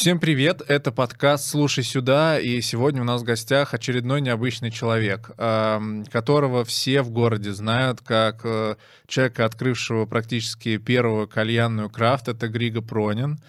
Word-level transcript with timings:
Всем 0.00 0.18
привет, 0.18 0.62
это 0.66 0.92
подкаст 0.92 1.46
«Слушай 1.46 1.84
сюда», 1.84 2.40
и 2.40 2.62
сегодня 2.62 3.02
у 3.02 3.04
нас 3.04 3.20
в 3.20 3.24
гостях 3.24 3.74
очередной 3.74 4.22
необычный 4.22 4.70
человек, 4.70 5.30
эм, 5.36 6.06
которого 6.06 6.64
все 6.64 7.02
в 7.02 7.10
городе 7.10 7.52
знают 7.52 8.00
как 8.00 8.40
э, 8.44 8.76
человека, 9.06 9.44
открывшего 9.44 10.06
практически 10.06 10.78
первую 10.78 11.28
кальянную 11.28 11.90
крафт, 11.90 12.28
это 12.28 12.48
Григо 12.48 12.80
Пронин. 12.80 13.40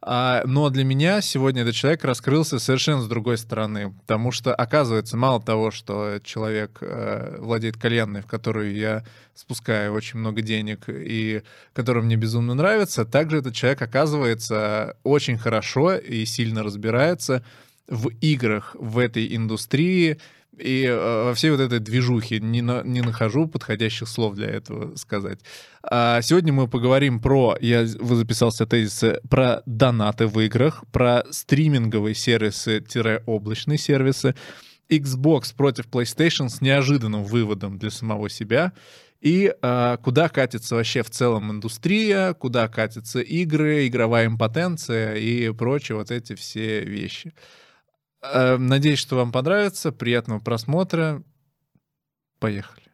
А, 0.00 0.42
но 0.44 0.70
для 0.70 0.84
меня 0.84 1.20
сегодня 1.20 1.62
этот 1.62 1.74
человек 1.74 2.04
раскрылся 2.04 2.60
совершенно 2.60 3.02
с 3.02 3.08
другой 3.08 3.36
стороны, 3.36 3.92
потому 4.06 4.30
что, 4.30 4.54
оказывается, 4.54 5.16
мало 5.16 5.42
того, 5.42 5.72
что 5.72 6.20
человек 6.22 6.78
э, 6.80 7.36
владеет 7.40 7.76
кальянной, 7.76 8.22
в 8.22 8.26
которую 8.26 8.74
я 8.76 9.04
спускаю 9.34 9.92
очень 9.92 10.20
много 10.20 10.40
денег 10.40 10.84
и 10.88 11.42
которая 11.72 12.04
мне 12.04 12.14
безумно 12.14 12.54
нравится, 12.54 13.04
также 13.04 13.38
этот 13.38 13.54
человек, 13.54 13.82
оказывается, 13.82 14.96
очень 15.02 15.36
хорошо 15.36 15.96
и 15.96 16.24
сильно 16.26 16.62
разбирается 16.62 17.44
в 17.88 18.08
играх 18.20 18.76
в 18.78 18.98
этой 18.98 19.34
индустрии, 19.34 20.18
и 20.58 20.84
э, 20.84 21.24
во 21.24 21.34
всей 21.34 21.50
вот 21.50 21.60
этой 21.60 21.78
движухе 21.78 22.40
не, 22.40 22.62
на, 22.62 22.82
не 22.82 23.00
нахожу 23.00 23.46
подходящих 23.46 24.08
слов 24.08 24.34
для 24.34 24.48
этого 24.48 24.96
сказать. 24.96 25.40
А 25.82 26.20
сегодня 26.22 26.52
мы 26.52 26.68
поговорим 26.68 27.20
про, 27.20 27.56
я 27.60 27.86
записался 27.86 28.66
тезисы, 28.66 29.20
про 29.30 29.62
донаты 29.66 30.26
в 30.26 30.38
играх, 30.40 30.84
про 30.92 31.24
стриминговые 31.30 32.14
сервисы-облачные 32.14 33.78
сервисы, 33.78 34.34
Xbox 34.90 35.54
против 35.56 35.86
PlayStation 35.86 36.48
с 36.48 36.60
неожиданным 36.60 37.24
выводом 37.24 37.78
для 37.78 37.90
самого 37.90 38.30
себя, 38.30 38.72
и 39.20 39.52
а, 39.62 39.96
куда 39.98 40.28
катится 40.28 40.76
вообще 40.76 41.02
в 41.02 41.10
целом 41.10 41.50
индустрия, 41.50 42.34
куда 42.34 42.68
катятся 42.68 43.20
игры, 43.20 43.86
игровая 43.86 44.26
импотенция 44.26 45.16
и 45.16 45.52
прочие 45.52 45.96
вот 45.96 46.10
эти 46.10 46.34
все 46.34 46.84
вещи. 46.84 47.34
Э, 48.22 48.56
надеюсь, 48.56 48.98
что 48.98 49.16
вам 49.16 49.32
понравится. 49.32 49.92
Приятного 49.92 50.40
просмотра. 50.40 51.22
Поехали. 52.38 52.88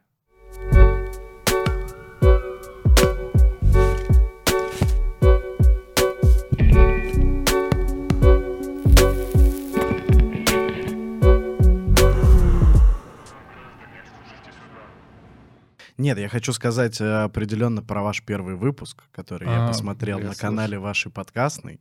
Нет, 15.97 16.19
я 16.19 16.29
хочу 16.29 16.53
сказать 16.53 17.01
э, 17.01 17.23
определенно 17.23 17.83
про 17.83 18.03
ваш 18.03 18.23
первый 18.25 18.57
выпуск, 18.57 19.05
который 19.13 19.49
а, 19.49 19.61
я 19.63 19.69
посмотрел 19.69 20.19
я 20.19 20.25
на 20.25 20.33
слушаю. 20.33 20.51
канале 20.51 20.79
вашей 20.79 21.11
подкастной. 21.11 21.81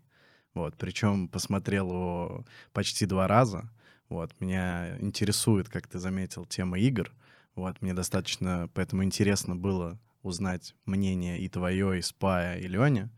Вот, 0.54 0.76
причем 0.78 1.28
посмотрел 1.28 1.90
его 1.90 2.46
почти 2.74 3.06
два 3.06 3.28
раза. 3.28 3.70
Вот, 4.10 4.32
меня 4.40 4.98
интересует, 5.00 5.70
как 5.70 5.88
ты 5.88 6.00
заметил, 6.00 6.46
тема 6.46 6.80
игр. 6.80 7.12
Вот, 7.56 7.82
мне 7.82 7.94
достаточно 7.94 8.70
поэтому 8.74 9.04
интересно 9.04 9.56
было 9.56 10.00
узнать 10.22 10.76
мнение 10.86 11.40
и 11.40 11.50
твое, 11.50 12.00
и 12.00 12.02
Спая, 12.02 12.60
и 12.60 12.68
Леня. 12.68 13.10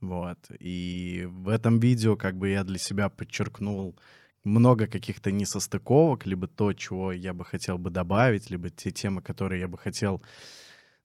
Вот, 0.00 0.38
и 0.58 1.26
в 1.30 1.48
этом 1.48 1.80
видео 1.80 2.16
как 2.16 2.36
бы 2.36 2.50
я 2.50 2.62
для 2.64 2.78
себя 2.78 3.08
подчеркнул 3.08 3.96
много 4.44 4.86
каких-то 4.86 5.32
несостыковок, 5.32 6.26
либо 6.26 6.46
то, 6.46 6.72
чего 6.74 7.12
я 7.12 7.32
бы 7.32 7.44
хотел 7.44 7.78
бы 7.78 7.90
добавить, 7.90 8.50
либо 8.50 8.70
те 8.70 8.90
темы, 8.90 9.22
которые 9.22 9.60
я 9.60 9.68
бы 9.68 9.78
хотел 9.78 10.22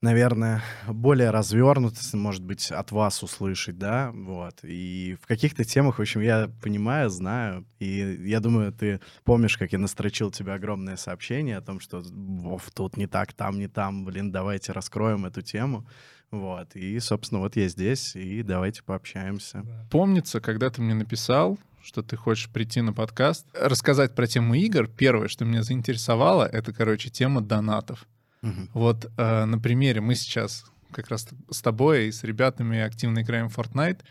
наверное, 0.01 0.63
более 0.87 1.29
развернуто, 1.29 1.99
может 2.13 2.43
быть, 2.43 2.71
от 2.71 2.91
вас 2.91 3.21
услышать, 3.23 3.77
да, 3.77 4.11
вот. 4.13 4.59
И 4.63 5.17
в 5.21 5.27
каких-то 5.27 5.63
темах, 5.63 5.97
в 5.97 6.01
общем, 6.01 6.21
я 6.21 6.49
понимаю, 6.61 7.09
знаю, 7.09 7.65
и 7.79 8.17
я 8.25 8.39
думаю, 8.39 8.71
ты 8.71 9.01
помнишь, 9.23 9.57
как 9.57 9.73
я 9.73 9.79
настрочил 9.79 10.31
тебе 10.31 10.53
огромное 10.53 10.95
сообщение 10.95 11.57
о 11.57 11.61
том, 11.61 11.79
что 11.79 12.01
Вов, 12.03 12.69
тут 12.73 12.97
не 12.97 13.07
так, 13.07 13.33
там 13.33 13.59
не 13.59 13.67
там, 13.67 14.05
блин, 14.05 14.31
давайте 14.31 14.71
раскроем 14.71 15.25
эту 15.25 15.41
тему. 15.41 15.85
Вот, 16.31 16.75
и, 16.75 16.99
собственно, 16.99 17.41
вот 17.41 17.55
я 17.55 17.67
здесь, 17.67 18.15
и 18.15 18.43
давайте 18.43 18.83
пообщаемся. 18.83 19.65
Помнится, 19.89 20.39
когда 20.39 20.69
ты 20.69 20.81
мне 20.81 20.93
написал, 20.93 21.57
что 21.81 22.03
ты 22.03 22.17
хочешь 22.17 22.49
прийти 22.49 22.81
на 22.81 22.93
подкаст, 22.93 23.47
рассказать 23.53 24.13
про 24.13 24.27
тему 24.27 24.53
игр, 24.53 24.87
первое, 24.87 25.27
что 25.27 25.45
меня 25.45 25.63
заинтересовало, 25.63 26.43
это, 26.43 26.71
короче, 26.71 27.09
тема 27.09 27.41
донатов. 27.41 28.05
Угу. 28.41 28.69
Вот 28.73 29.11
э, 29.17 29.45
на 29.45 29.59
примере 29.59 30.01
мы 30.01 30.15
сейчас 30.15 30.65
как 30.91 31.09
раз 31.09 31.27
с 31.49 31.61
тобой 31.61 32.07
и 32.07 32.11
с 32.11 32.23
ребятами 32.23 32.79
активно 32.79 33.21
играем 33.21 33.49
в 33.49 33.57
Fortnite. 33.57 34.01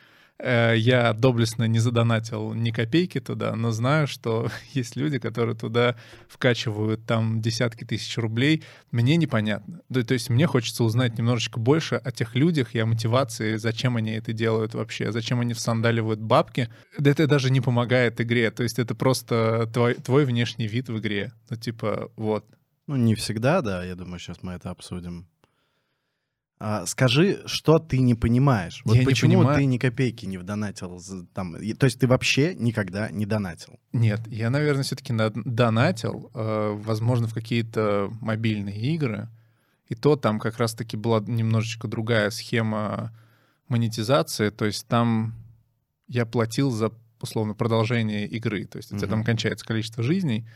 Э, 0.41 0.75
я 0.77 1.13
доблестно 1.13 1.65
не 1.65 1.81
задонатил 1.81 2.55
ни 2.55 2.71
копейки 2.71 3.19
туда, 3.21 3.57
но 3.57 3.73
знаю, 3.73 4.07
что 4.07 4.49
есть 4.73 4.97
люди, 4.97 5.19
которые 5.19 5.57
туда 5.57 5.97
вкачивают 6.29 7.05
там 7.07 7.41
десятки 7.41 7.85
тысяч 7.85 8.17
рублей. 8.19 8.63
Мне 8.93 9.17
непонятно. 9.17 9.81
То, 9.93 10.15
есть 10.15 10.31
мне 10.31 10.47
хочется 10.47 10.85
узнать 10.85 11.19
немножечко 11.19 11.59
больше 11.59 11.97
о 11.97 12.13
тех 12.13 12.35
людях 12.37 12.75
и 12.75 12.79
о 12.79 12.87
мотивации, 12.87 13.57
зачем 13.57 13.97
они 13.97 14.13
это 14.13 14.33
делают 14.33 14.75
вообще, 14.75 15.11
зачем 15.11 15.41
они 15.41 15.55
всандаливают 15.55 16.21
бабки. 16.21 16.69
Да 16.99 17.11
это 17.11 17.27
даже 17.27 17.51
не 17.51 17.61
помогает 17.61 18.21
игре. 18.21 18.51
То 18.51 18.63
есть 18.63 18.79
это 18.79 18.95
просто 18.95 19.69
твой, 19.73 19.95
твой 19.95 20.25
внешний 20.25 20.69
вид 20.69 20.89
в 20.89 20.99
игре. 20.99 21.33
Ну 21.51 21.57
типа 21.57 22.13
вот. 22.17 22.45
Ну, 22.89 22.97
не 22.97 23.15
всегда, 23.15 23.61
да, 23.61 23.85
я 23.85 23.95
думаю, 23.95 24.19
сейчас 24.19 24.43
мы 24.43 24.55
это 24.55 24.71
обсудим. 24.71 25.29
А, 26.59 26.87
скажи, 26.87 27.41
что 27.47 27.79
ты 27.79 27.99
не 27.99 28.15
понимаешь? 28.15 28.81
Вот 28.85 28.97
я 28.97 29.05
почему 29.05 29.31
не 29.31 29.37
понимаю. 29.37 29.59
ты 29.59 29.65
ни 29.67 29.79
копейки 29.79 30.27
не 30.27 30.39
вдонатил? 30.39 31.01
Там, 31.33 31.55
то 31.55 31.85
есть 31.85 32.01
ты 32.01 32.09
вообще 32.09 32.55
никогда 32.55 33.11
не 33.11 33.27
донатил? 33.27 33.79
Нет, 33.93 34.27
я, 34.27 34.51
наверное, 34.51 34.83
все-таки 34.83 35.15
донатил, 35.45 36.31
э, 36.35 36.73
возможно, 36.79 37.29
в 37.29 37.35
какие-то 37.35 38.11
мобильные 38.21 38.81
игры. 38.95 39.29
И 39.89 39.95
то 39.95 40.17
там 40.17 40.41
как 40.41 40.59
раз-таки 40.59 40.97
была 40.97 41.21
немножечко 41.21 41.89
другая 41.89 42.31
схема 42.31 43.13
монетизации. 43.69 44.51
То 44.51 44.65
есть 44.65 44.87
там 44.87 45.35
я 46.09 46.27
платил 46.27 46.71
за, 46.71 46.91
условно, 47.21 47.55
продолжение 47.55 48.27
игры. 48.27 48.65
То 48.65 48.79
есть 48.79 48.93
у 48.93 48.97
тебя 48.97 49.09
там 49.09 49.25
кончается 49.25 49.65
количество 49.65 50.03
жизней, 50.03 50.47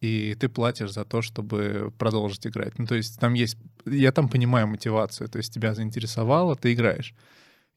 и 0.00 0.36
ты 0.38 0.48
платишь 0.48 0.92
за 0.92 1.04
то, 1.04 1.22
чтобы 1.22 1.92
продолжить 1.98 2.46
играть. 2.46 2.78
Ну, 2.78 2.86
то 2.86 2.94
есть 2.94 3.18
там 3.18 3.34
есть... 3.34 3.56
Я 3.84 4.12
там 4.12 4.28
понимаю 4.28 4.68
мотивацию, 4.68 5.28
то 5.28 5.38
есть 5.38 5.52
тебя 5.52 5.74
заинтересовало, 5.74 6.54
ты 6.56 6.72
играешь. 6.72 7.14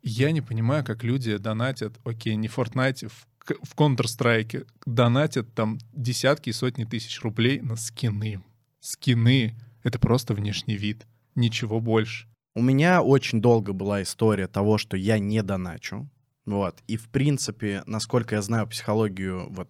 Я 0.04 0.32
не 0.32 0.42
понимаю, 0.42 0.84
как 0.84 1.04
люди 1.04 1.38
донатят, 1.38 2.00
окей, 2.04 2.36
не 2.36 2.48
в 2.48 2.58
Fortnite, 2.58 3.08
в, 3.08 3.28
в 3.64 3.76
Counter-Strike 3.76 4.68
донатят 4.86 5.54
там 5.54 5.80
десятки 5.94 6.50
и 6.50 6.54
сотни 6.54 6.86
тысяч 6.86 7.22
рублей 7.22 7.60
на 7.60 7.76
скины. 7.76 8.44
Скины— 8.80 9.56
это 9.84 10.00
просто 10.00 10.34
внешний 10.34 10.78
вид, 10.78 11.06
ничего 11.36 11.80
больше. 11.80 12.28
У 12.54 12.62
меня 12.62 13.02
очень 13.02 13.42
долго 13.42 13.74
была 13.74 14.02
история 14.02 14.48
того, 14.48 14.78
что 14.78 14.98
я 14.98 15.20
не 15.20 15.42
доначу. 15.42 16.10
Вот. 16.46 16.82
И, 16.88 16.98
в 16.98 17.10
принципе, 17.10 17.84
насколько 17.86 18.36
я 18.36 18.42
знаю 18.42 18.68
психологию 18.68 19.48
вот 19.50 19.70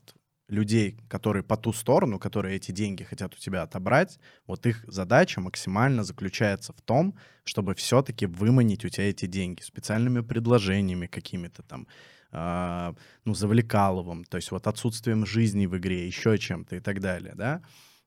людей, 0.52 0.98
которые 1.08 1.44
по 1.44 1.56
ту 1.56 1.74
сторону, 1.74 2.20
которые 2.20 2.58
эти 2.58 2.72
деньги 2.72 3.04
хотят 3.04 3.34
у 3.34 3.38
тебя 3.38 3.64
отобрать, 3.64 4.20
вот 4.46 4.66
их 4.66 4.84
задача 4.88 5.40
максимально 5.40 6.04
заключается 6.04 6.74
в 6.74 6.82
том, 6.82 7.16
чтобы 7.46 7.74
все-таки 7.74 8.26
выманить 8.26 8.84
у 8.86 8.90
тебя 8.90 9.10
эти 9.10 9.26
деньги 9.28 9.62
специальными 9.62 10.20
предложениями 10.20 11.08
какими-то 11.08 11.64
там, 11.64 11.88
э, 12.34 12.94
ну, 13.24 13.34
завлекаловым, 13.34 14.26
то 14.26 14.38
есть 14.38 14.52
вот 14.52 14.68
отсутствием 14.68 15.26
жизни 15.26 15.68
в 15.68 15.78
игре, 15.78 16.06
еще 16.06 16.38
чем-то 16.38 16.76
и 16.76 16.80
так 16.82 17.00
далее, 17.00 17.34
да, 17.36 17.62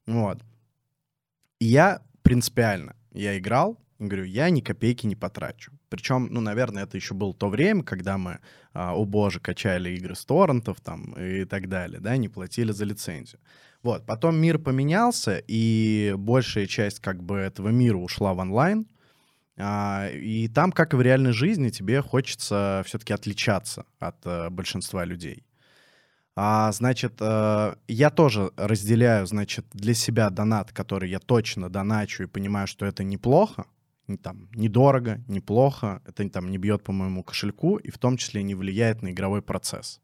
вот. 0.06 0.43
И 1.61 1.65
я 1.65 2.03
принципиально, 2.22 2.94
я 3.12 3.38
играл, 3.38 3.78
говорю, 4.09 4.25
я 4.25 4.51
ни 4.51 4.61
копейки 4.61 5.07
не 5.07 5.17
потрачу. 5.17 5.73
Причем, 5.89 6.29
ну, 6.31 6.41
наверное, 6.41 6.85
это 6.85 6.97
еще 6.97 7.15
было 7.15 7.35
то 7.35 7.49
время, 7.49 7.83
когда 7.83 8.19
мы, 8.19 8.39
а, 8.73 8.95
о 8.95 9.05
боже, 9.05 9.41
качали 9.41 9.91
игры 9.91 10.15
с 10.15 10.25
торрентов 10.25 10.81
там 10.81 11.13
и 11.13 11.45
так 11.45 11.69
далее, 11.69 12.01
да, 12.01 12.17
не 12.17 12.29
платили 12.29 12.73
за 12.73 12.85
лицензию. 12.85 13.41
Вот, 13.83 14.06
потом 14.06 14.37
мир 14.37 14.59
поменялся, 14.59 15.43
и 15.47 16.15
большая 16.17 16.67
часть 16.67 17.01
как 17.01 17.23
бы 17.23 17.37
этого 17.37 17.69
мира 17.69 17.97
ушла 17.97 18.33
в 18.33 18.39
онлайн, 18.39 18.87
а, 19.56 20.09
и 20.12 20.49
там, 20.49 20.73
как 20.73 20.95
и 20.95 20.97
в 20.97 21.03
реальной 21.03 21.33
жизни, 21.33 21.69
тебе 21.71 22.03
хочется 22.03 22.83
все-таки 22.87 23.12
отличаться 23.12 23.87
от 23.99 24.17
а, 24.25 24.50
большинства 24.50 25.05
людей. 25.05 25.45
А, 26.37 26.73
значит, 26.73 27.15
э, 27.21 27.75
я 27.87 28.11
тоже 28.11 28.50
разделяю, 28.57 29.25
значит, 29.27 29.67
для 29.73 29.95
себя 29.95 30.31
донат, 30.31 30.73
который 30.73 31.09
я 31.09 31.21
точно 31.21 31.71
доначу 31.71 32.25
и 32.25 32.27
понимаю, 32.27 32.67
что 32.67 32.87
это 32.87 33.05
неплохо, 33.05 33.67
там, 34.23 34.49
недорого, 34.55 35.23
неплохо, 35.29 36.03
это 36.06 36.29
там 36.29 36.51
не 36.51 36.59
бьет 36.59 36.83
по 36.83 36.93
моему 36.93 37.23
кошельку 37.23 37.77
и 37.77 37.91
в 37.91 37.99
том 37.99 38.17
числе 38.17 38.43
не 38.43 38.55
влияет 38.55 39.03
на 39.03 39.11
игровой 39.11 39.43
процесс. 39.43 40.01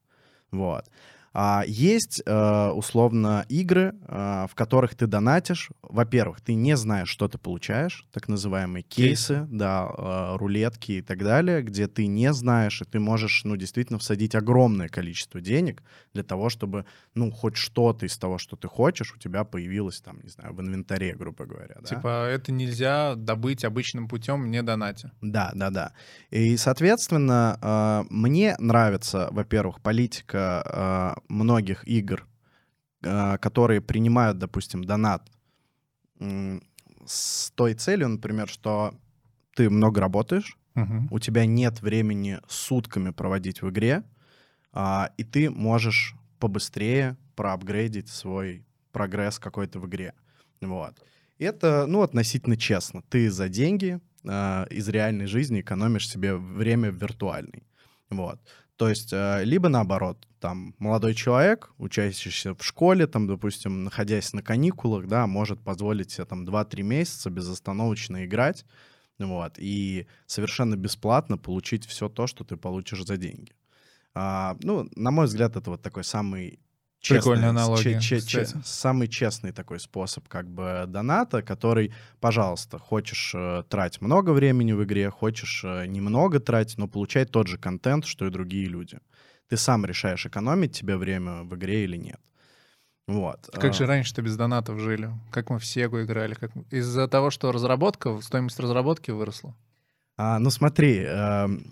Вот. 0.50 0.90
А 1.32 1.62
есть, 1.66 2.22
э, 2.26 2.68
условно, 2.70 3.44
игры, 3.48 3.94
э, 4.08 4.46
в 4.50 4.54
которых 4.54 4.96
ты 4.96 5.06
донатишь. 5.06 5.70
Во-первых, 5.82 6.40
ты 6.40 6.54
не 6.54 6.76
знаешь, 6.76 7.08
что 7.08 7.28
ты 7.28 7.38
получаешь, 7.38 8.04
так 8.12 8.28
называемые 8.28 8.82
кейсы, 8.82 9.46
да, 9.48 9.88
э, 9.96 10.36
рулетки 10.36 10.92
и 10.92 11.02
так 11.02 11.18
далее, 11.18 11.62
где 11.62 11.86
ты 11.86 12.06
не 12.06 12.32
знаешь, 12.32 12.82
и 12.82 12.84
ты 12.84 12.98
можешь, 12.98 13.42
ну, 13.44 13.56
действительно 13.56 14.00
всадить 14.00 14.34
огромное 14.34 14.88
количество 14.88 15.40
денег 15.40 15.84
для 16.14 16.24
того, 16.24 16.48
чтобы, 16.50 16.84
ну, 17.14 17.30
хоть 17.30 17.56
что-то 17.56 18.06
из 18.06 18.18
того, 18.18 18.38
что 18.38 18.56
ты 18.56 18.66
хочешь, 18.66 19.14
у 19.14 19.18
тебя 19.18 19.44
появилось 19.44 20.00
там, 20.00 20.20
не 20.22 20.30
знаю, 20.30 20.52
в 20.54 20.60
инвентаре, 20.60 21.14
грубо 21.14 21.46
говоря. 21.46 21.76
Да? 21.80 21.86
Типа 21.86 22.26
это 22.26 22.50
нельзя 22.50 23.14
добыть 23.14 23.64
обычным 23.64 24.08
путем, 24.08 24.50
не 24.50 24.62
донатя. 24.62 25.12
Да, 25.20 25.52
да, 25.54 25.70
да. 25.70 25.92
И, 26.30 26.56
соответственно, 26.56 27.58
э, 27.62 28.04
мне 28.10 28.56
нравится, 28.58 29.28
во-первых, 29.30 29.80
политика 29.80 31.16
э, 31.16 31.19
многих 31.28 31.86
игр, 31.86 32.26
э, 33.02 33.38
которые 33.38 33.80
принимают, 33.80 34.38
допустим, 34.38 34.84
донат 34.84 35.30
с 37.06 37.50
той 37.52 37.74
целью, 37.74 38.08
например, 38.08 38.48
что 38.48 38.94
ты 39.54 39.70
много 39.70 40.00
работаешь, 40.00 40.56
Мгм. 40.74 41.08
у 41.10 41.18
тебя 41.18 41.46
нет 41.46 41.82
времени 41.82 42.38
сутками 42.48 43.10
проводить 43.10 43.62
в 43.62 43.70
игре, 43.70 44.04
а, 44.72 45.10
и 45.16 45.24
ты 45.24 45.50
можешь 45.50 46.14
побыстрее 46.38 47.16
проапгрейдить 47.34 48.08
свой 48.08 48.64
прогресс 48.92 49.38
какой-то 49.38 49.80
в 49.80 49.86
игре. 49.86 50.14
Вот. 50.60 51.02
И 51.38 51.44
это, 51.44 51.86
ну, 51.86 52.02
относительно 52.02 52.56
честно. 52.56 53.02
Ты 53.08 53.30
за 53.30 53.48
деньги 53.48 54.00
а, 54.26 54.66
из 54.70 54.88
реальной 54.88 55.26
жизни 55.26 55.60
экономишь 55.60 56.08
себе 56.08 56.36
время 56.36 56.90
в 56.90 56.96
виртуальной. 56.96 57.64
Вот. 58.10 58.40
То 58.80 58.88
есть, 58.88 59.10
а, 59.12 59.42
либо 59.42 59.68
наоборот, 59.68 60.26
там, 60.40 60.74
молодой 60.78 61.12
человек, 61.12 61.70
учащийся 61.76 62.54
в 62.54 62.64
школе, 62.64 63.06
там, 63.06 63.26
допустим, 63.26 63.84
находясь 63.84 64.32
на 64.32 64.42
каникулах, 64.42 65.06
да, 65.06 65.26
может 65.26 65.60
позволить 65.60 66.12
себе 66.12 66.24
там 66.24 66.46
2-3 66.46 66.82
месяца 66.82 67.28
безостановочно 67.28 68.24
играть, 68.24 68.64
вот, 69.18 69.58
и 69.58 70.06
совершенно 70.24 70.76
бесплатно 70.76 71.36
получить 71.36 71.84
все 71.84 72.08
то, 72.08 72.26
что 72.26 72.42
ты 72.42 72.56
получишь 72.56 73.04
за 73.04 73.18
деньги. 73.18 73.52
А, 74.14 74.56
ну, 74.62 74.88
на 74.96 75.10
мой 75.10 75.26
взгляд, 75.26 75.56
это 75.56 75.72
вот 75.72 75.82
такой 75.82 76.02
самый 76.02 76.58
Прикольная 77.08 77.48
честный, 77.48 77.48
аналогия, 77.48 78.00
че- 78.00 78.20
че- 78.20 78.44
кстати. 78.44 78.62
самый 78.64 79.08
честный 79.08 79.52
такой 79.52 79.80
способ 79.80 80.28
как 80.28 80.48
бы 80.50 80.84
доната, 80.86 81.42
который, 81.42 81.94
пожалуйста, 82.20 82.78
хочешь 82.78 83.32
э, 83.34 83.62
тратить 83.68 84.02
много 84.02 84.30
времени 84.30 84.72
в 84.72 84.84
игре, 84.84 85.10
хочешь 85.10 85.62
э, 85.64 85.86
немного 85.86 86.40
тратить, 86.40 86.78
но 86.78 86.88
получать 86.88 87.30
тот 87.30 87.46
же 87.46 87.56
контент, 87.56 88.04
что 88.04 88.26
и 88.26 88.30
другие 88.30 88.66
люди. 88.66 88.98
Ты 89.48 89.56
сам 89.56 89.86
решаешь, 89.86 90.26
экономить 90.26 90.72
тебе 90.78 90.96
время 90.96 91.42
в 91.42 91.54
игре 91.56 91.84
или 91.84 91.96
нет. 91.96 92.20
Вот. 93.08 93.48
Как 93.52 93.64
А, 93.70 93.72
же 93.72 93.86
раньше-то 93.86 94.22
без 94.22 94.36
донатов 94.36 94.78
жили? 94.78 95.10
Как 95.32 95.50
мы 95.50 95.58
в 95.58 95.64
Сегу 95.66 96.02
играли? 96.02 96.34
Как... 96.34 96.52
Из-за 96.70 97.08
того, 97.08 97.30
что 97.30 97.50
разработка, 97.50 98.20
стоимость 98.20 98.60
разработки 98.60 99.10
выросла. 99.10 99.56
А, 100.22 100.38
ну 100.38 100.50
смотри, 100.50 100.98
эм, 100.98 101.64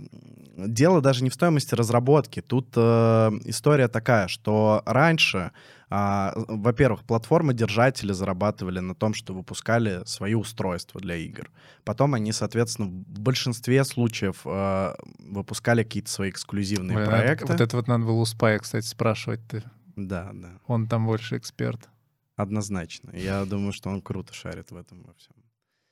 дело 0.56 1.02
даже 1.02 1.22
не 1.22 1.28
в 1.28 1.34
стоимости 1.34 1.74
разработки. 1.74 2.40
Тут 2.40 2.68
э, 2.76 3.30
история 3.44 3.88
такая, 3.88 4.26
что 4.26 4.82
раньше, 4.86 5.52
а, 5.90 6.32
во-первых, 6.34 7.04
платформы-держатели 7.04 8.12
зарабатывали 8.12 8.78
на 8.78 8.94
том, 8.94 9.12
что 9.12 9.34
выпускали 9.34 10.00
свои 10.06 10.32
устройства 10.32 10.98
для 10.98 11.16
игр. 11.16 11.50
Потом 11.84 12.14
они, 12.14 12.32
соответственно, 12.32 12.88
в 12.88 13.20
большинстве 13.20 13.84
случаев 13.84 14.40
э, 14.46 14.94
выпускали 15.18 15.82
какие-то 15.82 16.10
свои 16.10 16.30
эксклюзивные 16.30 16.96
Блин, 16.96 17.06
проекты. 17.06 17.52
Вот 17.52 17.60
это 17.60 17.76
вот 17.76 17.86
надо 17.86 18.06
было 18.06 18.20
у 18.20 18.24
Спая, 18.24 18.58
кстати, 18.60 18.86
спрашивать. 18.86 19.46
Ты. 19.46 19.62
Да, 19.94 20.30
да, 20.32 20.52
Он 20.66 20.88
там 20.88 21.04
больше 21.04 21.36
эксперт. 21.36 21.86
однозначно. 22.34 23.10
Я 23.14 23.44
думаю, 23.44 23.74
что 23.74 23.90
он 23.90 24.00
круто 24.00 24.32
шарит 24.32 24.70
в 24.70 24.76
этом 24.76 25.02
во 25.02 25.12
всем. 25.18 25.34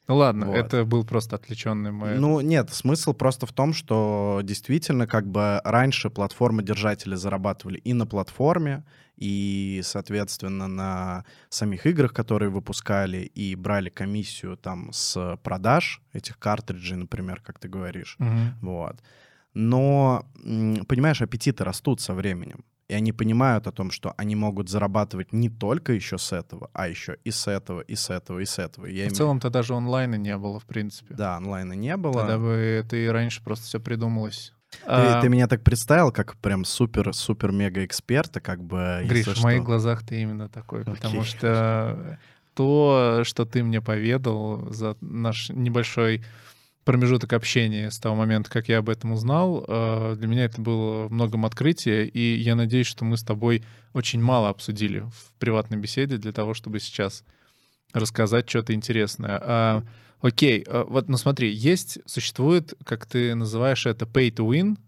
Ну 0.08 0.16
ладно, 0.16 0.46
Вот. 0.46 0.56
это 0.56 0.84
был 0.84 1.04
просто 1.04 1.36
отвлеченный 1.36 1.90
мой... 1.90 2.18
Ну, 2.18 2.40
нет, 2.40 2.70
смысл 2.70 3.12
просто 3.12 3.46
в 3.46 3.52
том, 3.52 3.72
что 3.74 4.40
действительно, 4.44 5.06
как 5.06 5.26
бы 5.26 5.60
раньше 5.64 6.10
платформы-держатели 6.10 7.16
зарабатывали 7.16 7.78
и 7.78 7.92
на 7.92 8.06
платформе, 8.06 8.84
и, 9.16 9.80
соответственно, 9.82 10.68
на 10.68 11.24
самих 11.48 11.86
играх, 11.86 12.12
которые 12.12 12.50
выпускали, 12.50 13.18
и 13.18 13.56
брали 13.56 13.88
комиссию 13.88 14.56
там 14.56 14.92
с 14.92 15.38
продаж 15.42 16.02
этих 16.12 16.38
картриджей, 16.38 16.98
например, 16.98 17.40
как 17.40 17.58
ты 17.58 17.68
говоришь. 17.68 18.16
Мгм. 18.18 18.54
Вот. 18.60 19.02
Но, 19.54 20.26
понимаешь, 20.86 21.22
аппетиты 21.22 21.64
растут 21.64 22.00
со 22.00 22.14
временем. 22.14 22.64
И 22.88 22.94
они 22.94 23.12
понимают 23.12 23.66
о 23.66 23.72
том, 23.72 23.90
что 23.90 24.14
они 24.16 24.36
могут 24.36 24.68
зарабатывать 24.68 25.32
не 25.32 25.48
только 25.50 25.92
еще 25.92 26.18
с 26.18 26.32
этого, 26.32 26.70
а 26.72 26.86
еще 26.88 27.16
и 27.24 27.30
с 27.32 27.48
этого, 27.48 27.80
и 27.80 27.96
с 27.96 28.10
этого, 28.10 28.38
и 28.38 28.44
с 28.44 28.58
этого. 28.60 28.86
Я 28.86 28.92
В 28.92 28.96
имею- 29.06 29.14
целом-то 29.14 29.50
даже 29.50 29.74
онлайна 29.74 30.14
не 30.14 30.36
было, 30.36 30.60
в 30.60 30.64
принципе. 30.66 31.14
Да, 31.14 31.36
онлайна 31.36 31.72
не 31.72 31.96
было. 31.96 32.20
Тогда 32.20 32.38
бы 32.38 32.50
это 32.52 32.96
и 32.96 33.06
раньше 33.08 33.42
просто 33.42 33.64
все 33.66 33.80
придумалось. 33.80 34.52
Ты, 34.70 34.78
А, 34.86 35.20
ты 35.20 35.28
меня 35.28 35.48
так 35.48 35.62
представил, 35.64 36.12
как 36.12 36.36
прям 36.36 36.64
супер-супер-мега-эксперта, 36.64 38.40
как 38.40 38.62
бы... 38.62 39.02
Гриш, 39.06 39.26
в 39.26 39.42
моих 39.42 39.58
что. 39.62 39.66
глазах 39.66 40.02
ты 40.06 40.22
именно 40.22 40.48
такой, 40.48 40.84
потому 40.84 41.20
Окей, 41.20 41.24
что 41.24 42.18
то, 42.54 43.20
что 43.24 43.44
ты 43.44 43.62
мне 43.62 43.80
поведал 43.80 44.70
за 44.72 44.96
наш 45.00 45.50
небольшой 45.50 46.24
промежуток 46.86 47.32
общения 47.32 47.90
с 47.90 47.98
того 47.98 48.14
момента, 48.14 48.48
как 48.48 48.68
я 48.68 48.78
об 48.78 48.88
этом 48.88 49.10
узнал, 49.10 49.64
э, 49.66 50.14
для 50.16 50.28
меня 50.28 50.44
это 50.44 50.60
было 50.60 51.08
многом 51.08 51.44
открытие, 51.44 52.08
и 52.08 52.36
я 52.38 52.54
надеюсь, 52.54 52.86
что 52.86 53.04
мы 53.04 53.16
с 53.16 53.24
тобой 53.24 53.64
очень 53.92 54.22
мало 54.22 54.48
обсудили 54.50 55.00
в 55.00 55.32
приватной 55.40 55.78
беседе 55.78 56.16
для 56.16 56.32
того, 56.32 56.54
чтобы 56.54 56.78
сейчас 56.78 57.24
рассказать 57.92 58.48
что-то 58.48 58.72
интересное. 58.72 59.38
А, 59.42 59.82
Окей, 60.20 60.64
э, 60.64 60.84
вот, 60.88 61.08
ну 61.08 61.16
смотри, 61.16 61.52
есть, 61.52 61.98
существует, 62.06 62.74
как 62.84 63.04
ты 63.04 63.34
называешь 63.34 63.84
это, 63.84 64.06
pay 64.06 64.30
to 64.30 64.48
win 64.48 64.78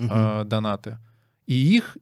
Мгм. 0.00 0.10
э, 0.12 0.44
донаты, 0.44 0.98
и 1.46 1.54
их, 1.54 1.96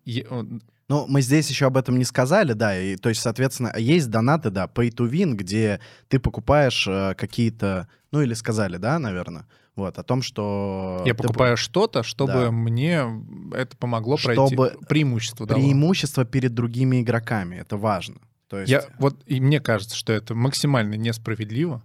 Ну, 0.89 1.07
мы 1.09 1.21
здесь 1.21 1.51
еще 1.51 1.67
об 1.67 1.77
этом 1.77 1.99
не 1.99 2.05
сказали, 2.05 2.53
да, 2.53 2.79
и, 2.79 2.95
то 2.97 3.09
есть, 3.09 3.21
соответственно, 3.21 3.73
есть 3.77 4.09
донаты, 4.09 4.51
да, 4.51 4.67
pay 4.73 4.91
to 4.91 5.11
win, 5.11 5.33
где 5.35 5.81
ты 6.09 6.21
покупаешь 6.21 6.87
э, 6.87 7.15
какие-то, 7.17 7.89
ну, 8.13 8.23
или 8.23 8.35
сказали, 8.35 8.77
да, 8.77 8.99
наверное, 9.01 9.47
вот, 9.75 9.99
о 9.99 10.03
том, 10.05 10.23
что... 10.23 11.03
Я 11.05 11.15
ты 11.15 11.23
покупаю 11.25 11.57
что-то, 11.57 12.05
чтобы 12.05 12.33
Да. 12.33 12.51
мне 12.53 13.05
это 13.53 13.77
помогло 13.77 14.17
Чтобы 14.17 14.35
пройти 14.55 14.57
преимущество 14.89 15.45
дало. 15.47 15.61
преимущество 15.61 16.25
перед 16.25 16.55
другими 16.55 17.01
игроками, 17.03 17.57
это 17.57 17.77
важно. 17.77 18.17
То 18.49 18.61
есть... 18.61 18.71
Я, 18.71 18.85
вот 19.01 19.17
и 19.27 19.41
мне 19.41 19.59
кажется, 19.59 19.97
что 19.97 20.13
это 20.13 20.37
максимально 20.37 20.95
несправедливо, 20.95 21.83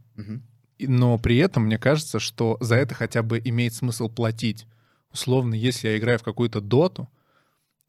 и- 0.77 0.87
но 0.87 1.17
при 1.17 1.37
этом 1.37 1.63
мне 1.65 1.79
кажется, 1.79 2.19
что 2.19 2.57
за 2.59 2.75
это 2.75 2.93
хотя 2.93 3.23
бы 3.23 3.41
имеет 3.43 3.73
смысл 3.73 4.09
платить. 4.09 4.67
Условно, 5.11 5.55
если 5.55 5.87
я 5.89 5.97
играю 5.97 6.19
в 6.19 6.23
какую-то 6.23 6.61
доту, 6.61 7.09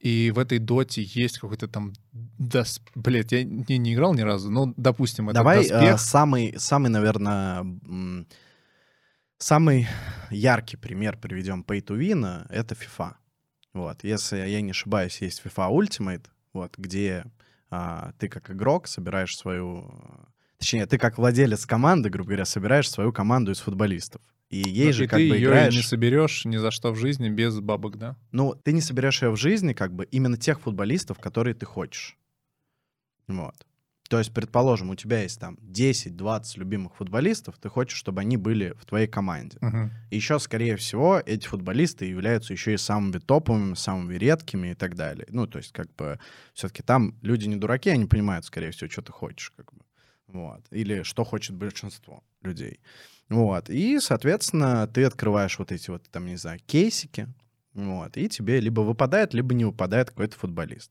и 0.03 0.33
в 0.33 0.39
этой 0.41 0.59
доте 0.59 1.03
есть 1.03 1.39
какой-то 1.39 1.69
там... 1.69 1.93
дос- 2.37 2.83
Блядь, 2.97 3.31
я 3.31 3.45
не, 3.45 3.79
не 3.79 3.95
играл 3.95 4.15
ни 4.15 4.23
разу, 4.23 4.51
но, 4.51 4.75
допустим, 4.77 5.29
это 5.29 5.35
Давай 5.35 5.65
э, 5.65 5.69
доспех. 5.69 6.01
самый, 6.01 6.55
самый, 6.59 6.89
наверное, 6.89 7.65
самый 9.39 9.87
яркий 10.31 10.77
пример 10.77 11.17
приведем 11.17 11.65
pay 11.67 11.81
to 11.81 11.97
win, 11.97 12.47
это 12.49 12.75
FIFA. 12.75 13.15
Вот, 13.75 14.03
если 14.03 14.39
я 14.39 14.61
не 14.61 14.73
ошибаюсь, 14.73 15.23
есть 15.23 15.41
FIFA 15.45 15.71
Ultimate, 15.71 16.27
вот, 16.53 16.75
где 16.77 17.25
а, 17.71 18.13
ты 18.19 18.29
как 18.29 18.51
игрок 18.51 18.89
собираешь 18.89 19.37
свою... 19.37 19.89
Точнее, 20.59 20.87
ты 20.87 20.99
как 20.99 21.17
владелец 21.17 21.65
команды, 21.65 22.11
грубо 22.11 22.31
говоря, 22.31 22.45
собираешь 22.45 22.91
свою 22.91 23.13
команду 23.13 23.53
из 23.53 23.61
футболистов. 23.61 24.21
И 24.53 24.69
ей 24.69 24.89
Ну, 24.89 24.93
же 24.93 25.05
и 25.05 25.07
как 25.09 25.19
ты 25.19 25.31
бы 25.31 25.37
ее 25.37 25.49
играешь... 25.49 25.75
не 25.75 25.83
соберешь 25.83 26.45
ни 26.45 26.59
за 26.59 26.71
что 26.71 26.93
в 26.93 26.97
жизни 26.97 27.31
без 27.31 27.59
бабок, 27.59 27.97
да? 27.97 28.17
Ну, 28.33 28.55
ты 28.55 28.73
не 28.73 28.83
соберешь 28.83 29.23
ее 29.23 29.31
в 29.31 29.37
жизни, 29.37 29.73
как 29.73 29.95
бы, 29.95 30.05
именно 30.05 30.37
тех 30.37 30.61
футболистов, 30.61 31.19
которые 31.19 31.55
ты 31.55 31.65
хочешь. 31.65 32.19
Вот. 33.29 33.55
То 34.11 34.19
есть, 34.19 34.35
предположим, 34.35 34.91
у 34.91 34.95
тебя 34.95 35.23
есть 35.23 35.41
там 35.41 35.55
10-20 35.63 36.59
любимых 36.59 36.97
футболистов, 36.97 37.57
ты 37.59 37.71
хочешь, 37.71 37.97
чтобы 37.97 38.21
они 38.21 38.37
были 38.37 38.75
в 38.79 38.85
твоей 38.85 39.07
команде. 39.07 39.57
И 40.11 40.17
еще, 40.17 40.39
скорее 40.39 40.77
всего, 40.77 41.23
эти 41.25 41.47
футболисты 41.47 42.05
являются 42.05 42.53
еще 42.53 42.75
и 42.75 42.77
самыми 42.77 43.21
топовыми, 43.21 43.73
самыми 43.73 44.17
редкими 44.17 44.73
и 44.73 44.75
так 44.75 44.97
далее. 44.97 45.27
Ну, 45.31 45.47
то 45.47 45.57
есть, 45.57 45.73
как 45.73 45.95
бы, 45.97 46.19
все-таки 46.53 46.83
там 46.83 47.17
люди 47.23 47.49
не 47.49 47.57
дураки, 47.57 47.89
они 47.89 48.05
понимают, 48.05 48.45
скорее 48.45 48.71
всего, 48.73 48.91
что 48.91 49.01
ты 49.01 49.13
хочешь, 49.13 49.51
как 49.57 49.73
бы. 49.73 49.81
Вот. 50.27 50.67
Или 50.71 51.05
что 51.05 51.25
хочет 51.25 51.57
большинство 51.57 52.23
людей. 52.43 52.81
Вот. 53.33 53.71
И, 53.71 53.99
соответственно, 53.99 54.87
ты 54.87 55.05
открываешь 55.05 55.59
вот 55.59 55.73
эти 55.73 55.91
вот, 55.91 56.03
там, 56.11 56.27
не 56.27 56.37
знаю, 56.37 56.61
кейсики, 56.67 57.29
вот, 57.73 58.19
и 58.19 58.29
тебе 58.29 58.61
либо 58.61 58.83
выпадает, 58.83 59.33
либо 59.33 59.55
не 59.55 59.65
выпадает 59.65 60.11
какой-то 60.11 60.37
футболист. 60.37 60.91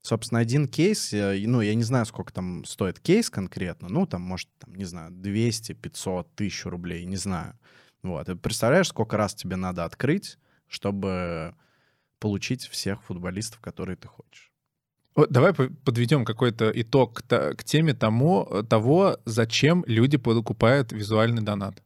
Собственно, 0.00 0.40
один 0.40 0.66
кейс, 0.66 1.12
э, 1.12 1.44
ну, 1.46 1.60
я 1.60 1.74
не 1.74 1.82
знаю, 1.82 2.06
сколько 2.06 2.32
там 2.32 2.64
стоит 2.64 2.98
кейс 2.98 3.28
конкретно, 3.28 3.88
ну, 3.90 4.06
там, 4.06 4.22
может, 4.22 4.48
там, 4.58 4.74
не 4.74 4.86
знаю, 4.86 5.10
200, 5.12 5.74
500, 5.74 6.34
1000 6.34 6.70
рублей, 6.70 7.04
не 7.04 7.16
знаю. 7.16 7.58
Вот, 8.02 8.26
и 8.30 8.34
представляешь, 8.36 8.88
сколько 8.88 9.18
раз 9.18 9.34
тебе 9.34 9.56
надо 9.56 9.84
открыть, 9.84 10.38
чтобы 10.68 11.54
получить 12.18 12.66
всех 12.66 13.02
футболистов, 13.02 13.60
которые 13.60 13.96
ты 13.96 14.08
хочешь. 14.08 14.51
Вот 15.14 15.30
давай 15.30 15.52
по- 15.52 15.68
подведем 15.84 16.24
какой-то 16.24 16.70
итог 16.74 17.22
к, 17.22 17.64
теме 17.64 17.92
тому, 17.94 18.48
того, 18.68 19.18
зачем 19.26 19.84
люди 19.86 20.16
покупают 20.16 20.92
визуальный 20.92 21.42
донат. 21.42 21.82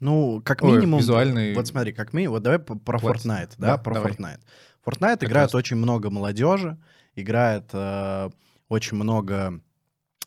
Ну, 0.00 0.40
как 0.44 0.62
Ой, 0.62 0.72
минимум... 0.76 1.00
визуальный 1.00 1.54
Вот 1.54 1.66
смотри, 1.66 1.92
как 1.92 2.12
минимум... 2.12 2.34
Вот 2.36 2.42
давай 2.42 2.58
про 2.58 2.98
платье. 2.98 3.30
Fortnite, 3.30 3.52
да, 3.58 3.66
Да, 3.68 3.78
про 3.78 3.94
давай. 3.94 4.12
Fortnite. 4.12 4.40
Fortnite 4.84 5.18
Как 5.18 5.24
играет 5.24 5.48
раз. 5.48 5.54
очень 5.54 5.76
много 5.76 6.10
молодежи, 6.10 6.78
играет 7.14 7.68
э, 7.74 8.30
очень 8.68 8.96
много 8.96 9.60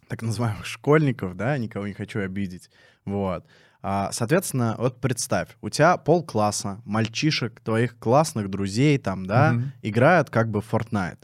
так 0.08 0.22
называемых 0.22 0.66
школьников, 0.68 1.36
да, 1.36 1.58
никого 1.58 1.88
не 1.88 1.94
хочу 1.94 2.20
обидеть, 2.20 2.70
вот. 3.04 3.46
А, 3.82 4.12
соответственно, 4.12 4.76
вот 4.78 5.02
представь, 5.02 5.50
у 5.62 5.70
тебя 5.70 5.98
полкласса 5.98 6.82
мальчишек, 6.86 7.60
твоих 7.62 7.98
классных 7.98 8.50
друзей 8.50 8.98
там, 9.00 9.26
да, 9.26 9.54
Мгм. 9.54 9.72
играют 9.82 10.30
как 10.30 10.50
бы 10.52 10.62
в 10.62 10.72
Fortnite, 10.72 11.18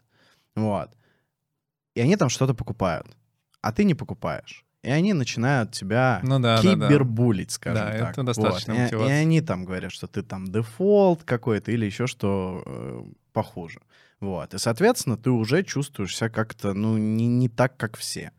вот. 0.60 0.89
И 1.96 2.01
они 2.01 2.16
там 2.16 2.30
что-то 2.30 2.54
покупают, 2.54 3.08
а 3.62 3.72
ты 3.72 3.84
не 3.84 3.96
покупаешь. 3.96 4.66
И 4.82 4.89
они 4.89 5.12
начинают 5.13 5.72
тебя 5.74 6.22
Ну 6.24 6.39
да, 6.39 6.62
да, 6.62 6.75
да. 6.75 6.88
кибербулить, 6.88 7.51
скажем 7.51 7.92
Да, 7.92 7.98
так. 7.98 8.12
это 8.12 8.24
достаточно 8.24 8.74
Вот. 8.75 8.92
И- 8.94 8.96
И, 8.96 9.12
они 9.12 9.42
там 9.42 9.66
говорят, 9.66 9.92
что 9.92 10.08
ты 10.08 10.22
там 10.24 10.46
дефолт 10.50 11.24
какой-то 11.24 11.72
или 11.72 11.86
еще 11.86 12.08
что 12.08 12.63
э, 12.66 13.04
похуже. 13.34 13.82
Вот. 14.22 14.54
И, 14.54 14.58
соответственно, 14.58 15.18
ты 15.18 15.32
уже 15.32 15.63
чувствуешь 15.63 16.16
себя 16.16 16.30
как-то, 16.30 16.74
ну, 16.74 16.98
не, 16.98 17.28
не 17.28 17.50
так, 17.50 17.75
как 17.75 17.98
все. 17.98 18.32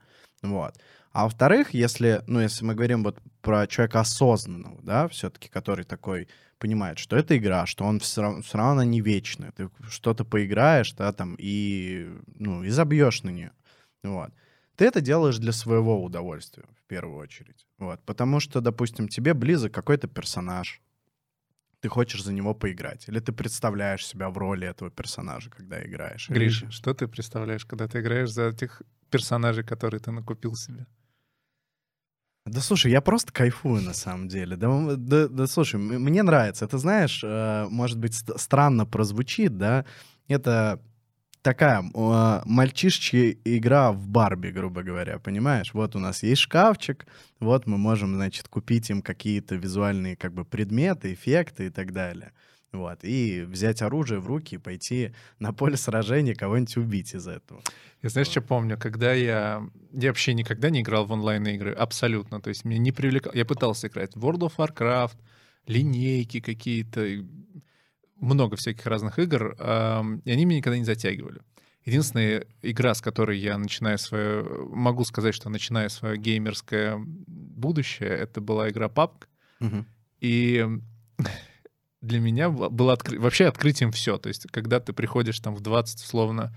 Вот. 0.43 0.75
А 1.13 1.25
во-вторых, 1.25 1.75
если, 1.75 2.23
ну, 2.27 2.41
если 2.41 2.65
мы 2.65 2.75
говорим 2.75 3.03
вот 3.05 3.19
про 3.43 3.67
человека 3.67 4.01
осознанного, 4.01 4.81
да, 4.83 5.09
все-таки, 5.09 5.49
который 5.51 5.85
такой 5.85 6.29
понимает, 6.61 6.99
что 6.99 7.17
это 7.17 7.37
игра, 7.37 7.67
что 7.67 7.85
он 7.85 7.99
все 7.99 8.23
равно, 8.23 8.43
все 8.43 8.59
равно 8.59 8.73
она 8.73 8.85
не 8.85 9.01
вечная. 9.01 9.51
Ты 9.53 9.69
что-то 9.89 10.25
поиграешь, 10.25 10.93
да, 10.93 11.13
там, 11.13 11.35
и, 11.39 12.09
ну, 12.39 12.63
и 12.63 12.69
забьешь 12.69 13.23
на 13.25 13.31
нее. 13.31 13.51
Вот. 14.05 14.31
Ты 14.77 14.85
это 14.85 15.01
делаешь 15.01 15.39
для 15.39 15.53
своего 15.53 16.05
удовольствия, 16.05 16.65
в 16.79 16.87
первую 16.87 17.17
очередь. 17.19 17.67
Вот. 17.79 18.01
Потому 18.05 18.41
что, 18.41 18.61
допустим, 18.61 19.09
тебе 19.09 19.35
близок 19.35 19.73
какой-то 19.73 20.07
персонаж, 20.07 20.81
ты 21.81 21.89
хочешь 21.89 22.23
за 22.23 22.33
него 22.33 22.55
поиграть, 22.55 23.09
или 23.09 23.21
ты 23.21 23.33
представляешь 23.33 24.07
себя 24.07 24.29
в 24.29 24.37
роли 24.39 24.67
этого 24.69 24.91
персонажа, 24.91 25.51
когда 25.51 25.83
играешь. 25.83 26.29
или- 26.29 26.39
Гриша, 26.39 26.71
что 26.71 26.93
ты 26.95 27.09
представляешь, 27.09 27.65
когда 27.65 27.89
ты 27.89 28.01
играешь 28.01 28.31
за 28.31 28.49
этих 28.49 28.83
персонажей, 29.11 29.65
которые 29.65 30.01
ты 30.01 30.11
накупил 30.13 30.55
себе? 30.55 30.87
Да 32.51 32.61
слушай, 32.61 32.91
я 32.91 33.01
просто 33.01 33.33
кайфую 33.33 33.81
на 33.83 33.95
самом 33.95 34.27
деле. 34.27 34.57
Да, 34.57 34.97
да, 34.97 35.29
да 35.29 35.47
слушай, 35.47 35.77
мне 35.77 36.23
нравится. 36.23 36.65
Это 36.65 36.79
знаешь, 36.79 37.23
э, 37.23 37.67
может 37.71 37.99
быть, 37.99 38.15
ст- 38.15 38.41
странно 38.41 38.87
прозвучит, 38.87 39.57
да? 39.57 39.85
Это 40.27 40.81
такая 41.43 41.81
э, 41.83 42.43
мальчишечья 42.45 43.37
игра 43.45 43.93
в 43.93 44.09
Барби, 44.09 44.49
грубо 44.49 44.83
говоря, 44.83 45.21
понимаешь? 45.21 45.73
Вот 45.75 45.95
у 45.95 46.01
нас 46.01 46.25
есть 46.25 46.41
шкафчик, 46.43 47.07
вот 47.39 47.69
мы 47.69 47.79
можем, 47.79 48.17
значит, 48.17 48.49
купить 48.49 48.91
им 48.91 49.01
какие-то 49.01 49.55
визуальные 49.55 50.17
как 50.17 50.33
бы 50.35 50.45
предметы, 50.45 51.13
эффекты 51.13 51.67
и 51.67 51.71
так 51.71 51.93
далее. 51.93 52.33
Вот, 52.73 53.01
и 53.03 53.43
взять 53.43 53.83
оружие 53.83 54.21
в 54.21 54.29
руки 54.29 54.55
и 54.55 54.59
пойти 54.59 55.13
на 55.41 55.53
поле 55.53 55.77
сражения 55.77 56.35
кого-нибудь 56.35 56.77
убить 56.77 57.15
из 57.15 57.27
этого. 57.27 57.63
Я 58.01 58.11
знаешь, 58.11 58.29
что 58.29 58.43
помню, 58.43 58.79
когда 58.79 59.13
я... 59.13 59.69
Я 59.93 60.09
вообще 60.09 60.35
никогда 60.35 60.71
не 60.71 60.83
играл 60.83 61.05
в 61.05 61.13
онлайн-игры, 61.13 61.73
абсолютно. 61.73 62.41
То 62.41 62.49
есть 62.49 62.65
меня 62.65 62.79
не 62.79 62.93
привлекал... 62.93 63.33
Я 63.35 63.45
пытался 63.45 63.89
играть 63.89 64.15
в 64.15 64.25
World 64.25 64.51
of 64.51 64.57
Warcraft, 64.57 65.17
линейки 65.67 66.41
какие-то, 66.41 67.07
много 68.17 68.57
всяких 68.57 68.87
разных 68.87 69.19
игр, 69.19 69.57
и 70.25 70.31
они 70.31 70.45
меня 70.45 70.59
никогда 70.59 70.79
не 70.79 70.85
затягивали. 70.85 71.41
Единственная 71.85 72.47
игра, 72.63 72.95
с 72.95 73.01
которой 73.01 73.39
я 73.39 73.59
начинаю 73.59 73.99
свое... 73.99 74.45
Могу 74.69 75.05
сказать, 75.05 75.35
что 75.35 75.49
начинаю 75.49 75.91
свое 75.91 76.17
геймерское 76.19 77.03
будущее, 77.07 78.11
это 78.11 78.41
была 78.41 78.69
игра 78.69 78.87
PUBG. 78.87 79.27
Мгм. 79.61 79.87
И 80.21 80.67
для 82.01 82.21
меня 82.21 82.49
было 82.51 82.95
откры- 82.95 83.19
вообще 83.19 83.47
открытием 83.47 83.93
все. 83.93 84.19
То 84.19 84.29
есть, 84.29 84.47
когда 84.51 84.81
ты 84.81 84.93
приходишь 84.93 85.41
там 85.41 85.55
в 85.55 85.61
20, 85.61 86.03
условно, 86.03 86.55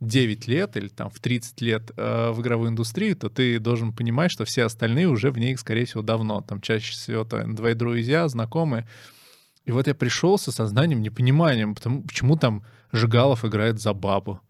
9 0.00 0.46
лет 0.46 0.76
или 0.76 0.88
там 0.88 1.10
в 1.10 1.20
30 1.20 1.60
лет 1.62 1.90
э, 1.96 2.30
в 2.30 2.40
игровую 2.40 2.70
индустрию, 2.70 3.16
то 3.16 3.30
ты 3.30 3.58
должен 3.58 3.92
понимать, 3.92 4.30
что 4.30 4.44
все 4.44 4.64
остальные 4.64 5.08
уже 5.08 5.30
в 5.30 5.38
ней, 5.38 5.56
скорее 5.56 5.86
всего, 5.86 6.02
давно. 6.02 6.42
Там 6.42 6.60
чаще 6.60 6.92
всего 6.92 7.22
это 7.22 7.44
твои 7.54 7.74
друзья, 7.74 8.28
знакомые. 8.28 8.86
И 9.64 9.72
вот 9.72 9.86
я 9.86 9.94
пришел 9.94 10.38
с 10.38 10.48
осознанием, 10.48 11.02
непониманием, 11.02 11.74
потому, 11.74 12.02
почему 12.02 12.36
там 12.36 12.64
Жигалов 12.92 13.44
играет 13.44 13.80
за 13.80 13.94
бабу, 13.94 14.40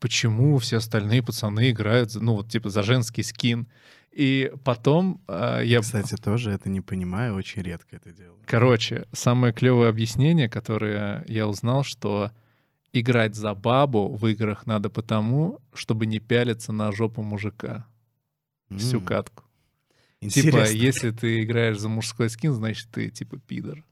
почему 0.00 0.58
все 0.58 0.78
остальные 0.78 1.22
пацаны 1.22 1.70
играют, 1.70 2.14
ну 2.14 2.34
вот 2.34 2.50
типа 2.50 2.68
за 2.68 2.82
женский 2.82 3.22
скин. 3.22 3.68
И 4.16 4.50
потом 4.64 5.20
э, 5.28 5.60
я... 5.66 5.80
Кстати, 5.82 6.16
тоже 6.16 6.50
это 6.50 6.70
не 6.70 6.80
понимаю, 6.80 7.34
очень 7.34 7.60
редко 7.60 7.96
это 7.96 8.12
делаю. 8.12 8.40
Короче, 8.46 9.06
самое 9.12 9.52
клевое 9.52 9.90
объяснение, 9.90 10.48
которое 10.48 11.22
я 11.28 11.46
узнал, 11.46 11.84
что 11.84 12.30
играть 12.94 13.34
за 13.34 13.54
бабу 13.54 14.08
в 14.16 14.26
играх 14.26 14.66
надо 14.66 14.88
потому, 14.88 15.60
чтобы 15.74 16.06
не 16.06 16.18
пялиться 16.18 16.72
на 16.72 16.92
жопу 16.92 17.22
мужика 17.22 17.86
всю 18.74 19.00
М, 19.00 19.04
катку. 19.04 19.44
Интересно. 20.22 20.64
Типа, 20.64 20.72
если 20.72 21.10
ты 21.10 21.42
играешь 21.42 21.78
за 21.78 21.90
мужской 21.90 22.30
скин, 22.30 22.54
значит 22.54 22.88
ты 22.90 23.10
типа 23.10 23.38
пидор. 23.38 23.84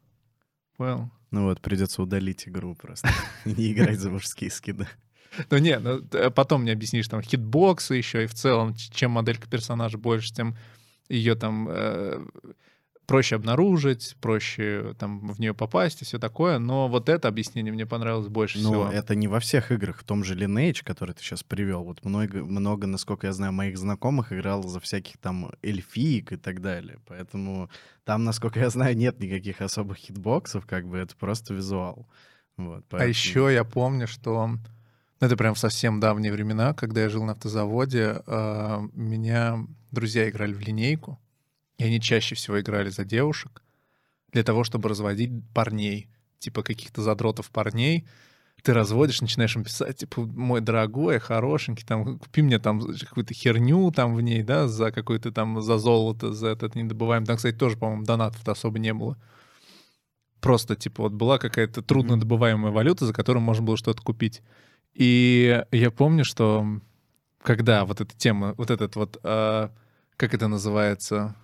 Понял? 0.79 1.11
Ну 1.33 1.45
вот, 1.45 1.61
придется 1.61 2.01
удалить 2.03 2.49
игру 2.49 2.75
просто. 2.75 3.11
Не 3.45 3.73
играть 3.73 4.01
за 4.01 4.09
мужские 4.09 4.51
скины. 4.51 4.89
Ну 5.51 5.59
не, 5.59 5.79
ну, 5.79 6.01
т- 6.01 6.31
потом 6.31 6.63
мне 6.63 6.73
объяснишь, 6.73 7.09
там 7.09 7.23
хитбоксы 7.23 7.95
еще, 7.95 8.25
и 8.25 8.27
в 8.27 8.35
целом, 8.35 8.75
чем 8.75 9.13
моделька 9.13 9.49
персонажа 9.49 9.99
больше, 9.99 10.33
тем 10.35 10.57
ее 11.09 11.35
там 11.35 11.69
э, 11.71 12.25
проще 13.07 13.37
обнаружить, 13.37 14.17
проще 14.21 14.95
там 14.99 15.29
в 15.29 15.39
нее 15.39 15.53
попасть 15.53 16.01
и 16.01 16.05
все 16.07 16.19
такое. 16.19 16.59
Но 16.59 16.89
вот 16.89 17.09
это 17.11 17.29
объяснение 17.29 17.73
мне 17.73 17.85
понравилось 17.85 18.29
больше 18.29 18.59
Но 18.61 18.69
всего. 18.71 18.89
это 18.91 19.15
не 19.15 19.29
во 19.29 19.41
всех 19.41 19.71
играх. 19.73 19.99
В 20.01 20.05
том 20.05 20.25
же 20.25 20.35
Lineage, 20.35 20.83
который 20.83 21.15
ты 21.15 21.23
сейчас 21.23 21.43
привел, 21.43 21.85
вот 21.85 22.03
много, 22.05 22.43
много, 22.43 22.87
насколько 22.87 23.27
я 23.27 23.33
знаю, 23.35 23.53
моих 23.53 23.77
знакомых 23.77 24.33
играл 24.33 24.63
за 24.63 24.81
всяких 24.81 25.19
там 25.19 25.51
эльфиек 25.63 26.33
и 26.33 26.37
так 26.37 26.63
далее. 26.63 26.99
Поэтому 27.07 27.69
там, 28.05 28.25
насколько 28.25 28.59
я 28.61 28.71
знаю, 28.71 28.97
нет 28.97 29.21
никаких 29.21 29.61
особых 29.61 29.99
хитбоксов, 29.99 30.65
как 30.67 30.87
бы 30.89 30.97
это 30.97 31.15
просто 31.17 31.53
визуал. 31.53 32.09
Вот, 32.57 32.79
А 32.79 32.85
поэтому- 32.89 33.09
еще 33.11 33.53
я 33.53 33.65
помню, 33.65 34.07
что 34.07 34.47
ну, 34.47 34.59
это 35.25 35.37
прям 35.37 35.57
совсем 35.57 36.01
давние 36.01 36.33
времена, 36.33 36.75
когда 36.75 37.03
я 37.03 37.09
жил 37.09 37.25
на 37.25 37.33
автозаводе, 37.33 38.23
э, 38.27 38.81
меня 38.93 39.67
друзья 39.91 40.29
играли 40.29 40.53
в 40.53 40.61
линейку, 40.61 41.21
и 41.79 41.85
они 41.85 42.01
чаще 42.01 42.35
всего 42.35 42.61
играли 42.61 42.91
за 42.91 43.05
девушек 43.05 43.63
для 44.33 44.43
того, 44.43 44.65
чтобы 44.65 44.89
разводить 44.89 45.31
парней, 45.55 46.09
типа 46.39 46.63
каких-то 46.63 47.03
задротов 47.03 47.51
парней. 47.51 48.07
Ты 48.63 48.73
разводишь, 48.73 49.21
начинаешь 49.21 49.57
им 49.57 49.65
писать, 49.65 49.99
типа, 49.99 50.23
мой 50.23 50.61
дорогой, 50.61 51.19
хорошенький, 51.19 51.85
там, 51.85 52.19
купи 52.19 52.41
мне 52.41 52.59
там 52.59 52.81
какую-то 52.81 53.35
херню 53.35 53.91
там 53.91 54.15
в 54.15 54.21
ней, 54.23 54.43
да, 54.43 54.69
за 54.69 54.91
какой-то 54.91 55.33
там, 55.33 55.61
за 55.61 55.77
золото, 55.77 56.33
за 56.33 56.49
этот 56.49 56.75
недобываемый. 56.75 57.27
Там, 57.27 57.37
кстати, 57.37 57.55
тоже, 57.57 57.77
по-моему, 57.77 58.05
донатов 58.05 58.47
особо 58.49 58.79
не 58.79 58.95
было. 58.95 59.19
Просто, 60.41 60.77
типа, 60.77 61.05
вот 61.05 61.13
была 61.13 61.39
какая-то 61.39 61.83
трудно 61.83 62.19
добываемая 62.19 62.73
валюта, 62.73 63.07
за 63.07 63.13
которую 63.13 63.43
можно 63.43 63.65
было 63.65 63.77
что-то 63.77 64.03
купить. 64.03 64.43
И 64.95 65.65
я 65.73 65.91
помню, 65.91 66.25
что 66.25 66.81
когда 67.43 67.85
вот 67.85 68.01
эта 68.01 68.17
тема, 68.17 68.55
вот 68.57 68.71
этот 68.71 68.97
вот, 68.97 69.19
а, 69.23 69.71
как 70.17 70.35
это 70.35 70.49
называется? 70.49 71.35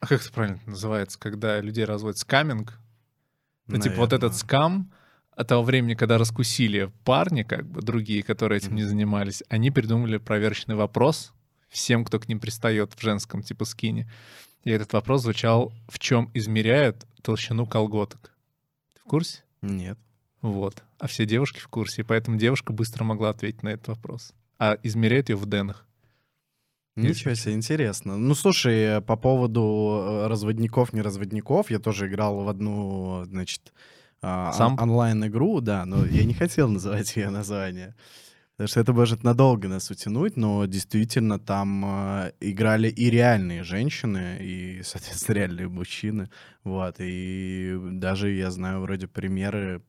А 0.00 0.06
как 0.06 0.22
это 0.22 0.32
правильно 0.32 0.60
называется, 0.66 1.18
когда 1.18 1.60
людей 1.60 1.84
разводят 1.84 2.18
скаминг? 2.18 2.78
Ну, 3.66 3.80
типа 3.80 3.96
вот 3.96 4.12
этот 4.12 4.34
скам 4.36 4.92
от 5.32 5.48
того 5.48 5.64
времени, 5.64 5.94
когда 5.94 6.18
раскусили 6.18 6.92
парни, 7.04 7.42
как 7.42 7.66
бы 7.66 7.82
другие, 7.82 8.22
которые 8.22 8.58
этим 8.58 8.76
не 8.76 8.84
занимались, 8.84 9.42
они 9.48 9.70
придумали 9.70 10.18
проверочный 10.18 10.76
вопрос 10.76 11.32
всем, 11.68 12.04
кто 12.04 12.20
к 12.20 12.28
ним 12.28 12.40
пристает 12.40 12.94
в 12.94 13.02
женском 13.02 13.42
типа 13.42 13.64
скине. 13.64 14.10
И 14.62 14.70
этот 14.70 14.92
вопрос 14.92 15.22
звучал, 15.22 15.72
в 15.88 15.98
чем 15.98 16.30
измеряют 16.34 17.04
толщину 17.22 17.66
колготок. 17.66 18.32
Ты 18.94 19.00
в 19.00 19.04
курсе? 19.04 19.42
Нет. 19.60 19.98
Вот. 20.42 20.82
А 20.98 21.06
все 21.06 21.26
девушки 21.26 21.58
в 21.58 21.68
курсе, 21.68 22.02
и 22.02 22.04
поэтому 22.04 22.36
девушка 22.38 22.72
быстро 22.72 23.04
могла 23.04 23.30
ответить 23.30 23.62
на 23.62 23.70
этот 23.70 23.88
вопрос. 23.88 24.32
А 24.58 24.78
измеряют 24.82 25.28
ее 25.28 25.36
в 25.36 25.46
денах. 25.48 25.86
Ничего 26.96 27.34
себе, 27.34 27.52
интересно. 27.52 28.16
Ну, 28.16 28.34
слушай, 28.34 28.74
э, 28.78 29.00
по 29.02 29.16
поводу 29.16 30.00
э, 30.02 30.26
разводников, 30.28 30.94
не 30.94 31.02
разводников, 31.02 31.70
я 31.70 31.78
тоже 31.78 32.06
играл 32.06 32.42
в 32.42 32.48
одну, 32.48 33.24
значит, 33.26 33.74
а, 34.22 34.52
Сам? 34.52 34.72
он- 34.74 34.90
онлайн-игру, 34.90 35.60
да, 35.60 35.84
но 35.84 36.06
я 36.06 36.24
не 36.24 36.32
хотел 36.32 36.68
называть 36.70 37.14
ее 37.16 37.28
название. 37.28 37.94
Потому 38.56 38.68
что 38.68 38.80
это 38.80 38.92
может 38.94 39.22
надолго 39.22 39.68
нас 39.68 39.90
утянуть, 39.90 40.38
но 40.38 40.64
действительно 40.64 41.38
там 41.38 41.84
э, 41.84 42.32
играли 42.40 42.88
и 42.88 43.10
реальные 43.10 43.62
женщины, 43.64 44.38
и, 44.40 44.80
соответственно, 44.82 45.36
реальные 45.36 45.68
мужчины. 45.68 46.30
Вот, 46.64 46.96
и 46.98 47.78
даже 47.92 48.30
я 48.30 48.50
знаю 48.50 48.80
вроде 48.80 49.06
примеры 49.06 49.82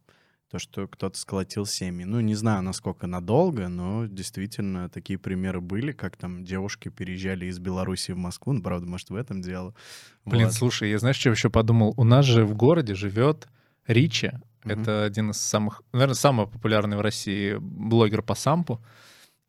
То, 0.50 0.60
что 0.60 0.88
кто-то 0.88 1.18
сколотил 1.20 1.66
семьи. 1.66 2.06
Ну, 2.06 2.22
не 2.22 2.34
знаю, 2.34 2.62
насколько 2.62 3.06
надолго, 3.06 3.68
но 3.68 4.06
действительно 4.06 4.88
такие 4.88 5.20
примеры 5.20 5.60
были, 5.60 5.92
как 5.92 6.16
там 6.16 6.46
девушки 6.46 6.88
переезжали 6.88 7.48
из 7.48 7.60
Беларуси 7.60 8.12
в 8.12 8.18
Москву. 8.18 8.54
Ну, 8.54 8.62
правда, 8.62 8.88
может, 8.88 9.10
в 9.10 9.16
этом 9.16 9.42
дело. 9.42 9.76
Блин, 10.24 10.46
Вот. 10.46 10.54
слушай, 10.54 10.90
я 10.90 11.00
знаешь, 11.00 11.18
что 11.18 11.32
еще 11.32 11.50
подумал? 11.50 11.94
У 11.98 12.06
нас 12.06 12.26
же 12.26 12.46
в 12.46 12.56
городе 12.56 12.96
живет 12.96 13.50
Ричи. 13.88 14.32
Мгм. 14.64 14.82
Это 14.82 15.04
один 15.04 15.32
из 15.32 15.38
самых, 15.38 15.82
наверное, 15.92 16.16
самый 16.16 16.48
популярный 16.48 16.96
в 16.96 17.02
России 17.02 17.58
блогер 17.60 18.22
по 18.22 18.34
сампу. 18.34 18.82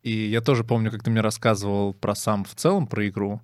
И 0.01 0.11
я 0.11 0.41
тоже 0.41 0.65
помню, 0.65 0.91
как 0.91 1.03
ты 1.03 1.11
мне 1.11 1.21
рассказывал 1.21 1.93
про 1.93 2.13
самп 2.13 2.47
в 2.47 2.55
целом, 2.55 2.87
про 2.87 3.07
игру. 3.07 3.41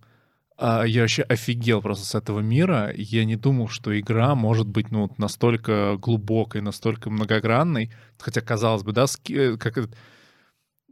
Я 0.58 1.02
вообще 1.02 1.24
офигел 1.24 1.82
просто 1.82 2.06
с 2.06 2.16
этого 2.16 2.40
мира. 2.40 2.92
Я 2.96 3.26
не 3.26 3.36
думал, 3.36 3.68
что 3.68 3.98
игра 4.00 4.36
может 4.36 4.68
быть 4.68 4.92
ну, 4.92 5.12
настолько 5.18 5.98
глубокой, 5.98 6.62
настолько 6.62 7.10
многогранной. 7.10 7.92
Хотя, 8.18 8.42
казалось 8.42 8.84
бы, 8.84 8.94
да, 8.94 9.08
ски- 9.08 9.58
как 9.58 9.90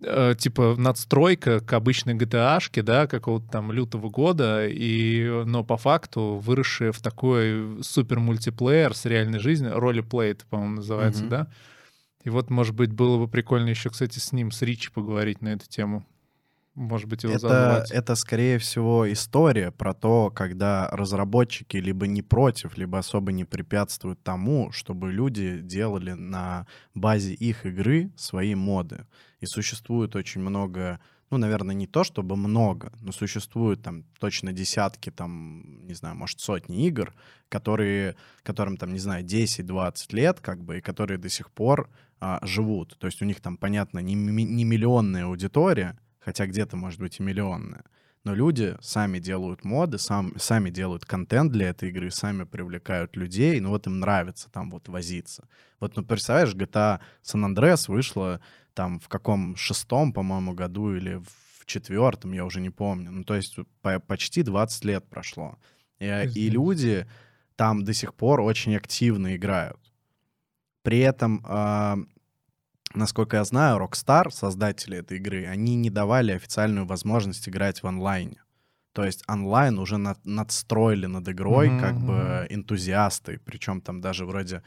э, 0.04 0.36
типа 0.38 0.76
надстройка 0.78 1.60
к 1.60 1.74
обычной 1.74 2.16
GTA-шке, 2.16 2.82
да, 2.82 3.08
какого-то 3.08 3.48
там 3.50 3.72
лютого 3.72 4.10
года, 4.10 4.68
и, 4.68 5.44
но 5.46 5.64
по 5.64 5.78
факту 5.78 6.42
выросшая 6.44 6.92
в 6.92 7.02
такой 7.02 7.82
супер 7.84 8.20
мультиплеер 8.20 8.94
с 8.94 9.06
реальной 9.06 9.40
жизнью, 9.40 9.80
ролеплей 9.80 10.32
это, 10.32 10.46
по-моему, 10.46 10.76
называется, 10.76 11.22
Мгм. 11.22 11.30
да? 11.30 11.48
И 12.24 12.30
вот, 12.30 12.50
может 12.50 12.74
быть, 12.74 12.92
было 12.92 13.18
бы 13.18 13.28
прикольно 13.28 13.70
еще, 13.70 13.90
кстати, 13.90 14.20
с 14.20 14.32
ним, 14.32 14.52
с 14.52 14.62
Ричи 14.62 14.90
поговорить 14.92 15.42
на 15.42 15.50
эту 15.50 15.68
тему. 15.68 16.06
Может 16.76 17.08
быть, 17.08 17.24
его 17.24 17.34
Это, 17.34 17.86
это, 17.92 18.16
скорее 18.16 18.58
всего, 18.58 19.12
история 19.12 19.72
про 19.72 19.94
то, 19.94 20.32
когда 20.32 20.90
разработчики 20.92 21.78
либо 21.78 22.08
не 22.08 22.24
против, 22.24 22.78
либо 22.78 22.98
особо 22.98 23.32
не 23.32 23.46
препятствуют 23.46 24.24
тому, 24.24 24.72
чтобы 24.72 25.12
люди 25.12 25.60
делали 25.60 26.14
на 26.14 26.66
базе 26.96 27.34
их 27.34 27.68
игры 27.68 28.12
свои 28.16 28.56
моды. 28.56 29.06
И 29.40 29.46
существует 29.46 30.16
очень 30.16 30.42
много, 30.42 31.00
ну, 31.30 31.38
наверное, 31.38 31.76
не 31.76 31.86
то 31.86 32.04
чтобы 32.04 32.36
много, 32.36 32.92
но 33.02 33.12
существует 33.12 33.84
там 33.84 34.04
точно 34.20 34.52
десятки, 34.52 35.12
там, 35.12 35.86
не 35.86 35.94
знаю, 35.94 36.16
может, 36.16 36.40
сотни 36.40 36.88
игр, 36.88 37.14
которые, 37.50 38.16
которым 38.42 38.78
там, 38.78 38.94
не 38.94 39.00
знаю, 39.00 39.24
10-20 39.24 40.16
лет, 40.16 40.40
как 40.40 40.64
бы, 40.64 40.80
и 40.80 40.82
которые 40.82 41.20
до 41.20 41.30
сих 41.30 41.52
пор 41.52 41.88
а, 42.20 42.40
живут. 42.42 42.98
То 42.98 43.06
есть 43.06 43.22
у 43.22 43.26
них 43.26 43.42
там, 43.42 43.58
понятно, 43.58 44.00
не, 44.00 44.16
не 44.16 44.64
миллионная 44.64 45.26
аудитория, 45.26 46.00
хотя 46.24 46.46
где-то, 46.48 46.76
может 46.78 47.00
быть, 47.00 47.20
и 47.20 47.24
миллионная. 47.24 47.84
Но 48.24 48.34
люди 48.34 48.78
сами 48.80 49.20
делают 49.20 49.66
моды, 49.66 49.98
сам, 49.98 50.34
сами 50.40 50.70
делают 50.70 51.06
контент 51.06 51.52
для 51.52 51.70
этой 51.70 51.90
игры, 51.90 52.10
сами 52.10 52.46
привлекают 52.46 53.18
людей, 53.18 53.60
ну 53.60 53.70
вот 53.70 53.86
им 53.86 54.00
нравится 54.00 54.50
там 54.50 54.72
вот 54.72 54.88
возиться. 54.88 55.48
Вот, 55.80 55.98
ну, 55.98 56.04
представляешь, 56.04 56.56
GTA 56.56 57.02
San 57.22 57.46
Andreas 57.46 57.92
вышла 57.92 58.40
там 58.74 59.00
в 59.00 59.10
каком 59.10 59.58
шестом, 59.58 60.14
по-моему, 60.14 60.54
году 60.54 60.96
или 60.96 61.16
в 61.16 61.66
четвертом, 61.66 62.32
я 62.32 62.46
уже 62.46 62.62
не 62.62 62.70
помню. 62.70 63.12
Ну, 63.12 63.24
то 63.24 63.36
есть 63.36 63.58
по- 63.82 64.00
почти 64.00 64.42
20 64.44 64.86
лет 64.86 65.06
прошло. 65.10 65.58
И, 66.00 66.06
и 66.06 66.24
Пиздец. 66.26 66.54
люди 66.54 67.08
там 67.56 67.84
до 67.84 67.94
сих 67.94 68.14
пор 68.14 68.42
очень 68.42 68.76
активно 68.76 69.36
играют. 69.36 69.80
При 70.82 71.00
этом, 71.00 71.42
а, 71.46 71.98
насколько 72.94 73.38
я 73.38 73.44
знаю, 73.44 73.80
Rockstar, 73.80 74.32
создатели 74.32 74.98
этой 74.98 75.18
игры, 75.18 75.46
они 75.46 75.76
не 75.76 75.90
давали 75.90 76.32
официальную 76.32 76.86
возможность 76.86 77.48
играть 77.50 77.84
в 77.84 77.88
онлайне. 77.88 78.42
То 78.94 79.04
есть 79.04 79.24
онлайн 79.28 79.80
уже 79.80 79.98
над- 79.98 80.24
надстроили 80.26 81.08
над 81.08 81.28
игрой 81.28 81.70
Мгм, 81.70 81.80
как 81.80 82.00
бы 82.00 82.48
энтузиасты, 82.50 83.40
причем 83.44 83.82
там 83.82 84.02
даже 84.02 84.26
вроде 84.26 84.62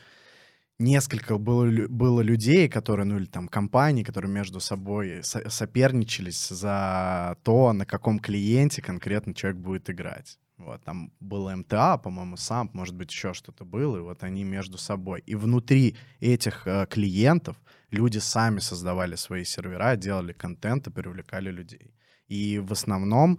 несколько 0.78 1.38
было, 1.38 1.86
было 1.88 2.20
людей, 2.20 2.68
которые, 2.68 3.06
ну 3.06 3.16
или 3.16 3.26
там 3.26 3.48
компаний, 3.48 4.04
которые 4.04 4.30
между 4.30 4.60
собой 4.60 5.22
со- 5.22 5.48
соперничались 5.48 6.48
за 6.48 7.36
то, 7.44 7.72
на 7.72 7.86
каком 7.86 8.18
клиенте 8.18 8.82
конкретно 8.82 9.34
человек 9.34 9.60
будет 9.60 9.88
играть. 9.90 10.38
Вот, 10.58 10.82
там 10.84 11.12
было 11.20 11.54
МТА, 11.54 11.98
по-моему, 11.98 12.36
сам, 12.38 12.70
может 12.72 12.94
быть, 12.94 13.10
еще 13.12 13.34
что-то 13.34 13.64
было, 13.64 13.98
и 13.98 14.00
вот 14.00 14.22
они 14.22 14.42
между 14.42 14.78
собой. 14.78 15.22
И 15.26 15.34
внутри 15.34 15.96
этих 16.20 16.66
э, 16.66 16.86
клиентов 16.88 17.56
люди 17.90 18.18
сами 18.18 18.58
создавали 18.60 19.16
свои 19.16 19.44
сервера, 19.44 19.96
делали 19.96 20.32
контент 20.32 20.86
и 20.86 20.90
привлекали 20.90 21.50
людей. 21.50 21.94
И 22.28 22.58
в 22.58 22.72
основном 22.72 23.38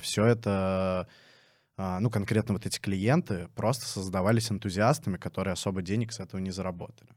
все 0.00 0.24
это, 0.26 1.08
а, 1.76 1.98
ну, 2.00 2.08
конкретно 2.10 2.54
вот 2.54 2.66
эти 2.66 2.78
клиенты 2.78 3.48
просто 3.56 3.86
создавались 3.86 4.52
энтузиастами, 4.52 5.16
которые 5.16 5.52
особо 5.54 5.82
денег 5.82 6.12
с 6.12 6.20
этого 6.20 6.40
не 6.40 6.50
заработали. 6.52 7.10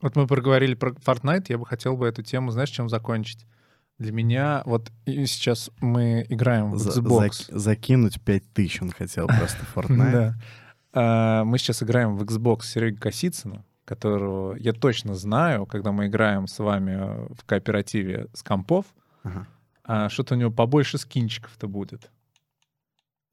Вот 0.00 0.16
мы 0.16 0.26
проговорили 0.26 0.74
про 0.74 0.92
Fortnite, 0.92 1.46
я 1.48 1.58
бы 1.58 1.66
хотел 1.66 1.96
бы 1.96 2.06
эту 2.06 2.22
тему, 2.22 2.50
знаешь, 2.52 2.70
чем 2.70 2.88
закончить? 2.88 3.46
Для 3.98 4.12
меня, 4.12 4.62
вот 4.64 4.90
и 5.04 5.26
сейчас 5.26 5.70
мы 5.82 6.24
играем 6.30 6.70
в 6.70 6.78
За- 6.78 7.00
Xbox. 7.00 7.28
зак- 7.50 7.58
закинуть 7.58 8.18
5000 8.22 8.80
он 8.80 8.90
хотел 8.92 9.26
просто 9.26 9.58
Fortnite. 9.74 10.12
Да. 10.12 10.34
А, 10.94 11.44
Мы 11.44 11.58
сейчас 11.58 11.82
играем 11.82 12.16
в 12.16 12.22
Xbox 12.22 12.62
Сереги 12.62 12.96
Косицына, 12.96 13.62
которого 13.90 14.54
я 14.54 14.72
точно 14.72 15.16
знаю, 15.16 15.66
когда 15.66 15.90
мы 15.90 16.06
играем 16.06 16.46
с 16.46 16.60
вами 16.60 17.26
в 17.34 17.44
кооперативе 17.44 18.28
с 18.32 18.40
компов, 18.40 18.86
Ага. 19.24 19.48
а 19.82 20.08
что-то 20.08 20.36
у 20.36 20.38
него 20.38 20.52
побольше 20.52 20.96
скинчиков-то 20.96 21.66
будет. 21.66 22.08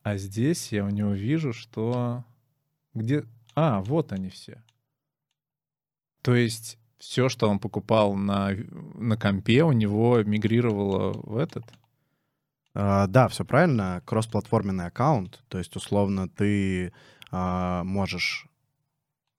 А 0.01 0.17
здесь 0.17 0.71
я 0.71 0.83
у 0.83 0.89
него 0.89 1.11
вижу, 1.11 1.53
что... 1.53 2.23
Где... 2.95 3.23
А, 3.53 3.81
вот 3.81 4.11
они 4.11 4.29
все. 4.29 4.63
То 6.23 6.33
есть 6.33 6.79
все, 6.97 7.29
что 7.29 7.47
он 7.47 7.59
покупал 7.59 8.15
на, 8.15 8.49
на 8.95 9.15
компе, 9.15 9.63
у 9.63 9.73
него 9.73 10.23
мигрировало 10.23 11.13
в 11.13 11.37
этот? 11.37 11.65
А, 12.73 13.05
Да, 13.05 13.27
все 13.27 13.45
правильно. 13.45 14.01
Кроссплатформенный 14.05 14.87
аккаунт. 14.87 15.43
То 15.49 15.59
есть, 15.59 15.75
условно, 15.75 16.27
ты 16.27 16.93
а, 17.29 17.83
можешь 17.83 18.47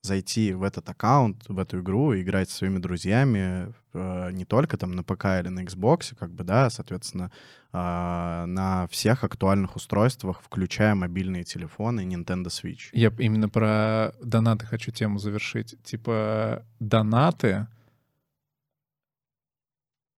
зайти 0.02 0.52
в 0.52 0.62
этот 0.62 0.88
аккаунт, 0.88 1.48
в 1.48 1.58
эту 1.58 1.80
игру, 1.80 2.18
играть 2.18 2.50
со 2.50 2.58
своими 2.58 2.78
друзьями 2.78 3.72
э, 3.92 4.30
не 4.32 4.44
только 4.44 4.76
там 4.76 4.92
на 4.92 5.02
ПК 5.02 5.24
или 5.40 5.48
на 5.48 5.64
Xbox, 5.64 6.16
как 6.18 6.32
бы, 6.32 6.44
да, 6.44 6.70
соответственно, 6.70 7.30
а, 7.70 8.46
на 8.46 8.86
всех 8.88 9.24
актуальных 9.24 9.76
устройствах, 9.76 10.40
включая 10.40 10.94
мобильные 10.94 11.44
телефоны 11.44 12.02
и 12.02 12.06
Nintendo 12.06 12.46
Switch. 12.46 12.88
Я 12.92 13.12
именно 13.18 13.48
про 13.48 14.14
донаты 14.22 14.64
хочу 14.64 14.90
тему 14.90 15.18
завершить. 15.18 15.76
Типа 15.82 16.64
донаты 16.80 17.66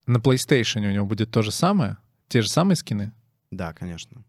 на 0.06 0.18
PlayStation 0.18 0.86
у 0.86 0.92
него 0.92 1.06
будет 1.06 1.30
то 1.30 1.42
же 1.42 1.50
самое? 1.50 1.96
Те 2.28 2.42
же 2.42 2.48
самые 2.48 2.76
скины? 2.76 3.12
Да, 3.50 3.72
конечно. 3.72 4.24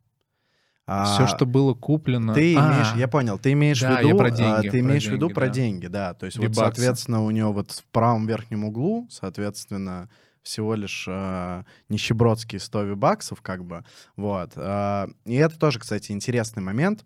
Все, 0.85 1.23
А, 1.23 1.27
что 1.27 1.45
было 1.45 1.73
куплено... 1.73 2.33
Ты 2.33 2.55
А, 2.57 2.73
имеешь, 2.73 2.95
я 2.95 3.07
понял, 3.07 3.37
ты 3.37 3.53
имеешь 3.53 3.79
Да, 3.79 3.97
в 3.97 4.03
виду, 4.03 4.17
про 4.17 4.27
а, 4.27 4.31
деньги, 4.31 4.69
ты 4.69 4.71
про 4.71 4.79
имеешь 4.79 5.05
в 5.05 5.11
виду 5.11 5.27
деньги, 5.27 5.33
про 5.33 5.45
да. 5.45 5.53
деньги, 5.53 5.87
да. 5.87 6.13
То 6.15 6.25
есть 6.25 6.37
вот, 6.37 6.55
соответственно, 6.55 7.23
у 7.23 7.31
него 7.31 7.53
вот 7.53 7.71
в 7.71 7.83
правом 7.91 8.25
верхнем 8.27 8.65
углу, 8.65 9.07
соответственно, 9.09 10.09
всего 10.41 10.73
лишь 10.75 11.05
а, 11.07 11.65
нищебродские 11.87 12.59
100 12.59 12.83
вибаксов, 12.83 13.41
как 13.41 13.63
бы, 13.63 13.85
вот. 14.15 14.53
а, 14.55 15.07
и 15.25 15.35
это 15.35 15.57
тоже, 15.57 15.79
кстати, 15.79 16.11
интересный 16.11 16.63
момент, 16.63 17.05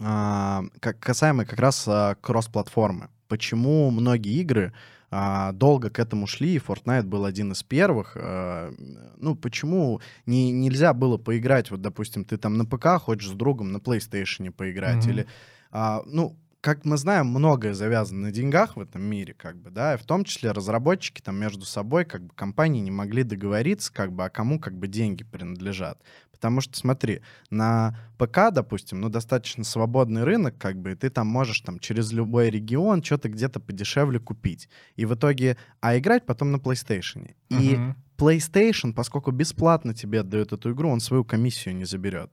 а, 0.00 0.64
как, 0.80 0.98
касаемо 0.98 1.44
как 1.44 1.58
раз 1.58 1.84
а, 1.86 2.16
кросс-платформы. 2.16 3.08
Почему 3.28 3.90
многие 3.90 4.40
игры 4.40 4.72
а, 5.10 5.52
долго 5.52 5.90
к 5.90 5.98
этому 5.98 6.26
шли, 6.26 6.54
и 6.54 6.58
Fortnite 6.58 7.04
был 7.04 7.24
один 7.24 7.52
из 7.52 7.62
первых. 7.62 8.16
а, 8.20 8.72
ну, 9.18 9.34
почему 9.36 10.00
не, 10.26 10.50
нельзя 10.52 10.92
было 10.94 11.16
поиграть, 11.18 11.70
вот, 11.70 11.80
допустим, 11.80 12.24
ты 12.24 12.36
там 12.36 12.56
на 12.58 12.64
ПК 12.64 12.98
хочешь 13.00 13.28
с 13.30 13.32
другом 13.32 13.72
на 13.72 13.78
PlayStation 13.78 14.50
поиграть, 14.52 15.06
Мгм. 15.06 15.08
или, 15.08 15.26
а, 15.70 16.02
ну, 16.06 16.38
как 16.60 16.84
мы 16.84 16.96
знаем, 16.96 17.28
многое 17.28 17.74
завязано 17.74 18.22
на 18.22 18.32
деньгах 18.32 18.76
в 18.76 18.80
этом 18.80 19.00
мире, 19.02 19.34
как 19.34 19.56
бы, 19.56 19.70
да, 19.70 19.94
и 19.94 19.98
в 19.98 20.04
том 20.04 20.24
числе 20.24 20.50
разработчики 20.50 21.20
там 21.20 21.36
между 21.36 21.64
собой, 21.64 22.04
как 22.04 22.24
бы, 22.24 22.34
компании 22.34 22.80
не 22.80 22.90
могли 22.90 23.22
договориться, 23.22 23.92
как 23.92 24.12
бы, 24.12 24.24
а 24.24 24.30
кому, 24.30 24.58
как 24.58 24.76
бы, 24.76 24.88
деньги 24.88 25.22
принадлежат. 25.22 26.00
Потому 26.36 26.60
что, 26.60 26.76
смотри, 26.76 27.22
на 27.50 27.98
ПК, 28.18 28.52
допустим, 28.52 29.00
ну, 29.00 29.08
достаточно 29.08 29.64
свободный 29.64 30.22
рынок, 30.22 30.58
как 30.58 30.78
бы, 30.78 30.92
и 30.92 30.94
ты 30.94 31.10
там 31.10 31.26
можешь 31.26 31.60
там 31.60 31.78
через 31.78 32.12
любой 32.12 32.50
регион 32.50 33.02
что-то 33.02 33.28
где-то 33.28 33.58
подешевле 33.58 34.20
купить. 34.20 34.68
И 34.96 35.06
в 35.06 35.14
итоге, 35.14 35.56
а 35.80 35.98
играть 35.98 36.26
потом 36.26 36.52
на 36.52 36.56
PlayStation. 36.56 37.34
И 37.48 37.76
мгм. 37.76 37.96
PlayStation, 38.18 38.92
поскольку 38.92 39.30
бесплатно 39.30 39.94
тебе 39.94 40.20
отдает 40.20 40.52
эту 40.52 40.72
игру, 40.72 40.90
он 40.90 41.00
свою 41.00 41.24
комиссию 41.24 41.74
не 41.74 41.86
заберет. 41.86 42.30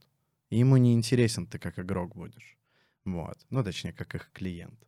И 0.50 0.60
ему 0.60 0.78
не 0.78 0.94
интересен 0.94 1.48
ты 1.48 1.58
как 1.60 1.80
игрок 1.80 2.16
будешь. 2.16 2.58
Вот. 3.06 3.38
Ну, 3.50 3.64
точнее, 3.64 3.94
как 3.94 4.16
их 4.16 4.30
клиент. 4.34 4.80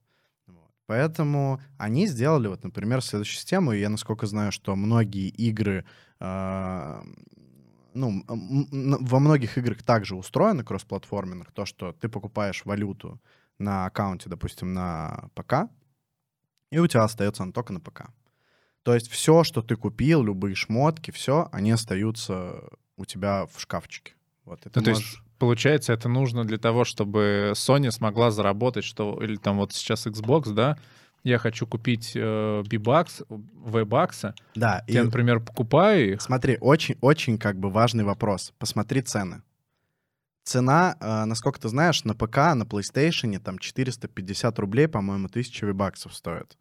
Вот. 0.48 0.72
Поэтому 0.86 1.62
они 1.78 2.08
сделали, 2.08 2.48
вот, 2.48 2.64
например, 2.64 3.02
следующую 3.02 3.38
систему. 3.38 3.72
И 3.72 3.80
я, 3.80 3.90
насколько 3.90 4.28
знаю, 4.28 4.52
что 4.52 4.76
многие 4.76 5.30
игры, 5.30 5.86
а, 6.20 7.04
ну, 7.96 8.24
во 8.28 9.20
многих 9.20 9.58
играх 9.58 9.82
также 9.82 10.16
устроено 10.16 10.64
кроссплатформенных, 10.64 11.52
то, 11.52 11.66
что 11.66 11.94
ты 11.94 12.10
покупаешь 12.10 12.66
валюту 12.66 13.20
на 13.58 13.86
аккаунте, 13.86 14.30
допустим, 14.30 14.74
на 14.74 15.30
ПК, 15.34 15.70
и 16.72 16.80
у 16.80 16.88
тебя 16.88 17.04
остается 17.04 17.44
она 17.44 17.52
только 17.52 17.74
на 17.74 17.80
ПК. 17.80 18.08
То 18.84 18.94
есть 18.94 19.10
все, 19.10 19.44
что 19.44 19.62
ты 19.62 19.76
купил, 19.76 20.24
любые 20.24 20.56
шмотки, 20.56 21.12
все, 21.12 21.50
они 21.52 21.72
остаются 21.72 22.70
у 22.98 23.06
тебя 23.06 23.48
в 23.48 23.60
шкафчике. 23.60 24.14
Вот, 24.44 24.62
ну, 24.76 24.84
то 24.84 24.90
есть, 24.92 25.18
получается, 25.40 25.92
это 25.94 26.08
нужно 26.08 26.46
для 26.46 26.60
того, 26.60 26.84
чтобы 26.84 27.54
Sony 27.56 27.90
смогла 27.90 28.30
заработать, 28.30 28.84
что, 28.84 29.20
или 29.24 29.38
там 29.38 29.58
вот 29.58 29.74
сейчас 29.74 30.06
Xbox, 30.06 30.52
да, 30.54 30.78
я 31.26 31.40
хочу 31.40 31.66
купить 31.66 32.12
э, 32.16 32.64
V-Bucks. 32.66 34.34
Да. 34.54 34.84
Я, 34.88 35.02
и... 35.02 35.04
например, 35.04 35.40
покупаю 35.40 36.14
их. 36.14 36.22
Смотри, 36.22 36.58
очень, 36.62 36.98
очень 37.02 37.40
как 37.40 37.60
бы 37.60 37.72
важный 37.72 38.04
вопрос. 38.04 38.54
Посмотри 38.60 39.02
цены. 39.02 39.42
Цена, 40.44 40.96
э, 41.00 41.26
насколько 41.26 41.60
ты 41.60 41.68
знаешь, 41.68 42.04
на 42.04 42.14
ПК, 42.14 42.54
на 42.54 42.64
PlayStation 42.64 43.38
там 43.40 43.58
450 43.58 44.60
рублей, 44.60 44.88
по-моему, 44.88 45.26
1000 45.26 45.66
V-баксов 45.66 46.14
стоит. 46.14 46.58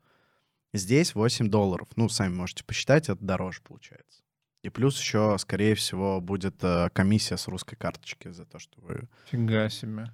Здесь 0.72 1.14
8 1.14 1.50
долларов. 1.50 1.88
Ну, 1.96 2.08
сами 2.08 2.34
можете 2.34 2.64
посчитать, 2.64 3.10
это 3.10 3.22
дороже 3.22 3.60
получается. 3.62 4.22
И 4.62 4.70
плюс 4.70 4.98
еще, 4.98 5.36
скорее 5.38 5.74
всего, 5.74 6.22
будет 6.22 6.64
э, 6.64 6.88
комиссия 6.94 7.36
с 7.36 7.48
русской 7.48 7.76
карточки 7.76 8.30
за 8.30 8.46
то, 8.46 8.58
что 8.58 8.80
вы... 8.80 9.08
Фига 9.30 9.68
себе. 9.68 10.10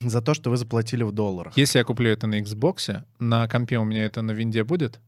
За 0.00 0.22
то, 0.22 0.32
что 0.32 0.50
вы 0.50 0.56
заплатили 0.56 1.02
в 1.02 1.12
долларах. 1.12 1.56
Если 1.56 1.78
я 1.78 1.84
куплю 1.84 2.10
это 2.10 2.26
на 2.26 2.40
Xbox, 2.40 3.04
на 3.18 3.46
компе 3.48 3.78
у 3.78 3.84
меня 3.84 4.04
это 4.04 4.22
на 4.22 4.32
винде 4.32 4.64
будет? 4.64 4.98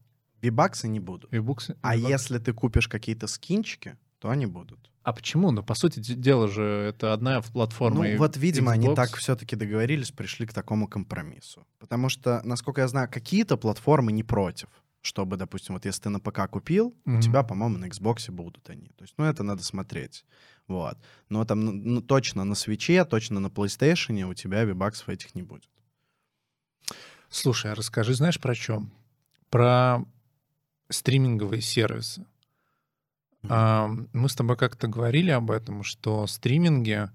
Вибаксы 0.41 0.87
не 0.87 0.99
будут. 0.99 1.31
Вибуксы? 1.31 1.75
А 1.81 1.95
если 1.95 2.37
ты 2.37 2.53
купишь 2.53 2.87
какие-то 2.87 3.27
скинчики, 3.27 3.97
то 4.19 4.29
они 4.29 4.45
будут. 4.45 4.91
А 5.03 5.11
почему? 5.11 5.51
Ну, 5.51 5.63
по 5.63 5.73
сути 5.73 5.99
дела 5.99 6.47
же, 6.47 6.63
это 6.63 7.11
одна 7.11 7.41
платформа. 7.41 8.05
Ну, 8.05 8.17
вот, 8.17 8.37
видимо, 8.37 8.71
Xbox. 8.71 8.73
они 8.73 8.95
так 8.95 9.15
все-таки 9.17 9.55
договорились, 9.55 10.11
пришли 10.11 10.45
к 10.45 10.53
такому 10.53 10.87
компромиссу. 10.87 11.65
Потому 11.79 12.07
что, 12.09 12.41
насколько 12.43 12.81
я 12.81 12.87
знаю, 12.87 13.09
какие-то 13.11 13.57
платформы 13.57 14.11
не 14.11 14.23
против 14.23 14.69
чтобы, 15.03 15.35
допустим, 15.35 15.75
вот 15.75 15.85
если 15.85 16.03
ты 16.03 16.09
на 16.09 16.19
ПК 16.19 16.49
купил, 16.49 16.95
mm-hmm. 17.05 17.17
у 17.17 17.21
тебя, 17.21 17.43
по-моему, 17.43 17.77
на 17.77 17.85
Xbox 17.85 18.31
будут 18.31 18.69
они. 18.69 18.87
То 18.95 19.03
есть, 19.03 19.13
ну, 19.17 19.25
это 19.25 19.43
надо 19.43 19.61
смотреть. 19.61 20.25
Вот. 20.67 20.97
Но 21.27 21.43
там 21.43 21.59
ну, 21.59 21.71
ну 21.73 22.01
точно 22.01 22.45
на 22.45 22.55
свече, 22.55 23.03
точно 23.03 23.41
на 23.41 23.47
PlayStation 23.47 24.23
у 24.23 24.33
тебя 24.33 24.63
вибаксов 24.63 25.09
этих 25.09 25.35
не 25.35 25.43
будет. 25.43 25.69
Слушай, 27.29 27.73
а 27.73 27.75
расскажи, 27.75 28.13
знаешь, 28.13 28.39
про 28.39 28.55
чем? 28.55 28.93
Про 29.49 30.05
стриминговые 30.89 31.61
сервисы. 31.61 32.21
Mm-hmm. 32.21 33.47
А, 33.49 33.87
мы 34.13 34.29
с 34.29 34.35
тобой 34.35 34.55
как-то 34.55 34.87
говорили 34.87 35.31
об 35.31 35.51
этом, 35.51 35.83
что 35.83 36.27
стриминги, 36.27 37.09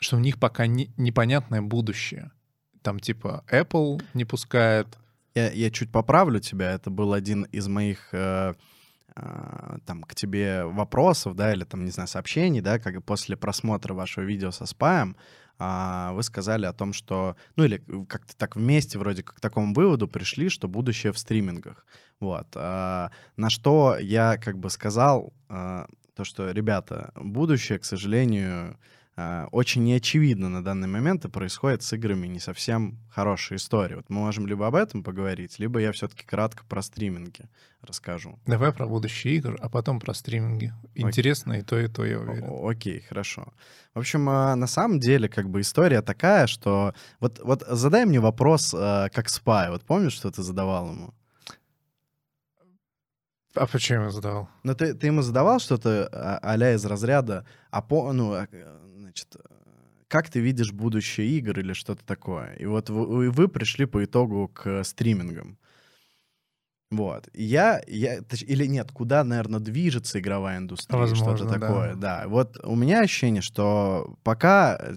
что 0.00 0.16
у 0.16 0.20
них 0.20 0.40
пока 0.40 0.66
не, 0.66 0.90
непонятное 0.96 1.62
будущее. 1.62 2.32
Там 2.82 2.98
типа 2.98 3.44
Apple 3.48 4.02
не 4.14 4.24
пускает, 4.24 4.98
я, 5.34 5.50
я 5.50 5.70
чуть 5.70 5.90
поправлю 5.90 6.40
тебя. 6.40 6.72
Это 6.72 6.90
был 6.90 7.12
один 7.12 7.44
из 7.44 7.68
моих 7.68 8.08
э, 8.12 8.54
э, 9.16 9.78
там 9.86 10.02
к 10.02 10.14
тебе 10.14 10.64
вопросов, 10.64 11.36
да, 11.36 11.52
или 11.52 11.64
там, 11.64 11.84
не 11.84 11.90
знаю, 11.90 12.08
сообщений, 12.08 12.60
да, 12.60 12.78
как 12.78 13.04
после 13.04 13.36
просмотра 13.36 13.94
вашего 13.94 14.24
видео 14.24 14.50
со 14.50 14.66
спаем, 14.66 15.16
э, 15.58 16.10
вы 16.12 16.22
сказали 16.22 16.66
о 16.66 16.72
том, 16.72 16.92
что, 16.92 17.36
ну 17.56 17.64
или 17.64 17.82
как-то 18.08 18.36
так 18.36 18.56
вместе 18.56 18.98
вроде 18.98 19.22
как 19.22 19.36
к 19.36 19.40
такому 19.40 19.74
выводу 19.74 20.08
пришли, 20.08 20.48
что 20.48 20.68
будущее 20.68 21.12
в 21.12 21.18
стримингах. 21.18 21.86
Вот. 22.18 22.48
Э, 22.54 23.08
на 23.36 23.50
что 23.50 23.96
я 23.98 24.36
как 24.36 24.58
бы 24.58 24.70
сказал, 24.70 25.32
то, 26.20 26.24
что, 26.24 26.50
ребята, 26.50 27.12
будущее, 27.14 27.78
к 27.78 27.84
сожалению, 27.84 28.76
а, 28.76 28.76
очень 29.52 29.84
неочевидно 29.84 30.48
на 30.48 30.62
данный 30.62 30.88
момент, 30.88 31.24
и 31.24 31.28
происходит 31.28 31.82
с 31.82 31.92
играми 31.92 32.26
не 32.26 32.40
совсем 32.40 32.98
хорошая 33.10 33.58
история. 33.58 33.96
Вот 33.96 34.08
мы 34.08 34.20
можем 34.20 34.46
либо 34.46 34.66
об 34.66 34.74
этом 34.74 35.02
поговорить, 35.02 35.58
либо 35.58 35.80
я 35.80 35.92
все-таки 35.92 36.24
кратко 36.24 36.64
про 36.64 36.82
стриминги 36.82 37.48
расскажу. 37.82 38.38
Давай 38.46 38.72
про 38.72 38.86
будущее 38.86 39.36
игр, 39.36 39.56
а 39.60 39.68
потом 39.68 40.00
про 40.00 40.14
стриминги. 40.14 40.72
Интересно 40.94 41.54
Окей. 41.54 41.62
и 41.62 41.66
то, 41.66 41.78
и 41.78 41.88
то, 41.88 42.04
я 42.04 42.20
уверен. 42.20 42.68
Окей, 42.68 43.00
хорошо. 43.00 43.52
В 43.94 43.98
общем, 43.98 44.28
а, 44.28 44.54
на 44.54 44.66
самом 44.66 45.00
деле, 45.00 45.28
как 45.28 45.48
бы 45.48 45.60
история 45.60 46.02
такая, 46.02 46.46
что... 46.46 46.94
Вот, 47.20 47.40
вот 47.42 47.64
задай 47.66 48.04
мне 48.04 48.20
вопрос, 48.20 48.74
а, 48.76 49.08
как 49.08 49.28
спай. 49.28 49.70
Вот 49.70 49.82
помнишь, 49.84 50.12
что 50.12 50.30
ты 50.30 50.42
задавал 50.42 50.90
ему? 50.92 51.14
А 53.54 53.66
почему 53.66 54.04
я 54.04 54.10
задавал? 54.10 54.48
Ну, 54.62 54.74
ты, 54.74 54.94
ты 54.94 55.08
ему 55.08 55.22
задавал 55.22 55.58
что-то 55.58 56.06
а 56.40 56.56
из 56.56 56.84
разряда, 56.84 57.44
а 57.70 57.82
по, 57.82 58.12
ну, 58.12 58.46
значит, 59.10 59.36
как 60.08 60.28
ты 60.28 60.40
видишь 60.40 60.72
будущее 60.72 61.28
игр 61.38 61.58
или 61.58 61.72
что-то 61.72 62.04
такое. 62.04 62.54
И 62.54 62.66
вот 62.66 62.90
вы, 62.90 63.30
вы 63.30 63.48
пришли 63.48 63.86
по 63.86 64.04
итогу 64.04 64.48
к 64.48 64.82
стримингам. 64.84 65.58
Вот. 66.90 67.28
Я, 67.32 67.80
я, 67.86 68.18
или 68.42 68.66
нет, 68.66 68.90
куда, 68.90 69.22
наверное, 69.22 69.60
движется 69.60 70.18
игровая 70.18 70.58
индустрия, 70.58 71.14
что-то 71.14 71.46
такое. 71.46 71.94
Да. 71.94 72.22
да. 72.22 72.28
Вот 72.28 72.58
у 72.64 72.74
меня 72.74 73.00
ощущение, 73.00 73.42
что 73.42 74.16
пока 74.24 74.96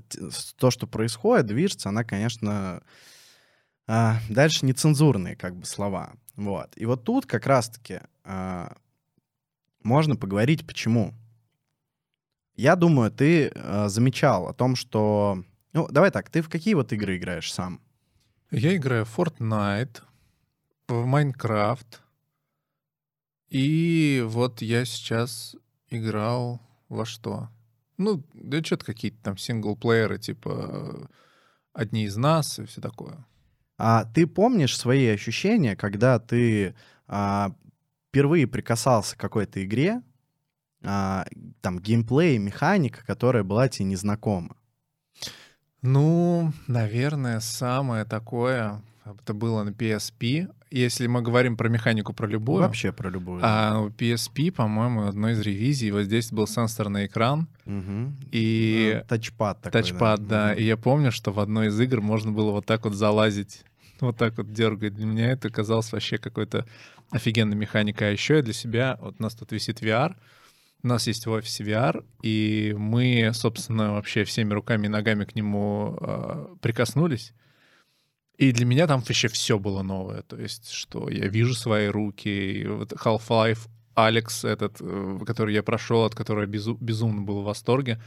то, 0.58 0.72
что 0.72 0.88
происходит, 0.88 1.46
движется, 1.46 1.90
она, 1.90 2.04
конечно, 2.04 2.82
а, 3.88 4.18
дальше 4.30 4.66
нецензурные 4.66 5.36
как 5.36 5.56
бы 5.56 5.66
слова. 5.66 6.14
Вот. 6.36 6.72
И 6.76 6.86
вот 6.86 7.04
тут 7.04 7.28
как 7.28 7.46
раз-таки 7.46 8.00
а, 8.24 8.76
можно 9.84 10.16
поговорить, 10.16 10.66
почему. 10.66 11.14
Я 12.56 12.76
думаю, 12.76 13.12
ты 13.12 13.48
э, 13.48 13.88
замечал 13.90 14.48
о 14.48 14.54
том, 14.54 14.76
что... 14.76 15.44
Ну, 15.74 15.88
давай 15.90 16.12
так, 16.12 16.30
ты 16.30 16.42
в 16.42 16.50
какие 16.50 16.76
вот 16.76 16.94
игры 16.94 17.18
играешь 17.18 17.52
сам? 17.52 17.82
Я 18.52 18.76
играю 18.76 19.06
в 19.06 19.18
Fortnite, 19.18 20.02
в 20.88 21.06
Minecraft, 21.06 22.00
и 23.54 24.24
вот 24.26 24.64
я 24.64 24.84
сейчас 24.84 25.56
играл 25.92 26.60
во 26.90 27.06
что? 27.06 27.50
Ну, 27.98 28.24
да 28.34 28.64
что-то 28.64 28.86
какие-то 28.86 29.22
там 29.22 29.38
синглплееры, 29.38 30.18
типа 30.18 31.08
«Одни 31.72 32.06
из 32.06 32.18
нас» 32.18 32.58
и 32.58 32.66
все 32.66 32.82
такое. 32.82 33.28
А 33.78 34.06
ты 34.06 34.26
помнишь 34.26 34.76
свои 34.76 35.06
ощущения, 35.08 35.76
когда 35.76 36.18
ты 36.18 36.76
а, 37.08 37.54
впервые 38.10 38.48
прикасался 38.48 39.16
к 39.16 39.20
какой-то 39.20 39.64
игре, 39.64 40.02
а, 40.84 41.26
там 41.62 41.80
геймплей, 41.80 42.38
механика, 42.38 43.06
которая 43.06 43.44
была 43.44 43.68
тебе 43.70 43.86
незнакома? 43.86 44.56
Ну, 45.82 46.54
наверное, 46.68 47.40
самое 47.42 48.06
такое, 48.06 48.82
это 49.06 49.34
было 49.34 49.64
на 49.64 49.70
PSP. 49.70 50.50
Если 50.72 51.08
мы 51.08 51.22
говорим 51.22 51.58
про 51.58 51.70
механику, 51.70 52.14
про 52.14 52.26
любую. 52.26 52.64
Вообще 52.64 52.92
про 52.92 53.10
любую. 53.10 53.42
А 53.44 53.80
у 53.82 53.90
PSP, 53.90 54.52
по-моему, 54.52 55.08
одной 55.08 55.34
из 55.34 55.42
ревизий, 55.42 55.92
вот 55.92 56.04
здесь 56.04 56.32
был 56.32 56.48
сенсорный 56.48 57.06
экран. 57.06 57.48
Угу. 57.66 58.14
И... 58.32 58.94
Ну, 58.96 59.08
тачпад 59.08 59.62
такой. 59.62 59.82
Тачпад, 59.82 60.22
да. 60.26 60.48
да. 60.48 60.54
И 60.54 60.64
я 60.64 60.78
помню, 60.78 61.12
что 61.12 61.32
в 61.32 61.40
одной 61.40 61.68
из 61.68 61.80
игр 61.80 62.02
можно 62.02 62.32
было 62.32 62.52
вот 62.52 62.66
так 62.66 62.86
вот 62.86 62.94
залазить, 62.94 63.64
вот 64.00 64.18
так 64.18 64.38
вот 64.38 64.52
дергать. 64.52 64.96
Для 64.96 65.06
меня 65.06 65.32
это 65.32 65.50
казалось 65.50 65.92
вообще 65.92 66.18
какой-то 66.18 66.66
офигенной 67.12 67.56
механикой. 67.56 68.08
А 68.08 68.12
еще 68.12 68.38
я 68.38 68.42
для 68.42 68.54
себя, 68.54 68.98
вот 69.02 69.16
у 69.20 69.24
нас 69.24 69.36
тут 69.36 69.52
висит 69.52 69.82
VR, 69.82 70.16
у 70.84 70.88
нас 70.88 71.08
есть 71.08 71.26
в 71.26 71.32
офисе 71.32 71.64
VR, 71.64 72.06
и 72.22 72.76
мы, 72.78 73.32
собственно, 73.34 73.94
вообще 73.94 74.26
всеми 74.26 74.54
руками 74.54 74.88
и 74.88 74.90
ногами 74.90 75.24
к 75.24 75.34
нему 75.34 75.98
э, 76.00 76.48
прикоснулись. 76.62 77.34
И 78.38 78.52
для 78.52 78.66
меня 78.66 78.88
там 78.88 79.00
вообще 79.00 79.30
все 79.30 79.58
было 79.58 79.82
новое. 79.82 80.24
То 80.24 80.38
есть, 80.38 80.72
что 80.72 81.10
я 81.10 81.28
вижу 81.28 81.54
свои 81.54 81.88
руки. 81.88 82.30
И 82.30 82.68
вот 82.68 82.92
Half-Life 82.92 83.70
Алекс 83.96 84.44
этот, 84.44 84.78
э, 84.82 85.20
который 85.26 85.54
я 85.54 85.64
прошел, 85.64 86.04
от 86.04 86.16
которого 86.16 86.44
я 86.44 86.50
безу- 86.50 86.78
безумно 86.80 87.22
был 87.22 87.42
в 87.42 87.46
восторге. 87.46 88.02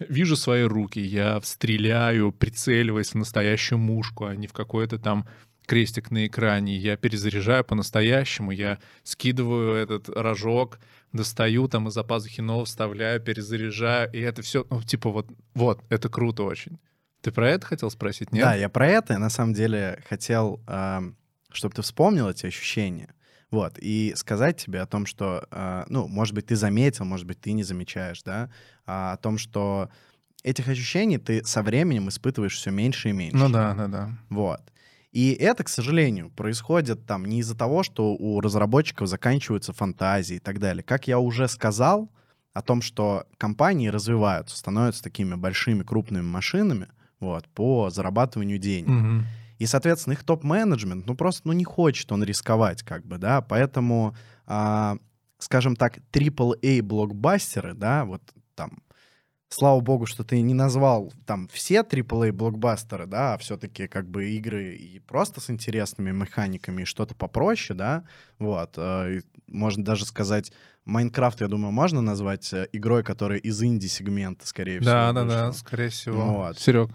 Вижу 0.00 0.36
свои 0.36 0.62
руки, 0.62 0.98
я 0.98 1.40
стреляю, 1.42 2.32
прицеливаясь 2.32 3.10
в 3.12 3.16
настоящую 3.16 3.78
мушку, 3.78 4.24
а 4.24 4.34
не 4.34 4.48
в 4.48 4.52
какой-то 4.52 4.98
там 4.98 5.28
крестик 5.66 6.10
на 6.10 6.26
экране. 6.26 6.76
Я 6.76 6.96
перезаряжаю 6.96 7.64
по-настоящему, 7.64 8.50
я 8.50 8.78
скидываю 9.02 9.74
этот 9.74 10.08
рожок, 10.08 10.78
достаю 11.14 11.68
там 11.68 11.88
из-за 11.88 12.02
пазухи 12.02 12.40
нового, 12.40 12.66
вставляю, 12.66 13.20
перезаряжаю, 13.20 14.10
и 14.12 14.20
это 14.20 14.42
все, 14.42 14.66
ну, 14.68 14.82
типа 14.82 15.10
вот, 15.10 15.26
вот, 15.54 15.82
это 15.88 16.08
круто 16.08 16.42
очень. 16.42 16.78
Ты 17.22 17.30
про 17.32 17.48
это 17.48 17.64
хотел 17.64 17.90
спросить, 17.90 18.32
нет? 18.32 18.44
Да, 18.44 18.54
я 18.54 18.68
про 18.68 18.86
это, 18.86 19.16
на 19.18 19.30
самом 19.30 19.54
деле, 19.54 20.02
хотел, 20.08 20.60
э, 20.66 21.00
чтобы 21.52 21.74
ты 21.74 21.82
вспомнил 21.82 22.28
эти 22.28 22.46
ощущения, 22.46 23.14
вот, 23.50 23.78
и 23.78 24.12
сказать 24.16 24.56
тебе 24.56 24.80
о 24.80 24.86
том, 24.86 25.06
что, 25.06 25.46
э, 25.50 25.84
ну, 25.88 26.08
может 26.08 26.34
быть, 26.34 26.46
ты 26.46 26.56
заметил, 26.56 27.04
может 27.04 27.26
быть, 27.26 27.40
ты 27.40 27.52
не 27.52 27.62
замечаешь, 27.62 28.22
да, 28.24 28.50
а, 28.84 29.12
о 29.12 29.16
том, 29.16 29.38
что 29.38 29.88
этих 30.42 30.68
ощущений 30.68 31.18
ты 31.18 31.44
со 31.44 31.62
временем 31.62 32.08
испытываешь 32.08 32.56
все 32.56 32.70
меньше 32.70 33.10
и 33.10 33.12
меньше. 33.12 33.36
Ну 33.36 33.48
да, 33.48 33.72
да, 33.74 33.86
да. 33.86 34.10
Вот. 34.28 34.60
И 35.14 35.32
это, 35.32 35.62
к 35.62 35.68
сожалению, 35.68 36.30
происходит 36.30 37.06
там 37.06 37.24
не 37.24 37.38
из-за 37.38 37.56
того, 37.56 37.84
что 37.84 38.14
у 38.14 38.40
разработчиков 38.40 39.06
заканчиваются 39.06 39.72
фантазии 39.72 40.36
и 40.36 40.40
так 40.40 40.58
далее. 40.58 40.82
Как 40.82 41.06
я 41.06 41.20
уже 41.20 41.46
сказал 41.46 42.10
о 42.52 42.62
том, 42.62 42.82
что 42.82 43.24
компании 43.38 43.86
развиваются, 43.86 44.56
становятся 44.56 45.04
такими 45.04 45.36
большими 45.36 45.84
крупными 45.84 46.24
машинами 46.24 46.88
вот, 47.20 47.48
по 47.50 47.90
зарабатыванию 47.90 48.58
денег. 48.58 48.88
Угу. 48.88 49.26
И, 49.58 49.66
соответственно, 49.66 50.14
их 50.14 50.24
топ-менеджмент, 50.24 51.06
ну, 51.06 51.14
просто, 51.14 51.42
ну, 51.46 51.52
не 51.52 51.64
хочет 51.64 52.10
он 52.10 52.24
рисковать, 52.24 52.82
как 52.82 53.06
бы, 53.06 53.18
да, 53.18 53.40
поэтому, 53.40 54.16
а, 54.46 54.96
скажем 55.38 55.76
так, 55.76 55.98
AAA-блокбастеры, 56.10 57.74
да, 57.74 58.04
вот 58.04 58.20
там, 58.56 58.78
слава 59.54 59.80
богу, 59.80 60.06
что 60.06 60.24
ты 60.24 60.40
не 60.40 60.54
назвал 60.54 61.12
там 61.26 61.48
все 61.52 61.82
AAA-блокбастеры, 61.82 63.06
да, 63.06 63.34
а 63.34 63.38
все-таки 63.38 63.86
как 63.86 64.08
бы 64.08 64.30
игры 64.30 64.74
и 64.74 64.98
просто 65.00 65.40
с 65.40 65.50
интересными 65.50 66.10
механиками, 66.10 66.82
и 66.82 66.84
что-то 66.84 67.14
попроще, 67.14 67.76
да, 67.76 68.04
вот, 68.38 68.74
э, 68.76 69.20
можно 69.46 69.84
даже 69.84 70.04
сказать, 70.04 70.52
Майнкрафт, 70.84 71.40
я 71.40 71.48
думаю, 71.48 71.72
можно 71.72 72.00
назвать 72.02 72.52
э, 72.52 72.68
игрой, 72.72 73.02
которая 73.04 73.38
из 73.38 73.62
инди-сегмента, 73.62 74.46
скорее 74.46 74.80
всего. 74.80 74.92
Да, 74.92 75.12
да, 75.12 75.24
да, 75.24 75.52
скорее 75.52 75.88
всего. 75.88 76.22
Вот. 76.24 76.58
Серег. 76.58 76.90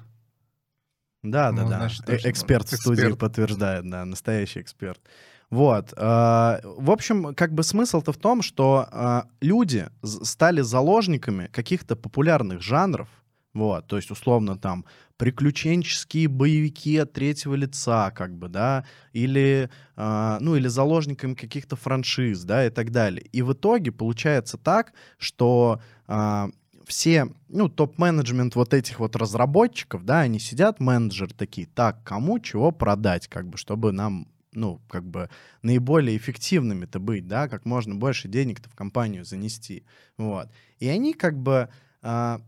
Да, 1.24 1.52
да, 1.52 1.64
Ну, 1.64 1.70
да. 1.70 1.78
значит, 1.80 2.02
Э, 2.08 2.14
точно 2.14 2.30
Эксперт 2.30 2.64
может. 2.66 2.80
студии 2.80 3.02
Эксперт. 3.02 3.20
подтверждает, 3.20 3.90
да, 3.90 4.06
настоящий 4.06 4.62
эксперт. 4.62 5.02
Вот. 5.50 5.94
э, 5.96 5.98
В 5.98 6.92
общем, 6.92 7.34
как 7.34 7.54
бы 7.54 7.64
смысл-то 7.64 8.12
в 8.12 8.18
том, 8.18 8.42
что 8.42 8.88
э, 8.92 9.22
люди 9.42 9.88
стали 10.04 10.62
заложниками 10.62 11.48
каких-то 11.52 11.96
популярных 11.96 12.62
жанров, 12.62 13.10
вот, 13.54 13.88
то 13.88 13.98
есть, 13.98 14.12
условно, 14.12 14.58
там, 14.58 14.86
приключенческие 15.18 16.28
боевики 16.28 16.98
от 16.98 17.14
третьего 17.14 17.56
лица, 17.56 18.12
как 18.12 18.38
бы, 18.38 18.48
да, 18.48 18.86
или, 19.12 19.70
э, 19.98 20.38
ну, 20.40 20.56
или 20.56 20.68
заложниками 20.68 21.34
каких-то 21.34 21.76
франшиз, 21.76 22.44
да, 22.44 22.66
и 22.68 22.70
так 22.70 22.92
далее. 22.92 23.26
И 23.32 23.42
в 23.42 23.54
итоге 23.54 23.92
получается 23.92 24.58
так, 24.58 24.94
что 25.18 25.82
э, 26.08 26.50
все, 26.86 27.28
ну, 27.50 27.70
топ-менеджмент 27.70 28.56
вот 28.56 28.74
этих 28.74 29.00
вот 29.00 29.16
разработчиков, 29.16 30.06
да, 30.06 30.22
они 30.22 30.40
сидят, 30.40 30.80
менеджеры 30.80 31.34
такие, 31.34 31.68
так, 31.68 32.04
кому 32.04 32.40
чего 32.40 32.72
продать, 32.72 33.28
как 33.28 33.48
бы, 33.48 33.58
чтобы 33.58 33.92
нам, 33.92 34.28
ну, 34.52 34.82
как 34.90 35.06
бы 35.06 35.30
наиболее 35.62 36.18
эффективными-то 36.18 37.00
быть, 37.00 37.28
да, 37.28 37.48
как 37.48 37.66
можно 37.66 37.96
больше 37.96 38.28
денег-то 38.28 38.70
в 38.70 38.76
компанию 38.76 39.26
занести, 39.26 39.86
вот. 40.18 40.50
И 40.80 40.88
они 40.88 41.14
как 41.14 41.38
бы 41.38 41.70
а, 42.02 42.42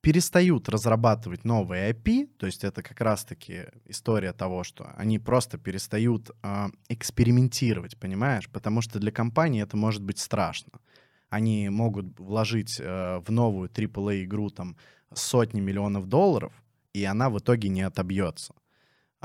перестают 0.00 0.68
разрабатывать 0.68 1.44
новые 1.44 1.92
IP, 1.92 2.28
то 2.38 2.46
есть 2.46 2.64
это 2.64 2.82
как 2.82 3.00
раз-таки 3.00 3.66
история 3.86 4.32
того, 4.32 4.64
что 4.64 4.92
они 4.96 5.18
просто 5.18 5.58
перестают 5.58 6.30
а, 6.42 6.70
экспериментировать, 6.88 7.98
понимаешь, 7.98 8.48
потому 8.48 8.80
что 8.80 8.98
для 8.98 9.12
компании 9.12 9.62
это 9.62 9.76
может 9.76 10.02
быть 10.02 10.18
страшно 10.18 10.72
они 11.34 11.68
могут 11.68 12.18
вложить 12.20 12.78
э, 12.80 13.18
в 13.18 13.30
новую 13.30 13.68
AAA-игру 13.68 14.50
там 14.50 14.76
сотни 15.12 15.60
миллионов 15.60 16.06
долларов, 16.06 16.52
и 16.92 17.04
она 17.04 17.28
в 17.28 17.38
итоге 17.38 17.68
не 17.68 17.82
отобьется. 17.82 18.54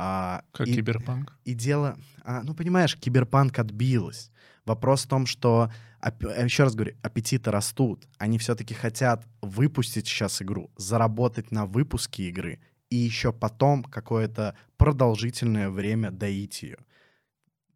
А, 0.02 0.44
Как 0.54 0.68
и, 0.68 0.76
киберпанк. 0.76 1.38
и 1.44 1.54
дело... 1.54 1.98
а, 2.24 2.42
ну, 2.44 2.54
понимаешь, 2.54 2.96
киберпанк 2.96 3.60
отбилась. 3.60 4.32
Вопрос 4.66 5.04
в 5.04 5.10
том, 5.10 5.26
что, 5.26 5.72
еще 6.02 6.64
раз 6.64 6.76
говорю, 6.76 6.96
аппетиты 7.02 7.52
растут. 7.52 8.08
Они 8.18 8.38
все-таки 8.38 8.74
хотят 8.74 9.28
выпустить 9.42 10.08
сейчас 10.08 10.42
игру, 10.42 10.72
заработать 10.78 11.52
на 11.52 11.66
выпуске 11.66 12.30
игры, 12.30 12.62
и 12.90 12.96
еще 12.96 13.34
потом 13.34 13.84
какое-то 13.84 14.56
продолжительное 14.78 15.70
время 15.70 16.12
доить 16.12 16.64
ее. 16.64 16.78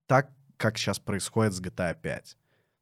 Так, 0.05 0.29
как 0.55 0.77
сейчас 0.77 0.99
происходит 0.99 1.53
с 1.53 1.61
GTA 1.61 1.93
5. 2.01 2.37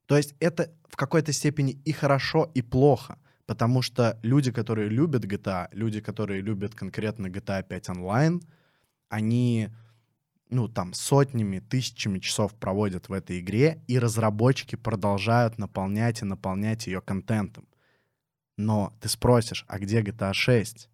То 0.06 0.18
есть 0.18 0.36
это 0.40 0.72
в 0.88 0.96
какой-то 0.98 1.34
степени 1.34 1.72
и 1.84 1.92
хорошо, 1.94 2.52
и 2.54 2.62
плохо. 2.62 3.18
Потому 3.48 3.82
что 3.82 4.20
люди, 4.22 4.52
которые 4.52 4.90
любят 4.90 5.26
GTA, 5.26 5.68
люди, 5.72 6.00
которые 6.00 6.42
любят 6.42 6.76
конкретно 6.76 7.28
GTA 7.28 7.64
5 7.64 7.90
онлайн, 7.90 8.42
они, 9.12 9.70
ну, 10.50 10.68
там, 10.68 10.94
сотнями, 10.94 11.60
тысячами 11.60 12.18
часов 12.20 12.56
проводят 12.56 13.10
в 13.10 13.14
этой 13.14 13.40
игре, 13.42 13.84
и 13.88 14.00
разработчики 14.00 14.76
продолжают 14.76 15.60
наполнять 15.60 16.22
и 16.22 16.26
наполнять 16.26 16.88
ее 16.88 17.02
контентом. 17.02 17.68
Но 18.58 18.98
ты 19.02 19.10
спросишь, 19.10 19.66
а 19.68 19.78
где 19.80 20.02
GTA 20.02 20.34
6? 20.34 20.90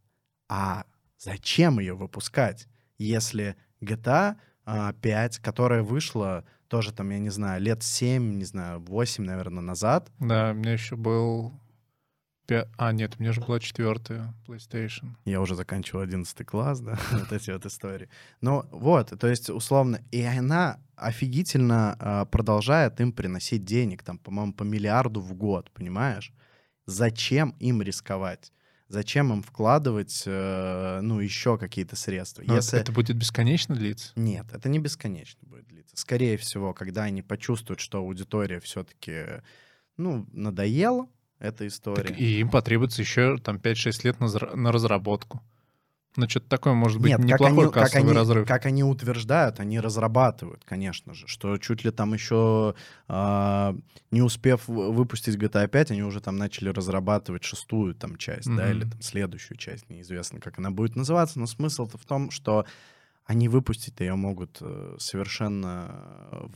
А 0.49 0.85
зачем 1.17 1.79
ее 1.79 1.93
выпускать, 1.93 2.67
если 2.97 3.55
GTA 3.81 4.37
а, 4.65 4.93
5, 4.93 5.39
которая 5.39 5.83
вышла 5.83 6.43
тоже 6.67 6.91
там, 6.91 7.11
я 7.11 7.19
не 7.19 7.29
знаю, 7.29 7.61
лет 7.61 7.83
7, 7.83 8.37
не 8.37 8.45
знаю, 8.45 8.79
8, 8.79 9.23
наверное, 9.23 9.61
назад, 9.61 10.11
Да, 10.19 10.51
у 10.51 10.53
меня 10.55 10.73
еще 10.73 10.95
был... 10.95 11.53
пя- 12.47 12.67
А, 12.77 12.91
нет, 12.91 13.15
у 13.17 13.21
меня 13.21 13.33
же 13.33 13.41
была 13.41 13.59
четвертая 13.59 14.33
PlayStation. 14.47 15.09
я 15.25 15.41
уже 15.41 15.55
заканчивал 15.55 16.01
11 16.01 16.45
класс, 16.45 16.79
да, 16.79 16.97
вот 17.11 17.31
эти 17.31 17.51
вот 17.51 17.65
истории. 17.65 18.09
Но 18.41 18.65
вот, 18.71 19.13
то 19.19 19.27
есть, 19.27 19.49
условно, 19.49 20.01
и 20.11 20.21
она 20.23 20.79
офигительно 20.95 21.95
а, 21.99 22.25
продолжает 22.25 22.99
им 23.01 23.11
приносить 23.11 23.63
денег, 23.63 24.03
там, 24.03 24.17
по-моему, 24.17 24.53
по 24.53 24.63
миллиарду 24.63 25.19
в 25.21 25.33
год, 25.33 25.69
понимаешь? 25.71 26.33
Зачем 26.85 27.55
им 27.59 27.81
рисковать? 27.81 28.51
Зачем 28.89 29.33
им 29.33 29.43
вкладывать, 29.43 30.23
э, 30.25 30.99
ну, 31.01 31.19
еще 31.19 31.57
какие-то 31.57 31.97
средства? 31.97 32.41
Но 32.47 32.55
Если... 32.55 32.79
Это 32.79 32.93
будет 32.93 33.17
бесконечно 33.17 33.75
длиться? 33.75 34.13
Нет, 34.15 34.45
это 34.53 34.69
не 34.69 34.79
бесконечно 34.79 35.41
будет 35.41 35.67
длиться. 35.67 35.97
Скорее 35.97 36.37
всего, 36.37 36.73
когда 36.73 37.03
они 37.03 37.21
почувствуют, 37.21 37.81
что 37.81 37.97
аудитория 37.97 38.61
все-таки, 38.61 39.41
ну, 39.97 40.25
надоела 40.31 41.09
эта 41.39 41.67
история. 41.67 42.09
Так 42.09 42.19
и 42.19 42.39
им 42.39 42.49
потребуется 42.49 43.01
еще 43.01 43.37
там 43.37 43.57
5-6 43.57 44.03
лет 44.03 44.19
на, 44.19 44.27
на 44.55 44.71
разработку. 44.71 45.41
Ну, 46.15 46.27
что-то 46.27 46.49
такое 46.49 46.73
может 46.73 46.99
быть 46.99 47.11
Нет, 47.11 47.19
как 47.19 47.27
неплохой 47.29 47.65
они, 47.65 47.73
как, 47.73 47.83
кассовый 47.83 48.05
они, 48.05 48.13
разрыв. 48.13 48.47
как 48.47 48.65
они 48.65 48.83
утверждают, 48.83 49.59
они 49.59 49.79
разрабатывают, 49.79 50.63
конечно 50.65 51.13
же, 51.13 51.27
что 51.27 51.55
чуть 51.59 51.83
ли 51.85 51.91
там 51.91 52.11
еще 52.13 52.73
а, 53.07 53.75
не 54.09 54.23
успев 54.23 54.67
выпустить 54.67 55.35
GTA 55.35 55.67
5, 55.67 55.91
они 55.91 56.01
уже 56.01 56.19
там 56.19 56.37
начали 56.37 56.69
разрабатывать 56.69 57.43
шестую 57.43 57.93
там 57.93 58.15
часть, 58.17 58.47
да, 58.47 58.67
Мгм. 58.67 58.71
или 58.71 58.89
там 58.89 58.99
следующую 58.99 59.57
часть, 59.59 59.91
неизвестно, 59.91 60.39
как 60.39 60.57
она 60.57 60.71
будет 60.71 60.95
называться, 60.95 61.39
но 61.39 61.45
смысл-то 61.45 61.99
в 61.99 62.05
том, 62.05 62.31
что 62.31 62.65
они 63.25 63.47
выпустить 63.47 63.99
ее 63.99 64.15
могут 64.15 64.57
э, 64.61 64.95
совершенно 64.97 66.29
э, 66.31 66.47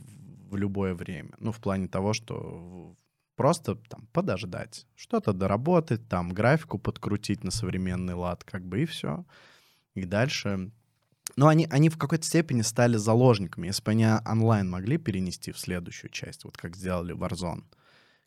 в 0.50 0.56
любое 0.56 0.94
время. 0.94 1.30
Ну, 1.38 1.52
в 1.52 1.60
плане 1.60 1.86
того, 1.86 2.14
что 2.14 2.34
в- 2.34 2.96
просто 3.42 3.74
там 3.88 4.06
подождать, 4.12 4.86
что-то 4.94 5.32
доработать, 5.32 6.08
там 6.08 6.30
графику 6.32 6.78
подкрутить 6.78 7.44
на 7.44 7.50
современный 7.50 8.14
лад, 8.14 8.44
как 8.44 8.64
бы 8.64 8.82
и 8.82 8.86
все. 8.86 9.24
И 9.94 10.04
дальше... 10.04 10.70
Ну, 11.36 11.46
они, 11.46 11.66
они 11.70 11.88
в 11.88 11.98
какой-то 11.98 12.24
степени 12.24 12.62
стали 12.62 12.98
заложниками. 12.98 13.66
Если 13.66 13.82
бы 13.82 13.90
они 13.90 14.06
онлайн 14.26 14.70
могли 14.70 14.96
перенести 14.98 15.50
в 15.50 15.58
следующую 15.58 16.10
часть, 16.10 16.44
вот 16.44 16.56
как 16.56 16.76
сделали 16.76 17.14
Warzone. 17.14 17.64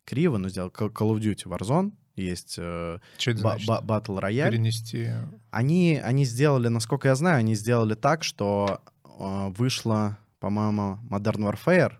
Криво, 0.04 0.38
но 0.38 0.48
сделал 0.48 0.68
Call 0.68 0.92
of 0.92 1.20
Duty 1.20 1.44
Warzone. 1.44 1.92
Есть 2.16 2.56
э, 2.58 2.98
ба- 3.42 3.58
ба- 3.66 3.82
Battle 3.82 4.20
Royale. 4.20 4.50
Перенести... 4.50 5.10
Они, 5.50 6.00
они 6.02 6.24
сделали, 6.24 6.68
насколько 6.68 7.08
я 7.08 7.14
знаю, 7.14 7.38
они 7.38 7.54
сделали 7.54 7.94
так, 7.94 8.22
что 8.22 8.80
э, 9.04 9.48
вышла, 9.56 10.18
по-моему, 10.40 10.98
Modern 11.08 11.50
Warfare, 11.50 11.94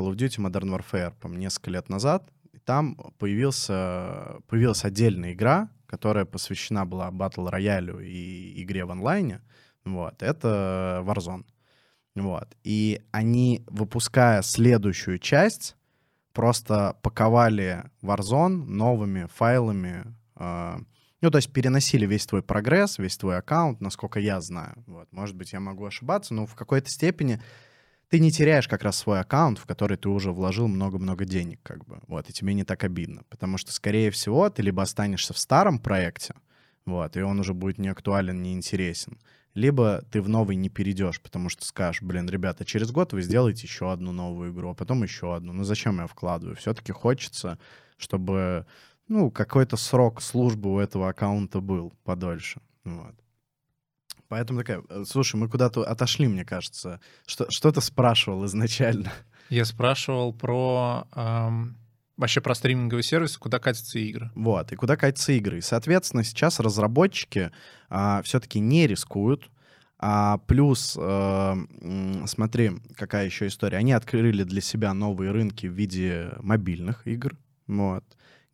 Call 0.00 0.12
of 0.12 0.16
Duty 0.16 0.40
Modern 0.40 0.70
Warfare, 0.70 1.12
по 1.20 1.28
несколько 1.28 1.70
лет 1.70 1.88
назад, 1.88 2.30
и 2.52 2.58
там 2.58 2.96
появился, 3.18 4.38
появилась 4.48 4.84
отдельная 4.84 5.34
игра, 5.34 5.70
которая 5.86 6.24
посвящена 6.24 6.86
была 6.86 7.10
Battle 7.10 7.50
Royale 7.50 8.04
и 8.04 8.62
игре 8.62 8.84
в 8.84 8.90
онлайне. 8.90 9.42
Вот, 9.84 10.22
это 10.22 11.02
Warzone. 11.06 11.44
Вот. 12.16 12.56
И 12.64 13.02
они, 13.12 13.62
выпуская 13.66 14.42
следующую 14.42 15.18
часть, 15.18 15.76
просто 16.32 16.96
паковали 17.02 17.84
Warzone 18.02 18.64
новыми 18.66 19.26
файлами, 19.26 20.04
э, 20.36 20.78
ну, 21.20 21.30
то 21.30 21.36
есть 21.36 21.52
переносили 21.52 22.06
весь 22.06 22.24
твой 22.24 22.42
прогресс, 22.42 22.98
весь 22.98 23.18
твой 23.18 23.36
аккаунт, 23.36 23.80
насколько 23.80 24.18
я 24.18 24.40
знаю. 24.40 24.82
Вот. 24.86 25.12
Может 25.12 25.36
быть, 25.36 25.52
я 25.52 25.60
могу 25.60 25.84
ошибаться, 25.84 26.32
но 26.32 26.46
в 26.46 26.54
какой-то 26.54 26.88
степени 26.88 27.42
ты 28.10 28.18
не 28.18 28.32
теряешь 28.32 28.66
как 28.66 28.82
раз 28.82 28.98
свой 28.98 29.20
аккаунт, 29.20 29.58
в 29.58 29.66
который 29.66 29.96
ты 29.96 30.08
уже 30.08 30.32
вложил 30.32 30.66
много-много 30.66 31.24
денег, 31.24 31.60
как 31.62 31.84
бы. 31.86 32.00
Вот, 32.08 32.28
и 32.28 32.32
тебе 32.32 32.54
не 32.54 32.64
так 32.64 32.82
обидно. 32.82 33.22
Потому 33.30 33.56
что, 33.56 33.72
скорее 33.72 34.10
всего, 34.10 34.50
ты 34.50 34.62
либо 34.62 34.82
останешься 34.82 35.32
в 35.32 35.38
старом 35.38 35.78
проекте, 35.78 36.34
вот, 36.84 37.16
и 37.16 37.22
он 37.22 37.38
уже 37.38 37.54
будет 37.54 37.78
не 37.78 37.88
актуален, 37.88 38.42
не 38.42 38.52
интересен, 38.52 39.18
либо 39.54 40.02
ты 40.10 40.20
в 40.22 40.28
новый 40.28 40.56
не 40.56 40.68
перейдешь, 40.68 41.20
потому 41.20 41.48
что 41.48 41.64
скажешь, 41.64 42.02
блин, 42.02 42.28
ребята, 42.28 42.64
через 42.64 42.90
год 42.90 43.12
вы 43.12 43.22
сделаете 43.22 43.62
еще 43.62 43.92
одну 43.92 44.10
новую 44.10 44.52
игру, 44.52 44.70
а 44.70 44.74
потом 44.74 45.04
еще 45.04 45.36
одну. 45.36 45.52
Ну 45.52 45.62
зачем 45.62 45.98
я 45.98 46.08
вкладываю? 46.08 46.56
Все-таки 46.56 46.92
хочется, 46.92 47.58
чтобы, 47.96 48.66
ну, 49.06 49.30
какой-то 49.30 49.76
срок 49.76 50.20
службы 50.20 50.72
у 50.72 50.78
этого 50.80 51.08
аккаунта 51.10 51.60
был 51.60 51.92
подольше. 52.02 52.60
Вот. 52.84 53.14
Поэтому 54.30 54.60
такая, 54.60 54.82
э, 54.88 55.02
слушай, 55.06 55.34
мы 55.34 55.48
куда-то 55.48 55.82
отошли, 55.82 56.28
мне 56.28 56.44
кажется. 56.44 57.00
Что, 57.26 57.50
что 57.50 57.72
ты 57.72 57.80
спрашивал 57.80 58.46
изначально? 58.46 59.12
Я 59.48 59.64
спрашивал 59.64 60.32
про... 60.32 61.08
эм, 61.16 61.76
вообще 62.16 62.40
про 62.40 62.54
стриминговые 62.54 63.02
сервисы, 63.02 63.40
куда 63.40 63.58
катятся 63.58 63.98
игры. 63.98 64.30
Вот, 64.36 64.70
и 64.70 64.76
куда 64.76 64.96
катятся 64.96 65.32
игры. 65.32 65.58
И, 65.58 65.62
соответственно, 65.62 66.22
сейчас 66.22 66.60
разработчики 66.60 67.50
все-таки 68.22 68.60
не 68.60 68.86
рискуют. 68.86 69.50
А 69.98 70.38
плюс, 70.46 70.96
э, 70.96 71.56
смотри, 72.26 72.70
какая 72.94 73.26
еще 73.26 73.48
история. 73.48 73.78
Они 73.78 73.92
открыли 73.92 74.44
для 74.44 74.60
себя 74.60 74.94
новые 74.94 75.32
рынки 75.32 75.66
в 75.66 75.72
виде 75.72 76.30
мобильных 76.38 77.06
игр, 77.08 77.36
вот, 77.66 78.04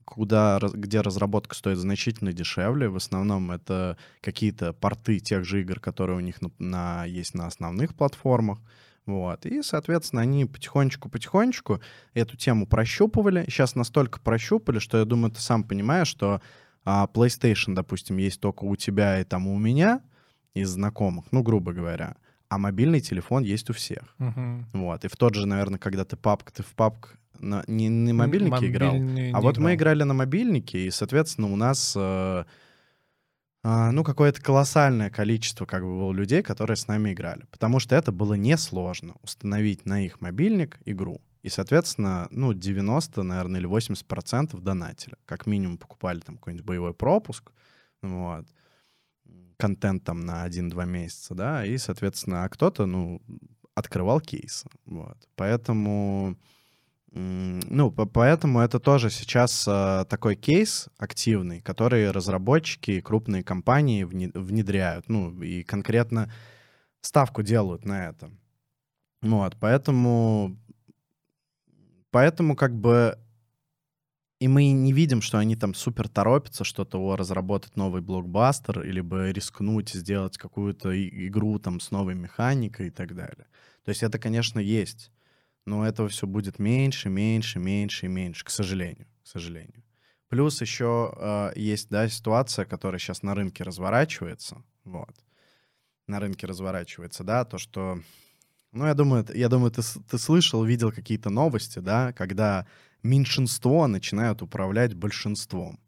куда, 0.06 0.58
где 0.72 1.00
разработка 1.02 1.54
стоит 1.54 1.78
значительно 1.78 2.32
дешевле. 2.32 2.88
В 2.88 2.96
основном 2.96 3.50
это 3.50 3.98
какие-то 4.22 4.72
порты 4.72 5.18
тех 5.18 5.44
же 5.44 5.60
игр, 5.60 5.80
которые 5.80 6.16
у 6.16 6.20
них 6.20 6.40
на, 6.40 6.50
на, 6.58 7.04
есть 7.04 7.34
на 7.34 7.46
основных 7.46 7.94
платформах. 7.94 8.60
Вот. 9.04 9.44
И, 9.46 9.62
соответственно, 9.62 10.22
они 10.22 10.46
потихонечку-потихонечку 10.46 11.80
эту 12.14 12.36
тему 12.36 12.66
прощупывали. 12.66 13.44
Сейчас 13.48 13.74
настолько 13.74 14.20
прощупали, 14.20 14.78
что 14.78 14.98
я 14.98 15.04
думаю, 15.04 15.32
ты 15.32 15.40
сам 15.40 15.64
понимаешь, 15.64 16.08
что 16.08 16.40
а, 16.84 17.08
PlayStation, 17.12 17.74
допустим, 17.74 18.16
есть 18.16 18.40
только 18.40 18.64
у 18.64 18.76
тебя 18.76 19.20
и 19.20 19.24
там 19.24 19.48
у 19.48 19.58
меня 19.58 20.00
из 20.54 20.70
знакомых, 20.70 21.26
ну, 21.32 21.42
грубо 21.42 21.72
говоря. 21.72 22.16
А 22.48 22.58
мобильный 22.58 23.00
телефон 23.00 23.42
есть 23.42 23.70
у 23.70 23.72
всех. 23.72 24.14
Угу. 24.20 24.66
Вот. 24.74 25.04
И 25.04 25.08
в 25.08 25.16
тот 25.16 25.34
же, 25.34 25.46
наверное, 25.46 25.80
когда 25.80 26.04
ты 26.04 26.16
папка, 26.16 26.52
ты 26.52 26.62
в 26.62 26.74
папк 26.74 27.18
на, 27.40 27.64
не 27.66 27.88
на 27.88 28.14
мобильнике 28.14 28.50
Мобильный 28.50 28.72
играл, 28.72 28.96
не 28.96 29.30
а 29.32 29.40
вот 29.40 29.54
играл. 29.54 29.64
мы 29.64 29.74
играли 29.74 30.02
на 30.02 30.14
мобильнике, 30.14 30.86
и, 30.86 30.90
соответственно, 30.90 31.52
у 31.52 31.56
нас 31.56 31.94
э, 31.96 32.44
а, 33.68 33.90
ну, 33.90 34.04
какое-то 34.04 34.40
колоссальное 34.40 35.10
количество 35.10 35.66
как 35.66 35.82
бы 35.82 35.88
было 35.88 36.12
людей, 36.12 36.42
которые 36.42 36.76
с 36.76 36.86
нами 36.86 37.12
играли. 37.12 37.46
Потому 37.50 37.80
что 37.80 37.96
это 37.96 38.12
было 38.12 38.34
несложно 38.34 39.14
установить 39.22 39.86
на 39.86 40.04
их 40.04 40.20
мобильник 40.20 40.78
игру. 40.84 41.20
И, 41.42 41.48
соответственно, 41.48 42.28
ну, 42.30 42.52
90, 42.54 43.22
наверное, 43.22 43.58
или 43.60 43.66
80 43.66 44.06
процентов 44.06 44.62
донатили. 44.62 45.16
Как 45.24 45.46
минимум 45.46 45.78
покупали 45.78 46.20
там 46.20 46.36
какой-нибудь 46.36 46.64
боевой 46.64 46.94
пропуск, 46.94 47.50
вот, 48.02 48.46
контент 49.56 50.04
там 50.04 50.20
на 50.20 50.46
1-2 50.46 50.86
месяца, 50.86 51.34
да, 51.34 51.64
и, 51.64 51.76
соответственно, 51.78 52.44
а 52.44 52.48
кто-то, 52.48 52.86
ну, 52.86 53.20
открывал 53.74 54.20
кейсы, 54.20 54.68
вот. 54.84 55.16
Поэтому, 55.34 56.36
ну, 57.12 57.90
по- 57.90 58.06
поэтому 58.06 58.60
это 58.60 58.78
тоже 58.78 59.10
сейчас 59.10 59.66
э, 59.66 60.04
такой 60.08 60.36
кейс 60.36 60.88
активный, 60.98 61.60
который 61.60 62.10
разработчики 62.10 62.92
и 62.92 63.00
крупные 63.00 63.42
компании 63.42 64.04
вне- 64.04 64.32
внедряют, 64.34 65.08
ну, 65.08 65.42
и 65.42 65.62
конкретно 65.62 66.32
ставку 67.00 67.42
делают 67.42 67.84
на 67.84 68.08
это. 68.08 68.30
Вот, 69.22 69.56
поэтому, 69.58 70.58
поэтому 72.10 72.54
как 72.54 72.78
бы 72.78 73.18
и 74.38 74.48
мы 74.48 74.70
не 74.70 74.92
видим, 74.92 75.22
что 75.22 75.38
они 75.38 75.56
там 75.56 75.72
супер 75.72 76.08
торопятся 76.08 76.64
что-то 76.64 76.98
о, 76.98 77.16
разработать 77.16 77.76
новый 77.76 78.02
блокбастер, 78.02 78.82
или 78.82 79.00
бы 79.00 79.32
рискнуть 79.32 79.90
сделать 79.90 80.36
какую-то 80.36 80.90
игру 81.26 81.58
там 81.58 81.80
с 81.80 81.90
новой 81.90 82.14
механикой 82.14 82.88
и 82.88 82.90
так 82.90 83.14
далее. 83.14 83.46
То 83.84 83.90
есть 83.90 84.02
это, 84.02 84.18
конечно, 84.18 84.58
есть, 84.58 85.10
но 85.66 85.86
этого 85.86 86.08
все 86.08 86.26
будет 86.26 86.58
меньше, 86.58 87.08
меньше, 87.10 87.58
меньше 87.58 88.06
и 88.06 88.08
меньше, 88.08 88.44
к 88.44 88.50
сожалению, 88.50 89.06
к 89.22 89.26
сожалению. 89.26 89.82
Плюс 90.28 90.60
еще 90.60 91.12
э, 91.16 91.52
есть, 91.56 91.88
да, 91.90 92.08
ситуация, 92.08 92.64
которая 92.64 92.98
сейчас 92.98 93.22
на 93.22 93.34
рынке 93.34 93.62
разворачивается, 93.64 94.62
вот, 94.84 95.14
на 96.06 96.20
рынке 96.20 96.46
разворачивается, 96.46 97.24
да, 97.24 97.44
то, 97.44 97.58
что, 97.58 98.00
ну, 98.72 98.86
я 98.86 98.94
думаю, 98.94 99.26
я 99.34 99.48
думаю, 99.48 99.70
ты, 99.70 99.82
ты 100.08 100.18
слышал, 100.18 100.64
видел 100.64 100.90
какие-то 100.92 101.30
новости, 101.30 101.80
да, 101.80 102.12
когда 102.12 102.66
меньшинство 103.02 103.86
начинают 103.86 104.42
управлять 104.42 104.94
большинством. 104.94 105.78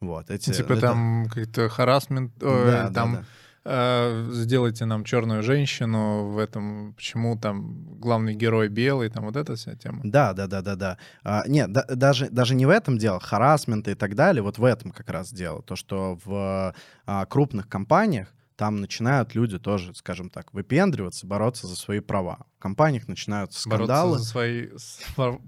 Вот, 0.00 0.30
эти, 0.30 0.52
Типа 0.52 0.72
это- 0.74 0.80
там 0.88 1.26
как-то 1.30 1.68
харасмент, 1.70 2.32
Да, 2.36 2.48
ой, 2.48 2.66
да, 2.66 2.90
там 2.90 3.12
да. 3.14 3.24
Э, 3.66 4.28
сделайте 4.32 4.84
нам 4.84 5.04
черную 5.04 5.42
женщину 5.42 6.28
в 6.28 6.38
этом, 6.38 6.94
почему 6.94 7.38
там 7.38 7.98
главный 7.98 8.34
герой 8.34 8.68
белый, 8.68 9.08
там 9.10 9.24
вот 9.24 9.36
эта 9.36 9.56
вся 9.56 9.74
тема. 9.74 10.00
Да, 10.04 10.32
да, 10.32 10.46
да, 10.46 10.62
да, 10.62 10.76
да. 10.76 10.98
А, 11.24 11.44
нет, 11.46 11.72
да- 11.72 11.84
даже, 11.88 12.30
даже 12.30 12.54
не 12.54 12.66
в 12.66 12.70
этом 12.70 12.98
дело, 12.98 13.20
харасмент 13.20 13.88
и 13.88 13.94
так 13.94 14.14
далее, 14.14 14.42
вот 14.42 14.58
в 14.58 14.64
этом 14.64 14.92
как 14.92 15.10
раз 15.10 15.32
дело. 15.32 15.62
То, 15.62 15.76
что 15.76 16.18
в 16.24 16.74
а, 17.06 17.26
крупных 17.26 17.68
компаниях 17.68 18.32
там 18.56 18.80
начинают 18.80 19.34
люди 19.34 19.58
тоже, 19.58 19.94
скажем 19.94 20.30
так, 20.30 20.54
выпендриваться, 20.54 21.26
бороться 21.26 21.66
за 21.66 21.76
свои 21.76 22.00
права. 22.00 22.46
В 22.56 22.62
компаниях 22.62 23.06
начинаются 23.06 23.60
скандалы. 23.60 24.12
Бороться 24.12 24.24
за 24.24 24.30
свои 24.30 24.68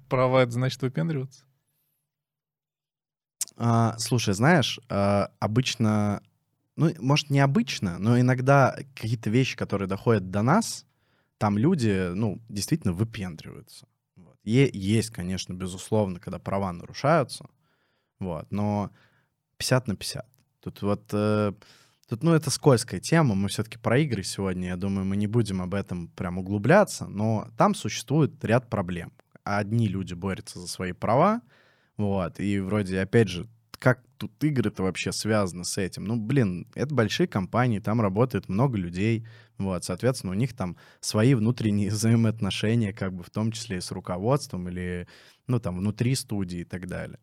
права, 0.09 0.43
это 0.43 0.53
значит 0.53 0.83
выпендриваться? 0.83 1.45
А, 3.57 3.97
слушай, 3.99 4.35
знаешь, 4.35 4.79
а, 4.89 5.31
обычно, 5.41 6.23
ну, 6.79 6.95
может, 7.01 7.29
не 7.29 7.41
обычно, 7.41 7.99
но 7.99 8.21
иногда 8.21 8.77
какие-то 8.95 9.31
вещи, 9.31 9.57
которые 9.57 9.89
доходят 9.89 10.31
до 10.31 10.43
нас, 10.43 10.87
там 11.37 11.59
люди, 11.59 12.13
ну, 12.15 12.41
действительно 12.49 12.93
выпендриваются. 12.93 13.89
Вот. 14.15 14.37
Е- 14.45 14.71
есть, 14.73 15.11
конечно, 15.11 15.53
безусловно, 15.55 16.21
когда 16.21 16.39
права 16.39 16.73
нарушаются, 16.73 17.47
вот, 18.21 18.47
но 18.53 18.93
50 19.57 19.89
на 19.89 19.97
50. 19.97 20.25
Тут 20.61 20.83
вот, 20.83 21.03
э, 21.13 21.53
тут, 22.09 22.23
ну, 22.23 22.33
это 22.33 22.49
скользкая 22.49 23.01
тема, 23.01 23.35
мы 23.35 23.49
все-таки 23.49 23.77
про 23.77 23.99
игры 23.99 24.23
сегодня, 24.23 24.69
я 24.69 24.77
думаю, 24.77 25.05
мы 25.05 25.17
не 25.17 25.27
будем 25.27 25.61
об 25.61 25.75
этом 25.75 26.07
прям 26.11 26.39
углубляться, 26.39 27.09
но 27.09 27.49
там 27.59 27.75
существует 27.75 28.45
ряд 28.45 28.71
проблем. 28.71 29.13
Одни 29.43 29.89
люди 29.89 30.15
борются 30.15 30.61
за 30.61 30.69
свои 30.69 30.93
права, 30.93 31.43
вот, 31.97 32.39
и 32.39 32.61
вроде, 32.61 33.01
опять 33.01 33.31
же, 33.31 33.49
как 33.79 34.03
тут 34.17 34.33
игры-то 34.43 34.83
вообще 34.83 35.13
связаны 35.13 35.65
с 35.65 35.79
этим? 35.79 36.05
Ну, 36.05 36.17
блин, 36.17 36.67
это 36.75 36.95
большие 36.95 37.27
компании, 37.27 37.79
там 37.79 38.01
работает 38.01 38.49
много 38.49 38.77
людей, 38.77 39.27
вот, 39.59 39.85
соответственно, 39.85 40.33
у 40.33 40.37
них 40.37 40.55
там 40.55 40.77
свои 41.01 41.35
внутренние 41.35 41.91
взаимоотношения, 41.91 42.93
как 42.93 43.13
бы 43.13 43.23
в 43.23 43.31
том 43.31 43.53
числе 43.53 43.79
и 43.79 43.81
с 43.81 43.91
руководством 43.91 44.69
или, 44.69 45.07
ну, 45.47 45.61
там, 45.61 45.79
внутри 45.79 46.15
студии 46.15 46.61
и 46.61 46.65
так 46.65 46.87
далее. 46.87 47.19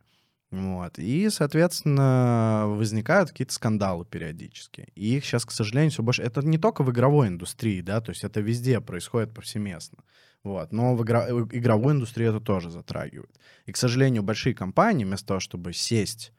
Вот. 0.51 0.99
И, 0.99 1.29
соответственно, 1.29 2.65
возникают 2.67 3.31
какие-то 3.31 3.53
скандалы 3.53 4.05
периодически. 4.05 4.87
И 4.95 5.17
их 5.17 5.25
сейчас, 5.25 5.43
к 5.43 5.51
сожалению, 5.51 5.91
все 5.91 6.03
больше... 6.03 6.21
Это 6.21 6.41
не 6.41 6.57
только 6.57 6.83
в 6.83 6.91
игровой 6.91 7.27
индустрии, 7.27 7.81
да, 7.81 7.99
то 7.99 8.11
есть 8.11 8.23
это 8.23 8.39
везде 8.39 8.79
происходит 8.79 9.33
повсеместно. 9.33 9.99
Вот. 10.43 10.71
Но 10.71 10.95
в 10.95 10.99
в 10.99 11.57
игровую 11.57 11.95
индустрию 11.95 12.29
это 12.29 12.39
тоже 12.39 12.69
затрагивает. 12.69 13.37
И, 13.65 13.71
к 13.71 13.77
сожалению, 13.77 14.23
большие 14.23 14.53
компании, 14.53 15.03
вместо 15.03 15.27
того, 15.27 15.39
чтобы 15.39 15.73
сесть... 15.73 16.31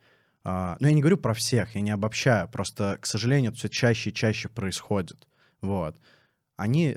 а, 0.48 0.76
ну, 0.78 0.86
я 0.86 0.94
не 0.94 1.00
говорю 1.00 1.16
про 1.16 1.34
всех, 1.34 1.74
я 1.74 1.80
не 1.80 1.90
обобщаю, 1.90 2.48
просто, 2.48 2.98
к 3.00 3.06
сожалению, 3.06 3.50
это 3.50 3.58
все 3.58 3.68
чаще 3.68 4.10
и 4.10 4.14
чаще 4.14 4.48
происходит. 4.48 5.26
Вот. 5.60 5.96
Они 6.56 6.96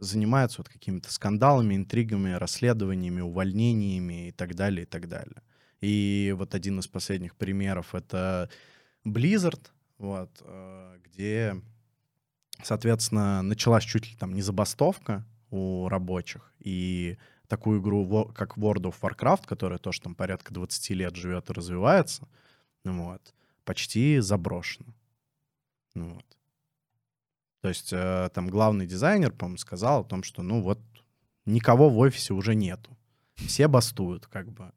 занимаются 0.00 0.62
вот 0.62 0.70
какими-то 0.70 1.12
скандалами, 1.12 1.74
интригами, 1.74 2.32
расследованиями, 2.32 3.20
увольнениями 3.20 4.28
и 4.28 4.32
так 4.32 4.54
далее, 4.54 4.84
и 4.84 4.86
так 4.86 5.08
далее. 5.08 5.42
И 5.82 6.34
вот 6.38 6.54
один 6.54 6.78
из 6.78 6.86
последних 6.86 7.36
примеров— 7.36 7.88
это 7.94 8.48
Blizzard, 9.04 9.60
вот, 9.98 10.30
э, 10.40 10.98
где, 11.04 11.60
соответственно, 12.62 13.42
началась 13.42 13.84
чуть 13.84 14.10
ли 14.10 14.16
там 14.16 14.32
не 14.32 14.40
забастовка 14.40 15.26
у 15.50 15.86
рабочих, 15.90 16.50
и 16.60 17.18
такую 17.46 17.82
игру, 17.82 18.32
как 18.34 18.56
World 18.56 18.84
of 18.84 18.94
Warcraft, 19.02 19.42
которая 19.44 19.78
тоже 19.78 20.00
там 20.00 20.14
порядка 20.14 20.54
20 20.54 20.90
лет 20.94 21.14
живет 21.14 21.50
и 21.50 21.52
развивается, 21.52 22.26
вот, 22.84 23.34
почти 23.64 24.20
заброшена. 24.20 24.94
Ну 25.94 26.14
вот. 26.14 26.24
То 27.60 27.68
есть 27.68 27.92
э, 27.92 28.28
там 28.34 28.48
главный 28.48 28.86
дизайнер, 28.86 29.32
по-моему, 29.32 29.56
сказал 29.56 30.02
о 30.02 30.04
том, 30.04 30.22
что, 30.22 30.42
ну 30.42 30.60
вот, 30.60 30.80
никого 31.46 31.88
в 31.88 31.98
офисе 31.98 32.34
уже 32.34 32.54
нету. 32.54 32.96
Все 33.36 33.68
бастуют, 33.68 34.26
как 34.26 34.52
бы. 34.52 34.72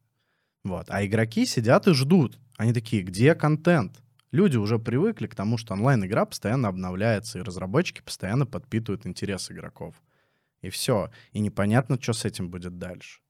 Вот. 0.64 0.86
А 0.88 1.04
игроки 1.04 1.44
сидят 1.46 1.86
и 1.86 1.92
ждут. 1.92 2.38
Они 2.56 2.72
такие, 2.72 3.02
где 3.02 3.34
контент? 3.34 4.02
Люди 4.30 4.56
уже 4.56 4.78
привыкли 4.78 5.26
к 5.26 5.34
тому, 5.34 5.56
что 5.56 5.74
онлайн-игра 5.74 6.26
постоянно 6.26 6.68
обновляется, 6.68 7.38
и 7.38 7.42
разработчики 7.42 8.02
постоянно 8.02 8.46
подпитывают 8.46 9.06
интерес 9.06 9.50
игроков. 9.50 9.94
И 10.60 10.70
все. 10.70 11.10
И 11.32 11.40
непонятно, 11.40 12.00
что 12.00 12.12
с 12.12 12.24
этим 12.24 12.50
будет 12.50 12.78
дальше. 12.78 13.20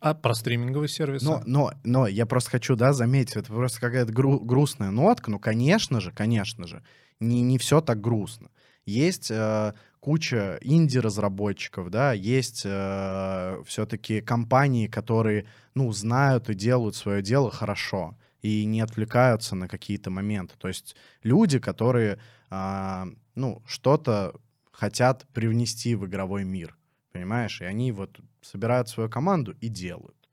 А 0.00 0.14
про 0.14 0.34
стриминговые 0.34 0.88
сервисы? 0.88 1.24
Но, 1.24 1.42
но, 1.46 1.72
но 1.84 2.06
я 2.06 2.26
просто 2.26 2.50
хочу, 2.50 2.76
да, 2.76 2.92
заметить, 2.92 3.36
это 3.36 3.48
просто 3.48 3.80
какая-то 3.80 4.12
гру- 4.12 4.40
грустная 4.40 4.90
нотка. 4.90 5.30
Ну, 5.30 5.38
конечно 5.38 6.00
же, 6.00 6.12
конечно 6.12 6.66
же, 6.66 6.82
не, 7.18 7.40
не 7.42 7.58
все 7.58 7.80
так 7.80 8.00
грустно. 8.00 8.50
Есть 8.84 9.30
э, 9.30 9.72
куча 10.00 10.58
инди-разработчиков, 10.60 11.90
да, 11.90 12.12
есть 12.12 12.62
э, 12.64 13.62
все-таки 13.66 14.20
компании, 14.20 14.86
которые, 14.86 15.46
ну, 15.74 15.90
знают 15.92 16.50
и 16.50 16.54
делают 16.54 16.94
свое 16.94 17.22
дело 17.22 17.50
хорошо 17.50 18.16
и 18.42 18.64
не 18.64 18.80
отвлекаются 18.80 19.56
на 19.56 19.66
какие-то 19.66 20.10
моменты. 20.10 20.54
То 20.58 20.68
есть 20.68 20.94
люди, 21.24 21.58
которые, 21.58 22.20
а, 22.48 23.08
ну, 23.34 23.62
что-то 23.66 24.34
хотят 24.70 25.26
привнести 25.32 25.96
в 25.96 26.06
игровой 26.06 26.44
мир, 26.44 26.76
понимаешь? 27.12 27.60
И 27.60 27.64
они 27.64 27.90
вот 27.90 28.20
собирают 28.46 28.88
свою 28.88 29.10
команду 29.10 29.52
и 29.60 29.68
делают. 29.68 30.28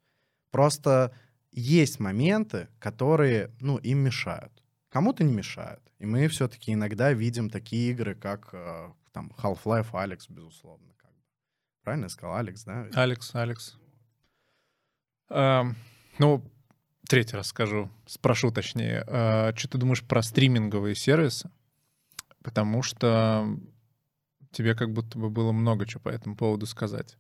Просто 0.52 1.14
есть 1.52 2.00
моменты, 2.00 2.68
которые, 2.80 3.52
ну, 3.60 3.78
им 3.78 4.00
мешают. 4.00 4.52
кому-то 4.90 5.24
не 5.24 5.34
мешают. 5.34 5.82
И 5.98 6.06
мы 6.06 6.28
все-таки 6.28 6.74
иногда 6.74 7.14
видим 7.14 7.50
такие 7.50 7.92
игры, 7.92 8.14
как 8.14 8.50
э, 8.54 8.92
там 9.12 9.32
Half-Life 9.38 9.90
Алекс, 9.94 10.30
безусловно. 10.30 10.94
Как 10.98 11.10
бы. 11.12 11.18
Правильно 11.84 12.06
я 12.06 12.10
сказал? 12.10 12.36
Алекс, 12.36 12.64
да? 12.64 12.88
Алекс, 12.94 13.34
Алекс. 13.34 13.78
Эм, 15.30 15.76
ну, 16.20 16.44
третий 17.08 17.36
раз 17.36 17.48
скажу, 17.48 17.90
спрошу 18.06 18.52
точнее. 18.52 19.04
Э, 19.08 19.54
что 19.56 19.68
ты 19.70 19.78
думаешь 19.80 20.04
про 20.04 20.22
стриминговые 20.22 20.94
сервисы? 20.94 21.50
Потому 22.44 22.84
что 22.84 23.48
тебе 24.52 24.76
как 24.76 24.92
будто 24.94 25.18
бы 25.18 25.30
было 25.30 25.52
много 25.52 25.86
чего 25.86 26.02
по 26.02 26.10
этому 26.10 26.36
поводу 26.36 26.66
сказать. 26.66 27.18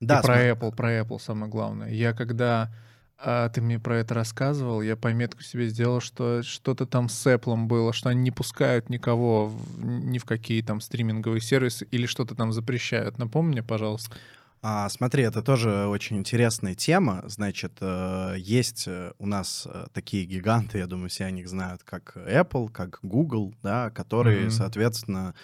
Да, 0.00 0.18
И 0.18 0.22
про 0.22 0.50
Apple, 0.50 0.74
про 0.74 1.00
Apple 1.00 1.18
самое 1.20 1.50
главное. 1.50 1.90
Я 1.90 2.12
когда 2.12 2.72
а, 3.18 3.48
ты 3.50 3.60
мне 3.60 3.78
про 3.78 3.98
это 3.98 4.14
рассказывал, 4.14 4.80
я 4.80 4.96
пометку 4.96 5.42
себе 5.42 5.68
сделал, 5.68 6.00
что 6.00 6.42
что-то 6.42 6.86
там 6.86 7.08
с 7.10 7.26
Apple 7.26 7.66
было, 7.66 7.92
что 7.92 8.08
они 8.08 8.22
не 8.22 8.30
пускают 8.30 8.88
никого 8.88 9.46
в- 9.48 9.84
ни 9.84 10.18
в 10.18 10.24
какие 10.24 10.62
там 10.62 10.80
стриминговые 10.80 11.42
сервисы 11.42 11.86
или 11.90 12.06
что-то 12.06 12.34
там 12.34 12.50
запрещают. 12.52 13.18
Напомни 13.18 13.50
мне, 13.52 13.62
пожалуйста. 13.62 14.16
А, 14.62 14.88
смотри, 14.90 15.22
это 15.22 15.42
тоже 15.42 15.86
очень 15.86 16.18
интересная 16.18 16.74
тема. 16.74 17.22
Значит, 17.26 17.78
э, 17.80 18.34
есть 18.38 18.84
э, 18.86 19.12
у 19.18 19.26
нас 19.26 19.66
э, 19.70 19.86
такие 19.94 20.26
гиганты, 20.26 20.78
я 20.78 20.86
думаю, 20.86 21.08
все 21.08 21.24
о 21.24 21.30
них 21.30 21.48
знают, 21.48 21.82
как 21.82 22.14
Apple, 22.16 22.68
как 22.70 22.98
Google, 23.02 23.54
да, 23.62 23.90
которые, 23.90 24.48
Мгм. 24.48 24.50
соответственно, 24.50 25.34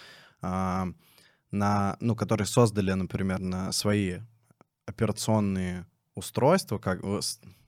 а, 0.43 0.89
на, 1.51 1.97
ну, 2.01 2.15
которые 2.15 2.47
создали, 2.47 2.93
например, 2.93 3.39
на 3.41 3.73
свои 3.73 4.19
операционные 4.87 5.87
устройства, 6.15 6.79
как 6.79 7.01
э, 7.03 7.21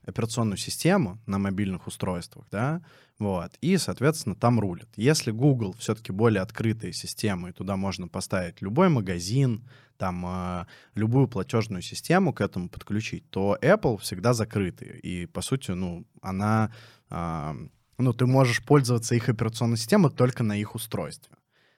операционную 0.05 0.57
систему 0.57 1.19
на 1.27 1.37
мобильных 1.37 1.87
устройствах, 1.87 2.47
да, 2.49 2.81
вот, 3.19 3.51
и, 3.61 3.77
соответственно, 3.77 4.35
там 4.35 4.59
рулят. 4.59 4.87
Если 4.95 5.31
Google 5.31 5.73
все-таки 5.73 6.11
более 6.11 6.41
открытая 6.41 6.93
система, 6.93 7.49
и 7.49 7.53
туда 7.53 7.75
можно 7.75 8.07
поставить 8.07 8.61
любой 8.61 8.89
магазин, 8.89 9.67
там 9.97 10.25
э, 10.25 10.65
любую 10.95 11.27
платежную 11.27 11.81
систему 11.81 12.33
к 12.33 12.39
этому 12.39 12.69
подключить, 12.69 13.29
то 13.29 13.57
Apple 13.61 13.97
всегда 13.97 14.33
закрытый. 14.33 14.97
И, 14.99 15.25
по 15.25 15.41
сути, 15.41 15.71
ну, 15.71 16.05
она... 16.21 16.71
а, 17.09 17.55
ну, 17.97 18.13
ты 18.13 18.25
можешь 18.25 18.63
пользоваться 18.63 19.13
их 19.13 19.27
операционной 19.27 19.75
системой 19.75 20.09
только 20.09 20.41
на 20.41 20.55
их 20.55 20.73
устройстве. 20.73 21.35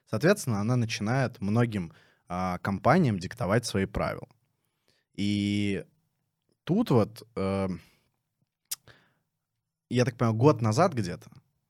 Соответственно, 0.07 0.61
она 0.61 0.75
начинает 0.75 1.41
многим 1.41 1.93
а, 2.27 2.59
компаниям 2.59 3.17
диктовать 3.17 3.65
свои 3.65 3.85
правила. 3.85 4.27
И 5.21 5.85
тут 6.63 6.89
вот, 6.89 7.27
э, 7.35 7.69
я 9.91 10.03
так 10.03 10.17
понимаю, 10.17 10.35
год 10.35 10.61
назад 10.61 10.93
где-то, 10.95 11.29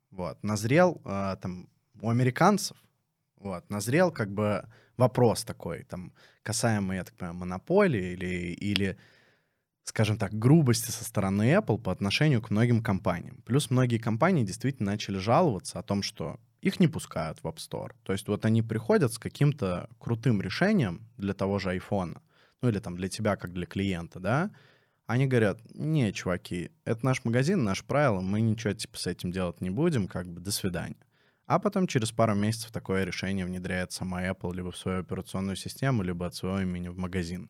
вот, 0.10 0.42
назрел 0.42 1.02
а, 1.04 1.36
там 1.36 1.68
у 2.00 2.10
американцев, 2.10 2.78
вот, 3.36 3.70
назрел 3.70 4.10
как 4.10 4.32
бы 4.32 4.64
вопрос 4.96 5.44
такой, 5.44 5.84
там, 5.84 6.14
касаемо, 6.44 6.96
я 6.96 7.04
так 7.04 7.14
понимаю, 7.16 7.40
монополии 7.40 8.14
или, 8.14 8.54
или, 8.54 8.98
скажем 9.84 10.18
так, 10.18 10.32
грубости 10.32 10.90
со 10.90 11.04
стороны 11.04 11.54
Apple 11.54 11.78
по 11.78 11.92
отношению 11.92 12.42
к 12.42 12.52
многим 12.52 12.82
компаниям. 12.82 13.42
Плюс 13.46 13.70
многие 13.70 13.98
компании 13.98 14.46
действительно 14.46 14.92
начали 14.92 15.18
жаловаться 15.18 15.78
о 15.78 15.84
том, 15.84 16.04
что 16.04 16.40
их 16.62 16.80
не 16.80 16.88
пускают 16.88 17.40
в 17.44 17.48
App 17.48 17.58
Store. 17.58 17.92
То 18.04 18.14
есть 18.14 18.30
вот 18.30 18.46
они 18.46 18.62
приходят 18.62 19.12
с 19.12 19.18
каким-то 19.18 19.90
крутым 20.00 20.42
решением 20.42 21.02
для 21.18 21.34
того 21.34 21.60
же 21.60 21.76
iPhone, 21.76 22.18
ну 22.62 22.70
или 22.70 22.80
там 22.80 22.96
для 22.96 23.10
тебя, 23.10 23.36
как 23.36 23.54
для 23.54 23.66
клиента, 23.66 24.20
да, 24.20 24.52
они 25.08 25.28
говорят, 25.28 25.60
не, 25.74 26.14
чуваки, 26.14 26.72
это 26.86 27.06
наш 27.06 27.26
магазин, 27.26 27.64
наше 27.64 27.84
правило, 27.84 28.22
мы 28.22 28.42
ничего 28.42 28.74
типа 28.74 28.98
с 28.98 29.08
этим 29.08 29.32
делать 29.32 29.60
не 29.60 29.70
будем, 29.70 30.08
как 30.08 30.28
бы 30.28 30.40
до 30.40 30.52
свидания. 30.52 30.96
А 31.48 31.60
потом 31.60 31.86
через 31.86 32.12
пару 32.12 32.34
месяцев 32.34 32.72
такое 32.72 33.04
решение 33.04 33.46
внедряет 33.46 33.92
сама 33.92 34.26
Apple 34.26 34.56
либо 34.56 34.72
в 34.72 34.78
свою 34.78 35.02
операционную 35.02 35.58
систему, 35.58 36.02
либо 36.02 36.28
от 36.28 36.36
своего 36.36 36.62
имени 36.62 36.88
в 36.88 36.98
магазин. 36.98 37.50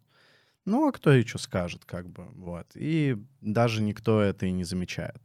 Ну, 0.66 0.88
а 0.88 0.92
кто 0.92 1.20
что 1.22 1.38
скажет, 1.38 1.86
как 1.86 2.10
бы, 2.10 2.26
вот. 2.34 2.68
И 2.76 3.18
даже 3.42 3.82
никто 3.82 4.22
это 4.22 4.48
и 4.48 4.52
не 4.52 4.64
замечает. 4.64 5.22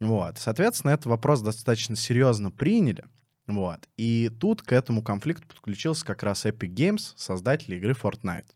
Вот. 0.00 0.38
Соответственно, 0.38 0.92
этот 0.92 1.06
вопрос 1.06 1.42
достаточно 1.42 1.94
серьезно 1.94 2.50
приняли. 2.50 3.04
Вот. 3.46 3.88
И 3.96 4.30
тут 4.40 4.62
к 4.62 4.72
этому 4.72 5.02
конфликту 5.02 5.46
подключился 5.46 6.04
как 6.04 6.22
раз 6.22 6.46
Epic 6.46 6.72
Games, 6.74 7.12
создатели 7.16 7.76
игры 7.76 7.92
Fortnite, 7.92 8.46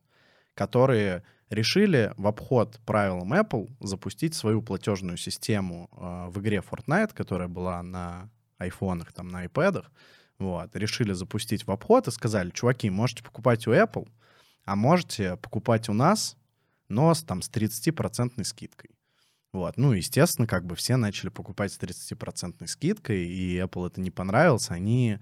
которые 0.55 1.23
решили 1.51 2.13
в 2.17 2.27
обход 2.27 2.81
правилам 2.85 3.33
Apple 3.33 3.71
запустить 3.81 4.35
свою 4.35 4.63
платежную 4.63 5.17
систему 5.17 5.89
э, 5.93 6.31
в 6.31 6.41
игре 6.41 6.59
Fortnite, 6.59 7.15
которая 7.15 7.49
была 7.49 7.83
на 7.83 8.31
айфонах, 8.59 9.13
там, 9.13 9.29
на 9.29 9.45
iPad. 9.47 9.85
Вот. 10.39 10.75
Решили 10.75 11.13
запустить 11.13 11.67
в 11.67 11.71
обход 11.71 12.09
и 12.09 12.11
сказали, 12.11 12.51
чуваки, 12.51 12.91
можете 12.91 13.23
покупать 13.23 13.67
у 13.67 13.73
Apple, 13.73 14.09
а 14.65 14.77
можете 14.77 15.37
покупать 15.37 15.89
у 15.89 15.93
нас, 15.93 16.37
но 16.89 17.15
с, 17.15 17.23
там, 17.23 17.43
с 17.43 17.51
30% 17.51 18.43
скидкой. 18.45 18.91
Вот. 19.53 19.77
Ну, 19.77 19.93
естественно, 19.93 20.49
как 20.49 20.67
бы 20.67 20.75
все 20.75 20.97
начали 20.97 21.29
покупать 21.29 21.73
с 21.73 21.79
30% 21.79 22.67
скидкой, 22.67 23.25
и 23.27 23.57
Apple 23.59 23.87
это 23.87 24.01
не 24.01 24.11
понравилось. 24.11 24.71
Они 24.71 25.19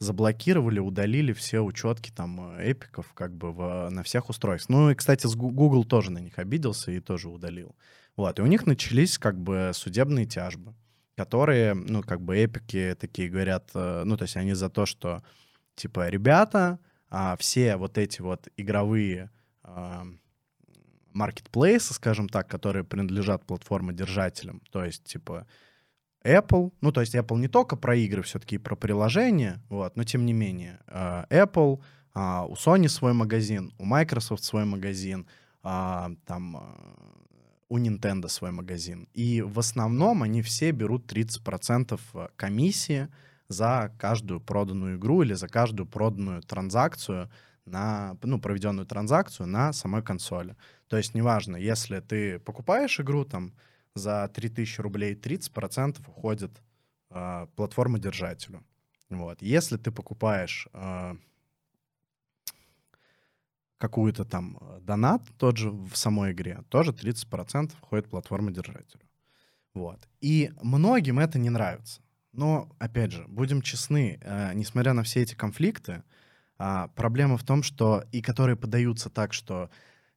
заблокировали, 0.00 0.80
удалили 0.80 1.32
все 1.32 1.60
учетки 1.60 2.10
там 2.10 2.56
э, 2.56 2.72
эпиков 2.72 3.12
как 3.12 3.36
бы 3.36 3.52
в, 3.52 3.90
на 3.90 4.02
всех 4.02 4.30
устройствах. 4.30 4.76
Ну 4.76 4.90
и, 4.90 4.94
кстати, 4.94 5.26
Google 5.36 5.84
тоже 5.84 6.10
на 6.10 6.18
них 6.18 6.38
обиделся 6.38 6.90
и 6.90 7.00
тоже 7.00 7.28
удалил. 7.28 7.76
Вот. 8.16 8.38
И 8.38 8.42
у 8.42 8.46
них 8.46 8.66
начались 8.66 9.18
как 9.18 9.38
бы 9.38 9.72
судебные 9.74 10.24
тяжбы, 10.24 10.74
которые, 11.16 11.74
ну, 11.74 12.02
как 12.02 12.22
бы 12.22 12.36
эпики 12.36 12.96
такие 12.98 13.28
говорят, 13.28 13.70
э, 13.74 14.02
ну, 14.04 14.16
то 14.16 14.24
есть 14.24 14.36
они 14.36 14.54
за 14.54 14.70
то, 14.70 14.86
что, 14.86 15.22
типа, 15.74 16.08
ребята, 16.08 16.78
а, 17.10 17.36
все 17.36 17.76
вот 17.76 17.98
эти 17.98 18.22
вот 18.22 18.48
игровые 18.56 19.30
маркетплейсы, 21.12 21.94
скажем 21.94 22.28
так, 22.28 22.48
которые 22.48 22.84
принадлежат 22.84 23.44
платформодержателям, 23.44 24.62
то 24.70 24.84
есть, 24.84 25.04
типа, 25.04 25.46
Apple, 26.24 26.72
ну, 26.80 26.92
то 26.92 27.00
есть 27.00 27.14
Apple 27.14 27.38
не 27.38 27.48
только 27.48 27.76
про 27.76 27.96
игры, 27.96 28.22
все-таки 28.22 28.58
про 28.58 28.76
приложения, 28.76 29.62
вот, 29.68 29.96
но 29.96 30.04
тем 30.04 30.26
не 30.26 30.32
менее, 30.32 30.78
э, 30.86 31.24
Apple, 31.30 31.80
а, 32.12 32.44
у 32.46 32.54
Sony 32.54 32.88
свой 32.88 33.12
магазин, 33.12 33.72
у 33.78 33.84
Microsoft 33.84 34.44
свой 34.44 34.64
магазин, 34.64 35.26
а, 35.62 36.10
там, 36.26 36.56
э, 36.56 36.60
у 37.68 37.78
Nintendo 37.78 38.28
свой 38.28 38.50
магазин. 38.50 39.08
И 39.14 39.42
в 39.42 39.58
основном 39.58 40.22
они 40.22 40.42
все 40.42 40.72
берут 40.72 41.06
30% 41.06 42.00
комиссии 42.36 43.08
за 43.48 43.92
каждую 43.98 44.40
проданную 44.40 44.96
игру 44.96 45.22
или 45.22 45.34
за 45.34 45.48
каждую 45.48 45.86
проданную 45.86 46.42
транзакцию 46.42 47.30
на, 47.64 48.16
ну, 48.22 48.40
проведенную 48.40 48.86
транзакцию 48.86 49.46
на 49.46 49.72
самой 49.72 50.02
консоли. 50.02 50.56
То 50.88 50.96
есть 50.96 51.14
неважно, 51.14 51.56
если 51.56 52.00
ты 52.00 52.40
покупаешь 52.40 52.98
игру 52.98 53.24
там 53.24 53.52
за 53.94 54.28
3000 54.28 54.80
рублей, 54.80 55.14
30% 55.14 56.00
уходит 56.08 56.62
э, 57.10 57.46
платформодержателю. 57.56 58.64
Вот. 59.08 59.42
Если 59.42 59.76
ты 59.76 59.90
покупаешь 59.90 60.68
э, 60.72 61.16
какую-то 63.78 64.24
там 64.24 64.58
э, 64.60 64.80
донат, 64.82 65.22
тот 65.36 65.56
же 65.56 65.70
в 65.70 65.96
самой 65.96 66.32
игре, 66.32 66.62
тоже 66.68 66.92
30% 66.92 67.72
входит 67.76 68.08
платформодержателю. 68.08 69.02
Вот. 69.74 70.08
И 70.20 70.52
многим 70.62 71.18
это 71.18 71.38
не 71.38 71.50
нравится. 71.50 72.00
Но, 72.32 72.70
опять 72.78 73.10
же, 73.10 73.24
будем 73.26 73.62
честны, 73.62 74.18
э, 74.20 74.52
несмотря 74.54 74.92
на 74.92 75.02
все 75.02 75.22
эти 75.22 75.34
конфликты, 75.34 76.04
а, 76.62 76.88
проблема 76.88 77.38
в 77.38 77.42
том, 77.42 77.62
что 77.62 78.04
и 78.12 78.20
которые 78.20 78.54
подаются 78.54 79.08
так, 79.08 79.32
что 79.32 79.70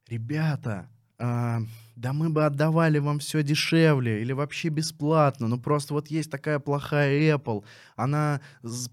ребята, 0.06 0.90
а, 1.18 1.60
да 1.96 2.12
мы 2.12 2.30
бы 2.30 2.44
отдавали 2.44 2.98
вам 2.98 3.18
все 3.18 3.42
дешевле 3.42 4.20
или 4.22 4.32
вообще 4.32 4.68
бесплатно, 4.68 5.48
ну 5.48 5.58
просто 5.58 5.94
вот 5.94 6.08
есть 6.08 6.30
такая 6.30 6.58
плохая 6.58 7.36
Apple, 7.36 7.64
она 7.96 8.40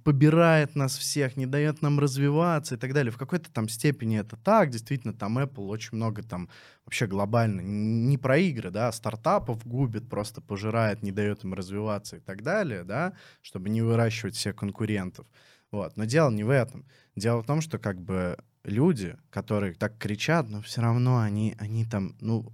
побирает 0.04 0.76
нас 0.76 0.98
всех, 0.98 1.38
не 1.38 1.46
дает 1.46 1.82
нам 1.82 2.00
развиваться 2.00 2.76
и 2.76 2.78
так 2.78 2.94
далее. 2.94 3.12
В 3.12 3.18
какой-то 3.18 3.52
там 3.52 3.70
степени 3.70 4.20
это 4.20 4.38
так, 4.38 4.70
действительно, 4.70 5.14
там 5.14 5.40
Apple 5.40 5.68
очень 5.68 5.98
много 5.98 6.24
там 6.24 6.50
вообще 6.86 7.08
глобально, 7.08 7.62
не 7.62 8.18
про 8.18 8.38
игры, 8.38 8.70
да, 8.70 8.90
а 8.90 8.92
стартапов 8.92 9.66
губит, 9.66 10.10
просто 10.10 10.42
пожирает, 10.42 11.04
не 11.04 11.12
дает 11.12 11.44
им 11.44 11.54
развиваться 11.54 12.18
и 12.18 12.20
так 12.20 12.44
далее, 12.44 12.84
да, 12.84 13.14
чтобы 13.42 13.70
не 13.70 13.82
выращивать 13.82 14.36
всех 14.36 14.56
конкурентов. 14.56 15.26
Вот. 15.72 15.96
Но 15.96 16.06
дело 16.06 16.30
не 16.30 16.44
в 16.44 16.50
этом. 16.50 16.86
Дело 17.16 17.42
в 17.42 17.46
том, 17.46 17.62
что 17.62 17.80
как 17.80 18.02
бы 18.02 18.38
люди, 18.64 19.16
которые 19.30 19.74
так 19.74 19.98
кричат, 19.98 20.50
но 20.50 20.62
все 20.62 20.82
равно 20.82 21.20
они, 21.20 21.56
они 21.60 21.86
там, 21.86 22.16
ну, 22.20 22.52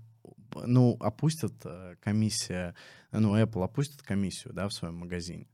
ну, 0.56 0.98
опустят 1.00 1.54
э, 1.66 1.96
комиссия, 2.02 2.76
ну, 3.12 3.36
Apple 3.38 3.64
опустит 3.64 4.02
комиссию, 4.02 4.54
да, 4.54 4.68
в 4.68 4.74
своем 4.74 4.96
магазине. 4.96 5.48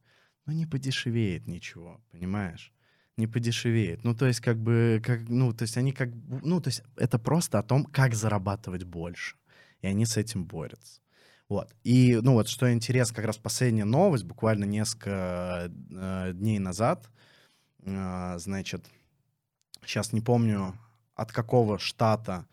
Но 0.45 0.53
не 0.53 0.65
подешевеет 0.65 1.47
ничего, 1.47 2.01
понимаешь? 2.11 2.73
Не 3.17 3.27
подешевеет. 3.27 4.03
Ну, 4.03 4.15
то 4.15 4.25
есть, 4.25 4.39
как 4.39 4.57
бы, 4.57 5.01
как, 5.03 5.29
ну, 5.29 5.53
то 5.53 5.63
есть 5.63 5.77
они 5.77 5.91
как, 5.91 6.09
ну, 6.43 6.59
то 6.59 6.69
есть 6.69 6.83
это 6.95 7.19
просто 7.19 7.59
о 7.59 7.63
том, 7.63 7.85
как 7.85 8.15
зарабатывать 8.15 8.83
больше. 8.83 9.35
И 9.81 9.87
они 9.87 10.05
с 10.05 10.17
этим 10.17 10.45
борются. 10.45 11.01
Вот. 11.49 11.75
И, 11.83 12.19
ну 12.21 12.33
вот, 12.33 12.47
что 12.47 12.71
интересно, 12.73 13.15
как 13.15 13.25
раз 13.25 13.37
последняя 13.37 13.85
новость, 13.85 14.23
буквально 14.23 14.63
несколько 14.63 15.69
э, 15.91 16.31
дней 16.33 16.57
назад, 16.57 17.09
э, 17.81 18.35
значит, 18.39 18.85
сейчас 19.85 20.13
не 20.13 20.21
помню, 20.21 20.73
от 21.15 21.31
какого 21.31 21.77
штата, 21.77 22.47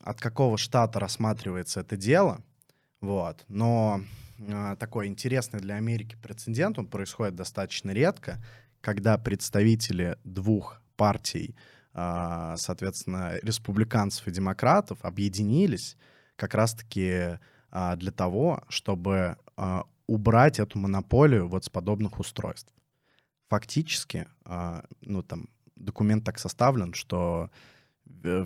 от 0.00 0.20
какого 0.20 0.58
штата 0.58 1.00
рассматривается 1.00 1.80
это 1.80 1.96
дело, 1.96 2.42
вот, 3.00 3.44
но 3.48 4.00
э, 4.38 4.76
такой 4.78 5.06
интересный 5.06 5.60
для 5.60 5.76
Америки 5.76 6.16
прецедент, 6.22 6.78
он 6.78 6.86
происходит 6.86 7.34
достаточно 7.34 7.90
редко, 7.90 8.42
когда 8.80 9.18
представители 9.18 10.16
двух 10.24 10.80
партий 10.96 11.54
а, 12.00 12.56
соответственно, 12.56 13.38
республиканцев 13.42 14.28
и 14.28 14.30
демократов 14.30 14.98
объединились 15.02 15.96
как 16.36 16.54
раз-таки 16.54 17.40
а, 17.72 17.96
для 17.96 18.12
того, 18.12 18.62
чтобы 18.68 19.36
а, 19.56 19.82
убрать 20.06 20.60
эту 20.60 20.78
монополию 20.78 21.48
вот 21.48 21.64
с 21.64 21.68
подобных 21.68 22.20
устройств. 22.20 22.72
Фактически, 23.48 24.28
ну 25.00 25.22
там, 25.22 25.48
документ 25.74 26.22
так 26.24 26.38
составлен, 26.38 26.92
что 26.92 27.50
э, 27.50 27.56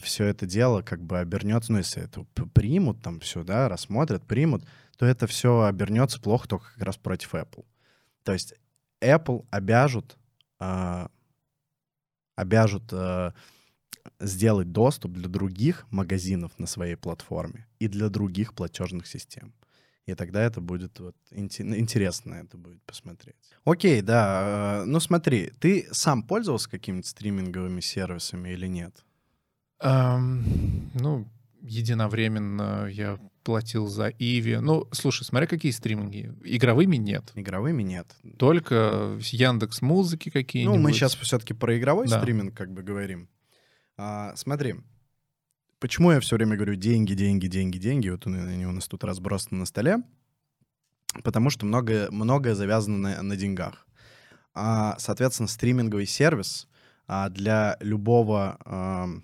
все 0.03 0.25
это 0.27 0.47
дело 0.47 0.83
как 0.83 1.03
бы 1.03 1.19
обернется, 1.19 1.73
ну, 1.73 1.79
если 1.79 2.03
это 2.03 2.25
примут, 2.55 3.03
там 3.03 3.21
все, 3.21 3.45
да, 3.45 3.69
рассмотрят, 3.69 4.27
примут, 4.27 4.65
то 4.97 5.07
это 5.07 5.27
все 5.27 5.63
обернется 5.63 6.21
плохо 6.21 6.49
только 6.49 6.73
как 6.75 6.83
раз 6.83 6.97
против 6.97 7.35
Apple. 7.35 7.65
То 8.25 8.33
есть 8.33 8.55
Apple 9.01 9.47
обяжут 9.51 10.17
обяжут 12.37 12.93
э, 12.93 13.33
сделать 14.21 14.73
доступ 14.73 15.13
для 15.13 15.29
других 15.29 15.87
магазинов 15.91 16.59
на 16.59 16.67
своей 16.67 16.97
платформе 16.97 17.67
и 17.79 17.89
для 17.89 18.09
других 18.09 18.55
платежных 18.55 19.07
систем. 19.07 19.55
И 20.07 20.15
тогда 20.15 20.43
это 20.43 20.61
будет 20.61 20.99
вот 20.99 21.17
интересно 21.31 22.35
это 22.35 22.57
будет 22.57 22.83
посмотреть. 22.83 23.37
Окей, 23.65 24.03
да. 24.03 24.83
Э, 24.83 24.85
ну 24.85 25.01
смотри, 25.01 25.53
ты 25.61 25.89
сам 25.93 26.23
пользовался 26.23 26.71
какими-то 26.71 27.09
стриминговыми 27.09 27.81
сервисами 27.81 28.51
или 28.51 28.67
нет? 28.67 29.05
Um, 29.83 30.45
ну, 30.95 31.27
единовременно 31.61 32.87
я 32.87 33.19
платил 33.43 33.89
за 33.89 34.09
Иви. 34.09 34.59
Ну, 34.59 34.87
слушай, 34.93 35.25
смотри, 35.25 35.49
какие 35.49 35.73
стриминги. 35.73 36.33
Игровыми 36.45 36.97
нет. 36.97 37.33
Игровыми 37.35 37.83
нет. 37.83 38.15
Только 38.39 39.19
Яндекс 39.21 39.83
Музыки 39.83 40.31
какие-нибудь. 40.31 40.77
Ну, 40.77 40.83
мы 40.83 40.93
сейчас 40.93 41.17
все-таки 41.17 41.55
про 41.55 41.77
игровой 41.77 42.07
да. 42.07 42.21
стриминг 42.21 42.55
как 42.57 42.73
бы 42.73 42.83
говорим. 42.83 43.29
А, 43.97 44.35
смотри, 44.37 44.77
почему 45.81 46.13
я 46.13 46.21
все 46.21 46.37
время 46.37 46.57
говорю 46.57 46.77
деньги, 46.77 47.15
деньги, 47.15 47.49
деньги, 47.49 47.79
деньги? 47.79 48.09
Вот 48.09 48.27
они 48.27 48.67
у 48.67 48.73
нас 48.73 48.87
тут 48.87 49.03
разбросаны 49.03 49.59
на 49.59 49.67
столе. 49.67 49.99
Потому 51.25 51.51
что 51.51 51.67
многое, 51.67 52.11
многое 52.11 52.55
завязано 52.55 52.99
на, 52.99 53.23
на 53.23 53.37
деньгах. 53.37 53.87
А, 54.55 54.97
соответственно, 54.99 55.49
стриминговый 55.49 56.07
сервис 56.07 56.69
а, 57.09 57.29
для 57.29 57.77
любого... 57.81 59.21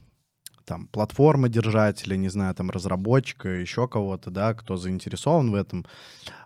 Там 0.68 0.86
платформы 0.88 1.48
держателя, 1.48 2.16
не 2.16 2.28
знаю, 2.28 2.54
там 2.54 2.70
разработчика, 2.70 3.48
еще 3.48 3.88
кого-то, 3.88 4.30
да, 4.30 4.52
кто 4.52 4.76
заинтересован 4.76 5.50
в 5.50 5.54
этом, 5.54 5.86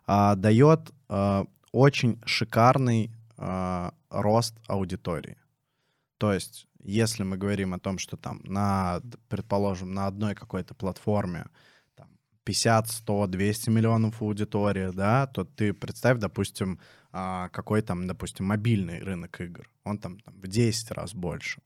а, 0.07 0.37
дает 0.37 0.93
а, 1.09 1.45
очень 1.73 2.21
шикарный 2.25 3.11
а, 3.37 3.93
рост 4.11 4.55
аудитории. 4.69 5.39
То 6.19 6.33
есть, 6.33 6.69
если 6.85 7.25
мы 7.25 7.37
говорим 7.37 7.75
о 7.75 7.81
том, 7.81 7.99
что 7.99 8.17
там 8.17 8.41
на, 8.45 9.01
предположим, 9.29 9.93
на 9.93 10.07
одной 10.07 10.37
какой-то 10.37 10.73
платформе 10.75 11.47
там, 11.97 12.07
50, 12.45 12.91
100, 12.91 13.27
200 13.27 13.71
миллионов 13.71 14.23
аудитории, 14.23 14.93
да, 14.93 15.27
то 15.27 15.45
ты 15.45 15.73
представь, 15.73 16.19
допустим, 16.19 16.79
а, 17.11 17.49
какой 17.49 17.83
там, 17.83 18.07
допустим, 18.07 18.47
мобильный 18.47 19.01
рынок 19.03 19.41
игр. 19.41 19.69
Он 19.83 19.99
там, 19.99 20.21
там 20.21 20.35
в 20.41 20.47
10 20.47 20.93
раз 20.93 21.13
больше. 21.13 21.61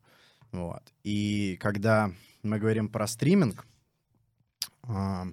Вот. 0.56 0.82
И 1.04 1.58
когда 1.60 2.10
мы 2.42 2.58
говорим 2.58 2.88
про 2.88 3.06
стриминг, 3.06 3.66
а, 4.82 5.26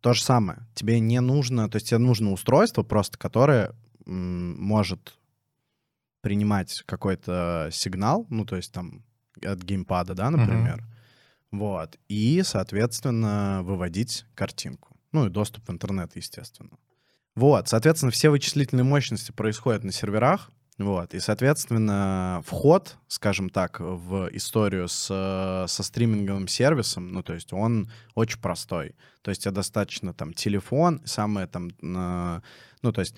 то 0.00 0.12
же 0.12 0.22
самое. 0.22 0.60
Тебе 0.74 1.00
не 1.00 1.20
нужно, 1.20 1.68
то 1.68 1.76
есть 1.76 1.88
тебе 1.88 1.98
нужно 1.98 2.30
устройство 2.30 2.82
просто, 2.82 3.18
которое 3.18 3.74
может 4.06 5.18
принимать 6.20 6.82
какой-то 6.86 7.68
сигнал, 7.72 8.26
ну, 8.30 8.44
то 8.44 8.56
есть 8.56 8.70
там 8.72 9.02
от 9.42 9.62
геймпада, 9.62 10.14
да, 10.14 10.30
например, 10.30 10.78
uh-huh. 10.78 11.58
вот, 11.58 11.98
и, 12.08 12.42
соответственно, 12.44 13.62
выводить 13.62 14.24
картинку. 14.34 14.96
Ну, 15.12 15.26
и 15.26 15.30
доступ 15.30 15.68
в 15.68 15.72
интернет, 15.72 16.14
естественно. 16.16 16.78
Вот, 17.34 17.68
соответственно, 17.68 18.12
все 18.12 18.30
вычислительные 18.30 18.84
мощности 18.84 19.32
происходят 19.32 19.84
на 19.84 19.92
серверах, 19.92 20.50
вот, 20.76 21.14
и, 21.14 21.20
соответственно, 21.20 22.42
вход, 22.44 22.96
скажем 23.06 23.48
так, 23.48 23.78
в 23.78 24.28
историю 24.32 24.88
с, 24.88 25.06
со 25.68 25.82
стриминговым 25.82 26.48
сервисом, 26.48 27.12
ну, 27.12 27.22
то 27.22 27.32
есть 27.32 27.52
он 27.52 27.90
очень 28.16 28.40
простой. 28.40 28.96
То 29.22 29.30
есть 29.30 29.42
тебе 29.42 29.52
достаточно 29.52 30.12
там 30.12 30.32
телефон, 30.32 31.00
самое 31.04 31.46
там, 31.46 31.68
э, 31.80 32.40
ну, 32.82 32.92
то 32.92 33.00
есть 33.00 33.16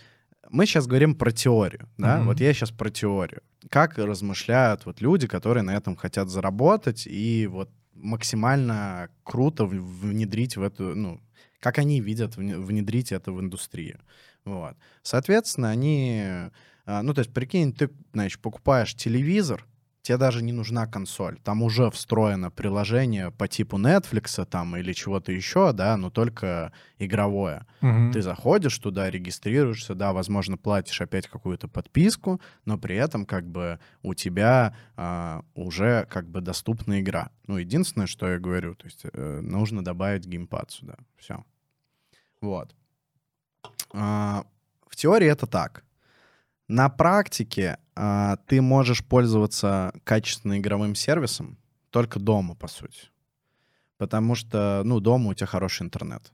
мы 0.51 0.67
сейчас 0.67 0.87
говорим 0.87 1.15
про 1.15 1.33
теорию, 1.33 1.89
да, 1.97 2.19
mm-hmm. 2.19 2.25
вот 2.25 2.41
я 2.41 2.53
сейчас 2.53 2.71
про 2.71 2.91
теорию. 2.91 3.43
Как 3.71 3.97
размышляют 3.97 4.85
вот 4.85 5.01
люди, 5.01 5.27
которые 5.27 5.63
на 5.63 5.75
этом 5.75 5.97
хотят 5.97 6.29
заработать 6.29 7.07
и 7.07 7.47
вот 7.47 7.71
максимально 7.95 9.09
круто 9.23 9.65
внедрить 9.65 10.59
в 10.59 10.63
эту, 10.63 10.95
ну, 10.95 11.23
как 11.61 11.79
они 11.79 12.01
видят 12.01 12.37
внедрить 12.37 13.13
это 13.13 13.33
в 13.33 13.41
индустрию. 13.41 14.01
Вот. 14.45 14.77
Соответственно, 15.03 15.71
они 15.71 16.51
ну, 16.87 17.15
то 17.15 17.21
есть, 17.21 17.33
прикинь, 17.33 17.73
ты, 17.73 17.91
значит, 18.13 18.41
покупаешь 18.41 18.95
телевизор, 18.95 19.67
тебе 20.07 20.19
даже 20.19 20.43
не 20.43 20.53
нужна 20.53 20.87
консоль. 20.87 21.39
Там 21.43 21.63
уже 21.63 21.91
встроено 21.91 22.51
приложение 22.51 23.33
по 23.33 23.49
типу 23.49 23.77
Netflix 23.77 24.45
там 24.47 24.77
или 24.77 24.93
чего-то 24.93 25.33
еще, 25.33 25.73
да, 25.73 25.97
но 25.97 26.11
только 26.11 26.73
игровое. 26.99 27.67
Угу. 27.83 28.13
Ты 28.13 28.23
заходишь 28.23 28.79
туда, 28.79 29.11
регистрируешься, 29.11 29.97
да, 29.97 30.13
возможно, 30.13 30.57
платишь 30.57 31.01
опять 31.01 31.27
какую-то 31.27 31.67
подписку, 31.67 32.41
но 32.65 32.79
при 32.79 32.95
этом 32.95 33.27
как 33.27 33.49
бы 33.49 33.81
у 34.03 34.15
тебя 34.15 34.77
а, 34.97 35.43
уже 35.55 36.07
как 36.09 36.29
бы 36.29 36.41
доступна 36.41 37.01
игра. 37.01 37.31
Ну, 37.49 37.59
единственное, 37.59 38.07
что 38.07 38.29
я 38.29 38.39
говорю, 38.39 38.77
то 38.77 38.87
есть 38.87 39.03
э, 39.13 39.41
нужно 39.41 39.85
добавить 39.85 40.25
геймпад 40.27 40.71
сюда. 40.71 40.97
Все. 41.17 41.45
Вот. 42.41 42.77
А, 43.93 44.45
в 44.89 44.95
теории 44.95 45.27
это 45.27 45.49
так. 45.49 45.83
На 46.69 46.89
практике 46.89 47.79
а, 47.95 48.37
ты 48.47 48.61
можешь 48.61 49.05
пользоваться 49.05 49.93
качественным 50.05 50.59
игровым 50.59 50.95
сервисом 50.95 51.59
только 51.91 52.19
дома, 52.19 52.55
по 52.55 52.69
сути. 52.69 53.11
Потому 53.99 54.35
что, 54.35 54.83
ну, 54.85 55.01
дома 55.01 55.31
у 55.31 55.35
тебя 55.35 55.47
хороший 55.47 55.85
интернет. 55.85 56.33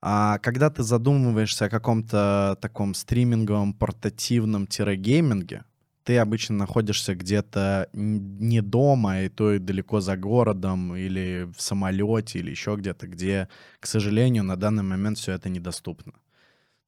А 0.00 0.38
когда 0.38 0.68
ты 0.68 0.82
задумываешься 0.82 1.64
о 1.64 1.70
каком-то 1.70 2.58
таком 2.60 2.92
стриминговом 2.92 3.72
портативном-гейминге, 3.72 5.64
ты 6.04 6.18
обычно 6.18 6.56
находишься 6.56 7.14
где-то 7.14 7.88
не 7.94 8.60
дома, 8.60 9.22
и 9.22 9.30
то 9.30 9.54
и 9.54 9.58
далеко 9.58 10.00
за 10.00 10.18
городом, 10.18 10.94
или 10.94 11.50
в 11.56 11.62
самолете, 11.62 12.40
или 12.40 12.50
еще 12.50 12.76
где-то, 12.76 13.06
где, 13.06 13.48
к 13.80 13.86
сожалению, 13.86 14.44
на 14.44 14.56
данный 14.56 14.82
момент 14.82 15.16
все 15.16 15.32
это 15.32 15.48
недоступно. 15.48 16.12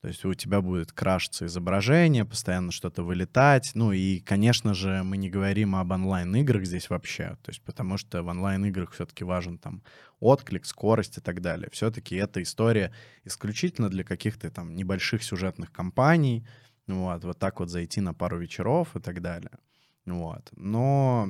То 0.06 0.10
есть 0.10 0.24
у 0.24 0.32
тебя 0.34 0.60
будет 0.60 0.92
крашиться 0.92 1.46
изображение, 1.46 2.24
постоянно 2.24 2.70
что-то 2.70 3.02
вылетать. 3.02 3.72
Ну 3.74 3.90
и, 3.90 4.20
конечно 4.20 4.72
же, 4.72 5.02
мы 5.02 5.16
не 5.16 5.28
говорим 5.28 5.74
об 5.74 5.90
онлайн-играх 5.90 6.64
здесь 6.64 6.90
вообще. 6.90 7.36
То 7.42 7.48
есть 7.48 7.60
потому 7.62 7.98
что 7.98 8.22
в 8.22 8.28
онлайн-играх 8.28 8.92
все-таки 8.92 9.24
важен 9.24 9.58
там 9.58 9.82
отклик, 10.20 10.64
скорость 10.64 11.18
и 11.18 11.20
так 11.20 11.40
далее. 11.40 11.70
Все-таки 11.72 12.14
эта 12.14 12.40
история 12.40 12.92
исключительно 13.24 13.88
для 13.88 14.04
каких-то 14.04 14.48
там 14.48 14.76
небольших 14.76 15.24
сюжетных 15.24 15.72
кампаний. 15.72 16.46
Вот, 16.86 17.24
вот 17.24 17.40
так 17.40 17.58
вот 17.58 17.68
зайти 17.68 18.00
на 18.00 18.14
пару 18.14 18.38
вечеров 18.38 18.94
и 18.94 19.00
так 19.00 19.20
далее. 19.20 19.58
Вот. 20.04 20.52
Но 20.54 21.28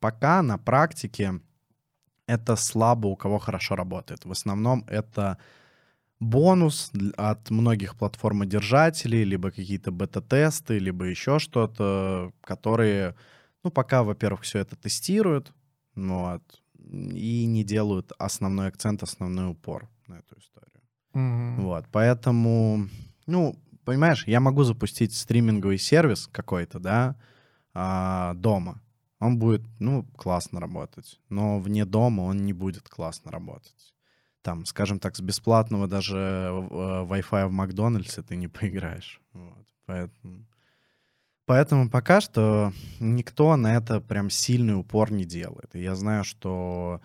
пока 0.00 0.42
на 0.42 0.58
практике 0.58 1.40
это 2.26 2.56
слабо 2.56 3.06
у 3.06 3.14
кого 3.14 3.38
хорошо 3.38 3.76
работает. 3.76 4.24
В 4.24 4.32
основном 4.32 4.84
это 4.88 5.38
бонус 6.20 6.90
от 7.16 7.50
многих 7.50 7.96
платформодержателей, 7.96 9.24
либо 9.24 9.50
какие-то 9.50 9.90
бета-тесты, 9.90 10.78
либо 10.78 11.04
еще 11.04 11.38
что-то, 11.38 12.32
которые, 12.40 13.14
ну, 13.62 13.70
пока, 13.70 14.02
во-первых, 14.02 14.42
все 14.42 14.58
это 14.58 14.76
тестируют, 14.76 15.52
вот, 15.94 16.42
и 16.78 17.46
не 17.46 17.64
делают 17.64 18.12
основной 18.18 18.68
акцент, 18.68 19.02
основной 19.02 19.50
упор 19.50 19.88
на 20.06 20.14
эту 20.14 20.38
историю. 20.38 20.82
Mm-hmm. 21.14 21.60
Вот, 21.62 21.86
поэтому, 21.92 22.88
ну, 23.26 23.56
понимаешь, 23.84 24.26
я 24.26 24.40
могу 24.40 24.64
запустить 24.64 25.14
стриминговый 25.14 25.78
сервис 25.78 26.26
какой-то, 26.26 26.78
да, 26.78 27.16
а, 27.74 28.34
дома. 28.34 28.82
Он 29.20 29.38
будет, 29.38 29.62
ну, 29.80 30.04
классно 30.16 30.60
работать, 30.60 31.20
но 31.28 31.58
вне 31.58 31.84
дома 31.84 32.22
он 32.22 32.44
не 32.44 32.52
будет 32.52 32.88
классно 32.88 33.30
работать. 33.32 33.94
Там, 34.48 34.64
скажем 34.64 34.98
так, 34.98 35.14
с 35.14 35.20
бесплатного 35.20 35.86
даже 35.86 36.16
э, 36.16 37.04
Wi-Fi 37.04 37.48
в 37.48 37.52
Макдональдсе 37.52 38.22
ты 38.22 38.34
не 38.34 38.48
поиграешь. 38.48 39.20
Вот. 39.34 39.66
Поэтому... 39.84 40.46
Поэтому 41.44 41.90
пока 41.90 42.22
что 42.22 42.72
никто 42.98 43.56
на 43.56 43.76
это 43.76 44.00
прям 44.00 44.30
сильный 44.30 44.74
упор 44.74 45.12
не 45.12 45.26
делает. 45.26 45.74
И 45.74 45.82
я 45.82 45.94
знаю, 45.94 46.24
что 46.24 47.02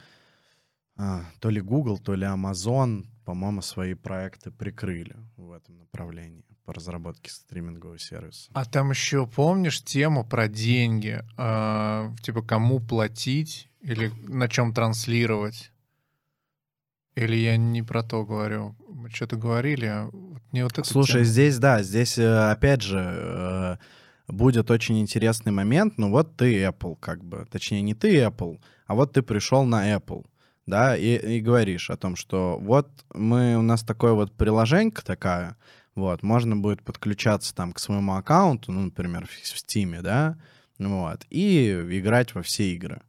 а, 0.96 1.26
то 1.40 1.50
ли 1.50 1.60
Google, 1.60 1.98
то 1.98 2.16
ли 2.16 2.26
Amazon, 2.26 3.08
по-моему, 3.26 3.62
свои 3.62 3.94
проекты 3.94 4.50
прикрыли 4.50 5.18
в 5.36 5.52
этом 5.52 5.80
направлении 5.80 6.46
по 6.64 6.74
разработке 6.74 7.30
стримингового 7.30 8.00
сервиса. 8.00 8.50
А 8.54 8.64
там 8.64 8.92
еще 8.92 9.28
помнишь 9.28 9.84
тему 9.84 10.24
про 10.24 10.48
деньги? 10.48 11.22
Э, 11.38 12.10
типа 12.22 12.42
кому 12.42 12.80
платить 12.80 13.70
или 13.82 14.14
на 14.30 14.48
чем 14.48 14.74
транслировать? 14.74 15.73
Или 17.16 17.36
я 17.36 17.58
не 17.58 17.84
про 17.84 18.04
то 18.04 18.26
говорю? 18.26 18.76
Мы 18.88 19.10
что-то 19.10 19.36
говорили, 19.36 19.86
а 19.86 20.10
не 20.52 20.64
вот. 20.64 20.80
Слушай, 20.84 21.22
тема. 21.22 21.26
здесь, 21.26 21.58
да, 21.60 21.84
здесь 21.84 22.18
э, 22.18 22.52
опять 22.52 22.82
же 22.82 23.00
э, 23.00 23.78
будет 24.28 24.72
очень 24.72 25.00
интересный 25.00 25.52
момент. 25.52 25.98
Ну 25.98 26.10
вот 26.10 26.36
ты 26.36 26.64
Apple, 26.64 26.98
как 27.00 27.24
бы, 27.24 27.46
точнее 27.52 27.82
не 27.82 27.94
ты 27.94 28.18
Apple, 28.18 28.60
а 28.88 28.96
вот 28.96 29.14
ты 29.14 29.22
пришел 29.22 29.64
на 29.64 29.94
Apple, 29.96 30.26
да, 30.66 30.96
и, 30.98 31.38
и 31.38 31.40
говоришь 31.40 31.90
о 31.90 31.98
том, 31.98 32.16
что 32.16 32.58
вот 32.60 32.90
мы, 33.14 33.58
у 33.58 33.62
нас 33.62 33.84
такое 33.84 34.14
вот 34.14 34.32
приложение 34.34 34.94
такая, 35.04 35.56
вот, 35.96 36.24
можно 36.24 36.56
будет 36.56 36.82
подключаться 36.82 37.54
там 37.54 37.74
к 37.74 37.80
своему 37.80 38.16
аккаунту, 38.16 38.72
ну, 38.72 38.82
например, 38.86 39.28
в 39.28 39.56
Steam, 39.56 40.02
да, 40.02 40.38
вот, 40.80 41.26
и 41.30 41.72
играть 41.72 42.34
во 42.34 42.42
все 42.42 42.74
игры. 42.74 43.02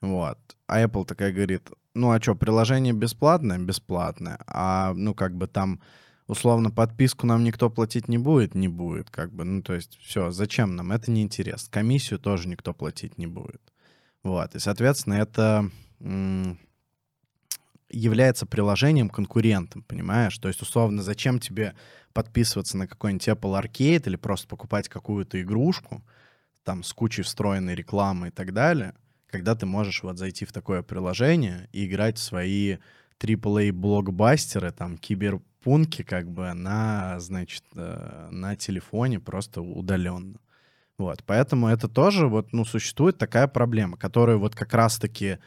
Вот. 0.00 0.38
А 0.66 0.82
Apple 0.82 1.04
такая 1.04 1.32
говорит, 1.32 1.70
ну 1.94 2.10
а 2.10 2.20
что, 2.20 2.34
приложение 2.34 2.92
бесплатное? 2.92 3.58
Бесплатное. 3.58 4.38
А, 4.46 4.92
ну, 4.94 5.14
как 5.14 5.36
бы 5.36 5.46
там 5.46 5.80
условно 6.26 6.70
подписку 6.70 7.26
нам 7.26 7.44
никто 7.44 7.70
платить 7.70 8.08
не 8.08 8.18
будет, 8.18 8.54
не 8.54 8.68
будет, 8.68 9.10
как 9.10 9.32
бы, 9.32 9.44
ну, 9.44 9.62
то 9.62 9.74
есть, 9.74 9.98
все, 10.00 10.30
зачем 10.30 10.74
нам, 10.76 10.92
это 10.92 11.10
неинтересно. 11.10 11.68
Комиссию 11.70 12.18
тоже 12.18 12.48
никто 12.48 12.72
платить 12.72 13.18
не 13.18 13.26
будет. 13.26 13.60
Вот, 14.22 14.54
и, 14.54 14.58
соответственно, 14.58 15.14
это 15.14 15.70
является 17.90 18.46
приложением 18.46 19.08
конкурентом, 19.08 19.82
понимаешь? 19.82 20.36
То 20.38 20.48
есть, 20.48 20.62
условно, 20.62 21.02
зачем 21.02 21.38
тебе 21.38 21.74
подписываться 22.12 22.76
на 22.78 22.88
какой-нибудь 22.88 23.28
Apple 23.28 23.62
Arcade 23.62 24.06
или 24.06 24.16
просто 24.16 24.48
покупать 24.48 24.88
какую-то 24.88 25.40
игрушку, 25.40 26.02
там, 26.64 26.82
с 26.82 26.92
кучей 26.92 27.22
встроенной 27.22 27.74
рекламы 27.74 28.28
и 28.28 28.30
так 28.30 28.52
далее, 28.52 28.94
когда 29.34 29.56
ты 29.56 29.66
можешь 29.66 30.04
вот 30.04 30.16
зайти 30.16 30.44
в 30.44 30.52
такое 30.52 30.82
приложение 30.82 31.68
и 31.72 31.86
играть 31.86 32.18
в 32.18 32.22
свои 32.22 32.76
AAA-блокбастеры, 33.18 34.70
там, 34.70 34.96
кибер 34.96 35.40
пунки 35.60 36.02
как 36.02 36.30
бы 36.30 36.52
на, 36.52 37.18
значит, 37.18 37.64
э, 37.74 38.28
на 38.30 38.54
телефоне 38.54 39.18
просто 39.18 39.60
удаленно. 39.60 40.38
Вот, 40.98 41.24
поэтому 41.26 41.66
это 41.66 41.88
тоже 41.88 42.28
вот, 42.28 42.52
ну, 42.52 42.64
существует 42.64 43.18
такая 43.18 43.48
проблема, 43.48 43.96
которая 43.96 44.36
вот 44.36 44.54
как 44.54 44.72
раз-таки 44.72 45.38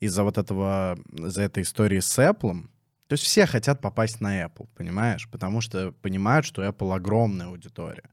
из-за 0.00 0.22
вот 0.22 0.38
этого, 0.38 0.98
из-за 1.12 1.42
этой 1.42 1.62
истории 1.62 2.00
с 2.00 2.18
Apple, 2.18 2.62
то 3.06 3.12
есть 3.12 3.24
все 3.24 3.44
хотят 3.44 3.82
попасть 3.82 4.22
на 4.22 4.44
Apple, 4.44 4.66
понимаешь? 4.74 5.28
Потому 5.30 5.60
что 5.60 5.92
понимают, 6.00 6.46
что 6.46 6.64
Apple 6.64 6.94
огромная 6.94 7.48
аудитория. 7.48 8.08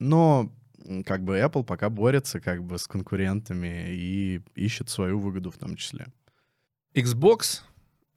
Но 0.00 0.52
как 1.04 1.24
бы 1.24 1.38
Apple 1.38 1.64
пока 1.64 1.90
борется 1.90 2.40
как 2.40 2.62
бы 2.64 2.78
с 2.78 2.86
конкурентами 2.86 3.86
и 3.88 4.40
ищет 4.54 4.88
свою 4.88 5.18
выгоду 5.18 5.50
в 5.50 5.58
том 5.58 5.76
числе. 5.76 6.06
Xbox 6.94 7.62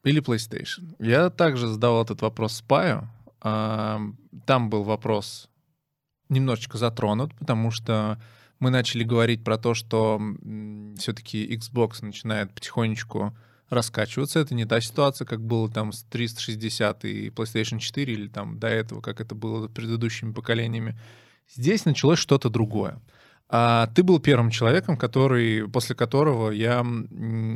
или 0.04 0.22
PlayStation? 0.22 0.94
Я 0.98 1.30
также 1.30 1.68
задавал 1.68 2.04
этот 2.04 2.22
вопрос 2.22 2.54
Спаю. 2.54 3.08
Там 3.40 4.70
был 4.70 4.84
вопрос 4.84 5.48
немножечко 6.28 6.78
затронут, 6.78 7.34
потому 7.34 7.70
что 7.70 8.20
мы 8.58 8.70
начали 8.70 9.04
говорить 9.04 9.44
про 9.44 9.58
то, 9.58 9.74
что 9.74 10.20
все-таки 10.96 11.54
Xbox 11.56 12.04
начинает 12.04 12.54
потихонечку 12.54 13.36
раскачиваться. 13.68 14.38
Это 14.38 14.54
не 14.54 14.64
та 14.64 14.80
ситуация, 14.80 15.26
как 15.26 15.44
было 15.44 15.70
там 15.70 15.92
с 15.92 16.04
360 16.04 17.04
и 17.04 17.28
PlayStation 17.30 17.78
4 17.78 18.12
или 18.12 18.28
там 18.28 18.58
до 18.58 18.68
этого, 18.68 19.00
как 19.00 19.20
это 19.20 19.34
было 19.34 19.66
предыдущими 19.68 20.32
поколениями. 20.32 20.98
Здесь 21.48 21.84
началось 21.84 22.18
что-то 22.18 22.48
другое. 22.48 23.00
А 23.48 23.88
ты 23.88 24.02
был 24.02 24.18
первым 24.18 24.50
человеком, 24.50 24.96
который, 24.96 25.68
после 25.68 25.94
которого 25.94 26.50
я 26.50 26.84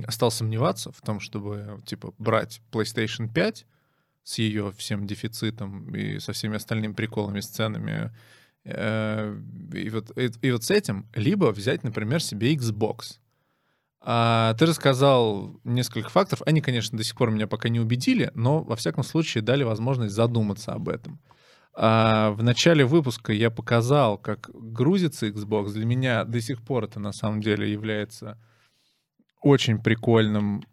стал 0.09 0.30
сомневаться 0.30 0.93
в 0.93 1.01
том, 1.01 1.20
чтобы 1.20 1.80
типа 1.87 2.12
брать 2.18 2.61
PlayStation 2.70 3.32
5 3.32 3.66
с 4.22 4.39
ее 4.39 4.72
всем 4.76 5.07
дефицитом 5.07 5.95
и 5.95 6.18
со 6.18 6.32
всеми 6.32 6.57
остальными 6.57 6.93
приколами, 6.93 7.41
сценами, 7.41 8.12
э, 8.64 9.41
и 9.72 9.89
вот, 9.89 10.11
и, 10.18 10.30
и 10.43 10.51
вот 10.51 10.64
с 10.64 10.70
этим, 10.70 11.07
либо 11.14 11.47
взять, 11.47 11.82
например, 11.82 12.22
себе 12.22 12.55
Xbox. 12.55 13.18
А, 14.01 14.55
ты 14.55 14.66
рассказал 14.66 15.59
несколько 15.64 16.11
фактов. 16.11 16.41
Они, 16.47 16.61
конечно, 16.61 16.97
до 16.97 17.03
сих 17.05 17.16
пор 17.16 17.30
меня 17.30 17.47
пока 17.47 17.68
не 17.68 17.80
убедили, 17.80 18.30
но, 18.34 18.62
во 18.62 18.76
всяком 18.76 19.03
случае, 19.03 19.43
дали 19.43 19.64
возможность 19.64 20.14
задуматься 20.14 20.72
об 20.72 20.89
этом. 20.89 21.20
А 21.79 22.31
в 22.31 22.43
начале 22.43 22.87
выпуска 22.87 23.35
я 23.35 23.51
показал, 23.51 24.16
как 24.16 24.49
грузится 24.55 25.29
Xbox. 25.29 25.72
Для 25.72 25.85
меня 25.85 26.24
до 26.24 26.41
сих 26.41 26.62
пор 26.62 26.85
это 26.85 26.99
на 26.99 27.12
самом 27.12 27.43
деле 27.43 27.70
является 27.70 28.39
очень 29.43 29.79
прикольным, 29.79 30.64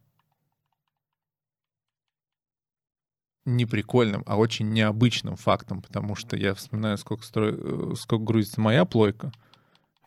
не 3.43 3.66
прикольным, 3.66 4.24
а 4.26 4.38
очень 4.38 4.70
необычным 4.70 5.36
фактом, 5.36 5.82
потому 5.82 6.16
что 6.16 6.38
я 6.38 6.54
вспоминаю, 6.54 6.97
сколько, 6.97 7.26
стро... 7.26 7.49
Э, 7.49 7.95
сколько 7.97 8.24
грузится 8.24 8.62
моя 8.62 8.86
плойка, 8.86 9.34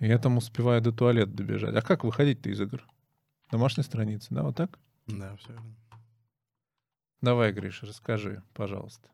и 0.01 0.07
я 0.07 0.18
там 0.18 0.38
успеваю 0.38 0.80
до 0.80 0.92
туалета 0.92 1.30
добежать. 1.30 1.74
А 1.74 1.82
как 1.82 2.05
выходить-то 2.05 2.49
из 2.49 2.59
игр? 2.59 2.82
Домашней 3.51 3.82
страницы, 3.82 4.28
да, 4.30 4.42
вот 4.44 4.57
так? 4.57 4.78
Да, 5.07 5.36
все. 5.36 5.55
Давай, 7.20 7.53
Гриша, 7.53 7.84
расскажи, 7.84 8.42
пожалуйста. 8.55 9.11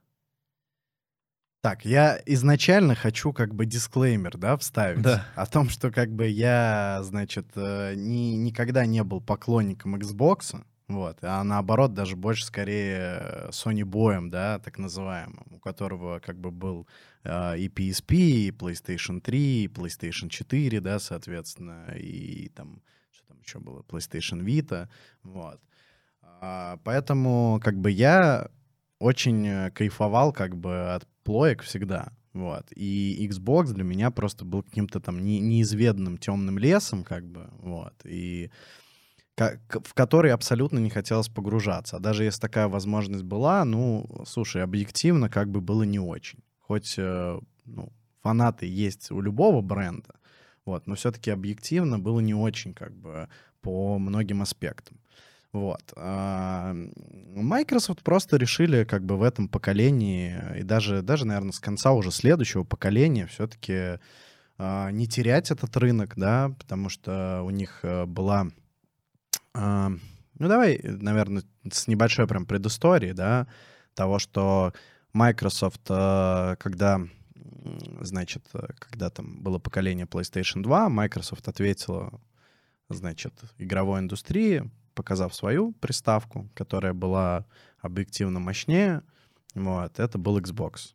Так, 1.62 1.84
я 1.84 2.20
изначально 2.26 2.96
хочу 2.96 3.32
как 3.32 3.54
бы 3.54 3.66
дисклеймер, 3.66 4.36
да, 4.36 4.56
вставить 4.56 5.02
да. 5.02 5.28
о 5.36 5.46
том, 5.46 5.68
что 5.68 5.92
как 5.92 6.10
бы 6.10 6.26
я, 6.26 6.98
значит, 7.04 7.46
э, 7.54 7.94
ни, 7.94 8.34
никогда 8.34 8.84
не 8.84 9.04
был 9.04 9.20
поклонником 9.20 9.94
Xbox, 9.94 10.60
вот, 10.88 11.18
а 11.22 11.44
наоборот 11.44 11.94
даже 11.94 12.16
больше 12.16 12.44
скорее 12.44 13.48
Sony 13.50 13.84
боем, 13.84 14.28
да, 14.28 14.58
так 14.58 14.76
называемым, 14.76 15.46
у 15.52 15.60
которого 15.60 16.18
как 16.18 16.36
бы 16.36 16.50
был 16.50 16.88
э, 17.22 17.58
и 17.58 17.68
PSP, 17.68 18.16
и 18.16 18.50
PlayStation 18.50 19.20
3, 19.20 19.62
и 19.62 19.68
PlayStation 19.68 20.28
4, 20.28 20.80
да, 20.80 20.98
соответственно, 20.98 21.94
и 21.94 22.48
там, 22.48 22.82
что 23.12 23.28
там 23.28 23.38
еще 23.40 23.60
было, 23.60 23.82
PlayStation 23.82 24.40
Vita, 24.40 24.88
вот. 25.22 25.60
А, 26.40 26.80
поэтому 26.82 27.60
как 27.62 27.78
бы 27.78 27.92
я 27.92 28.48
очень 28.98 29.46
э, 29.46 29.70
кайфовал 29.70 30.32
как 30.32 30.56
бы 30.56 30.92
от 30.94 31.06
плоек 31.24 31.62
всегда. 31.62 32.12
Вот. 32.32 32.66
И 32.74 33.28
Xbox 33.28 33.72
для 33.72 33.84
меня 33.84 34.10
просто 34.10 34.44
был 34.44 34.62
каким-то 34.62 35.00
там 35.00 35.22
не, 35.22 35.38
неизведанным 35.40 36.18
темным 36.18 36.58
лесом, 36.58 37.04
как 37.04 37.26
бы, 37.26 37.50
вот. 37.58 37.94
И 38.04 38.50
в 39.36 39.94
который 39.94 40.32
абсолютно 40.32 40.78
не 40.78 40.90
хотелось 40.90 41.28
погружаться. 41.28 41.96
А 41.96 42.00
даже 42.00 42.24
если 42.24 42.40
такая 42.40 42.68
возможность 42.68 43.24
была, 43.24 43.64
ну, 43.64 44.06
слушай, 44.26 44.62
объективно 44.62 45.28
как 45.28 45.50
бы 45.50 45.60
было 45.60 45.82
не 45.84 45.98
очень. 45.98 46.40
Хоть, 46.60 46.94
э, 46.98 47.40
ну, 47.64 47.92
фанаты 48.22 48.66
есть 48.66 49.10
у 49.10 49.20
любого 49.20 49.62
бренда, 49.62 50.14
вот, 50.64 50.86
но 50.86 50.94
все-таки 50.94 51.30
объективно 51.30 51.98
было 51.98 52.20
не 52.20 52.34
очень 52.34 52.74
как 52.74 52.94
бы 52.94 53.28
по 53.62 53.98
многим 53.98 54.42
аспектам. 54.42 54.98
Вот. 55.52 55.92
А, 55.96 56.74
Microsoft 57.34 58.02
просто 58.02 58.38
решили 58.38 58.84
как 58.84 59.04
бы 59.04 59.18
в 59.18 59.22
этом 59.22 59.48
поколении, 59.48 60.34
и 60.58 60.62
даже, 60.62 61.02
даже 61.02 61.26
наверное, 61.26 61.52
с 61.52 61.60
конца 61.60 61.92
уже 61.92 62.10
следующего 62.10 62.64
поколения 62.64 63.26
все-таки 63.26 63.98
а, 64.56 64.90
не 64.90 65.06
терять 65.06 65.50
этот 65.50 65.76
рынок, 65.76 66.14
да, 66.16 66.54
потому 66.58 66.88
что 66.88 67.42
у 67.42 67.50
них 67.50 67.80
э, 67.82 68.06
была... 68.06 68.48
А, 69.54 69.90
ну, 70.38 70.48
давай, 70.48 70.80
наверное, 70.82 71.44
с 71.70 71.86
небольшой 71.86 72.26
прям 72.26 72.46
предысторией, 72.46 73.12
да, 73.12 73.46
того, 73.94 74.18
что 74.18 74.72
Microsoft, 75.12 75.82
э, 75.90 76.56
когда 76.58 77.02
значит, 78.00 78.44
когда 78.78 79.10
там 79.10 79.40
было 79.42 79.58
поколение 79.58 80.06
PlayStation 80.06 80.62
2, 80.62 80.88
Microsoft 80.88 81.46
ответила, 81.48 82.20
значит, 82.88 83.34
игровой 83.58 84.00
индустрии, 84.00 84.70
показав 84.94 85.34
свою 85.34 85.72
приставку, 85.72 86.48
которая 86.54 86.92
была 86.92 87.46
объективно 87.80 88.40
мощнее, 88.40 89.02
вот, 89.54 89.98
это 89.98 90.18
был 90.18 90.38
Xbox. 90.38 90.94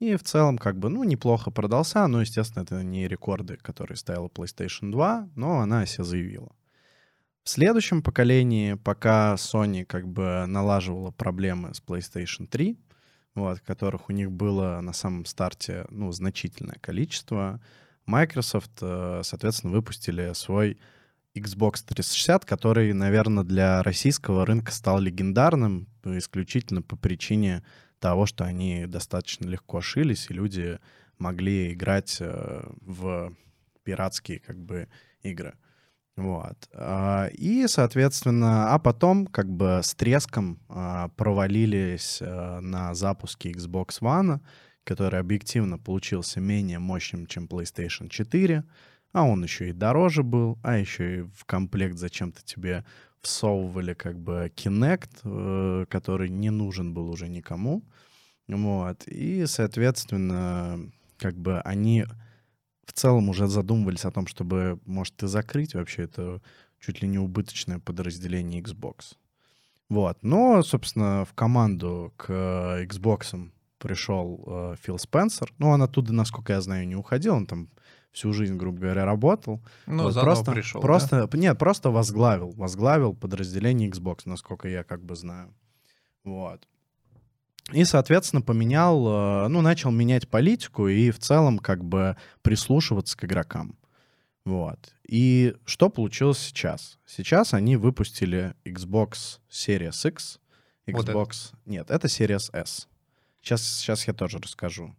И 0.00 0.14
в 0.14 0.22
целом, 0.22 0.58
как 0.58 0.78
бы, 0.78 0.88
ну, 0.88 1.02
неплохо 1.02 1.50
продался, 1.50 2.06
но, 2.06 2.20
естественно, 2.20 2.62
это 2.62 2.82
не 2.84 3.08
рекорды, 3.08 3.56
которые 3.56 3.96
ставила 3.96 4.28
PlayStation 4.28 4.92
2, 4.92 5.30
но 5.34 5.58
она 5.58 5.80
о 5.80 5.86
себе 5.86 6.04
заявила. 6.04 6.52
В 7.42 7.50
следующем 7.50 8.02
поколении, 8.02 8.74
пока 8.74 9.34
Sony 9.34 9.84
как 9.84 10.06
бы 10.06 10.44
налаживала 10.46 11.10
проблемы 11.10 11.74
с 11.74 11.82
PlayStation 11.82 12.46
3, 12.46 12.78
вот, 13.34 13.60
которых 13.60 14.08
у 14.08 14.12
них 14.12 14.30
было 14.30 14.80
на 14.80 14.92
самом 14.92 15.24
старте, 15.24 15.86
ну, 15.90 16.12
значительное 16.12 16.78
количество, 16.80 17.60
Microsoft, 18.06 18.70
э, 18.80 19.22
соответственно, 19.24 19.72
выпустили 19.72 20.32
свой 20.34 20.78
Xbox 21.36 21.84
360, 21.86 22.44
который, 22.44 22.92
наверное, 22.92 23.44
для 23.44 23.82
российского 23.82 24.46
рынка 24.46 24.72
стал 24.72 24.98
легендарным 24.98 25.88
исключительно 26.04 26.82
по 26.82 26.96
причине 26.96 27.64
того, 28.00 28.26
что 28.26 28.44
они 28.44 28.86
достаточно 28.86 29.46
легко 29.46 29.80
шились, 29.80 30.26
и 30.30 30.34
люди 30.34 30.78
могли 31.18 31.72
играть 31.72 32.18
э, 32.20 32.62
в 32.80 33.32
пиратские 33.82 34.38
как 34.38 34.58
бы 34.58 34.88
игры. 35.22 35.54
Вот. 36.16 36.68
А, 36.72 37.28
и, 37.32 37.66
соответственно, 37.68 38.74
а 38.74 38.78
потом 38.78 39.26
как 39.26 39.48
бы 39.48 39.80
с 39.82 39.94
треском 39.94 40.58
а, 40.68 41.08
провалились 41.10 42.18
э, 42.20 42.60
на 42.60 42.92
запуске 42.94 43.52
Xbox 43.52 44.00
One, 44.00 44.40
который 44.82 45.20
объективно 45.20 45.78
получился 45.78 46.40
менее 46.40 46.80
мощным, 46.80 47.26
чем 47.26 47.46
PlayStation 47.46 48.08
4, 48.08 48.64
а 49.12 49.24
он 49.24 49.42
еще 49.42 49.70
и 49.70 49.72
дороже 49.72 50.22
был, 50.22 50.58
а 50.62 50.78
еще 50.78 51.18
и 51.18 51.22
в 51.22 51.44
комплект 51.44 51.96
зачем-то 51.96 52.44
тебе 52.44 52.84
всовывали 53.20 53.94
как 53.94 54.18
бы 54.18 54.52
Kinect, 54.54 55.20
э, 55.24 55.86
который 55.88 56.28
не 56.28 56.50
нужен 56.50 56.94
был 56.94 57.10
уже 57.10 57.28
никому. 57.28 57.82
Вот. 58.46 59.06
И, 59.06 59.44
соответственно, 59.46 60.90
как 61.18 61.36
бы 61.36 61.60
они 61.60 62.06
в 62.84 62.92
целом 62.92 63.28
уже 63.28 63.46
задумывались 63.46 64.04
о 64.04 64.10
том, 64.10 64.26
чтобы, 64.26 64.80
может, 64.86 65.22
и 65.22 65.26
закрыть 65.26 65.74
вообще 65.74 66.04
это 66.04 66.40
чуть 66.80 67.02
ли 67.02 67.08
не 67.08 67.18
убыточное 67.18 67.78
подразделение 67.78 68.62
Xbox. 68.62 69.16
Вот. 69.88 70.18
Но, 70.22 70.62
собственно, 70.62 71.24
в 71.24 71.34
команду 71.34 72.12
к 72.16 72.30
Xbox 72.84 73.50
пришел 73.78 74.44
э, 74.46 74.74
Фил 74.82 74.98
Спенсер. 74.98 75.52
Ну, 75.58 75.68
он 75.68 75.82
оттуда, 75.82 76.12
насколько 76.12 76.52
я 76.52 76.60
знаю, 76.60 76.86
не 76.86 76.96
уходил. 76.96 77.34
Он 77.34 77.46
там 77.46 77.68
всю 78.12 78.32
жизнь, 78.32 78.56
грубо 78.56 78.78
говоря, 78.80 79.04
работал. 79.04 79.62
Ну, 79.86 80.04
вот 80.04 80.14
просто 80.14 80.52
пришел, 80.52 80.80
просто, 80.80 81.26
да? 81.26 81.38
Нет, 81.38 81.58
просто 81.58 81.90
возглавил. 81.90 82.50
Возглавил 82.52 83.14
подразделение 83.14 83.90
Xbox, 83.90 84.20
насколько 84.24 84.68
я 84.68 84.84
как 84.84 85.02
бы 85.02 85.14
знаю. 85.16 85.54
Вот. 86.24 86.66
И, 87.72 87.84
соответственно, 87.84 88.40
поменял, 88.40 89.44
э, 89.44 89.48
ну, 89.48 89.60
начал 89.60 89.90
менять 89.90 90.28
политику 90.28 90.88
и 90.88 91.10
в 91.10 91.18
целом 91.18 91.58
как 91.58 91.84
бы 91.84 92.16
прислушиваться 92.42 93.16
к 93.16 93.24
игрокам. 93.24 93.76
Вот. 94.44 94.94
И 95.06 95.54
что 95.66 95.90
получилось 95.90 96.38
сейчас? 96.38 96.98
Сейчас 97.04 97.52
они 97.52 97.76
выпустили 97.76 98.54
Xbox 98.64 99.40
Series 99.50 100.08
X, 100.08 100.40
Xbox... 100.86 101.12
Вот 101.12 101.52
Нет, 101.66 101.90
это 101.90 102.06
Series 102.06 102.50
S. 102.54 102.88
Сейчас, 103.42 103.62
сейчас 103.62 104.06
я 104.06 104.14
тоже 104.14 104.38
расскажу. 104.38 104.94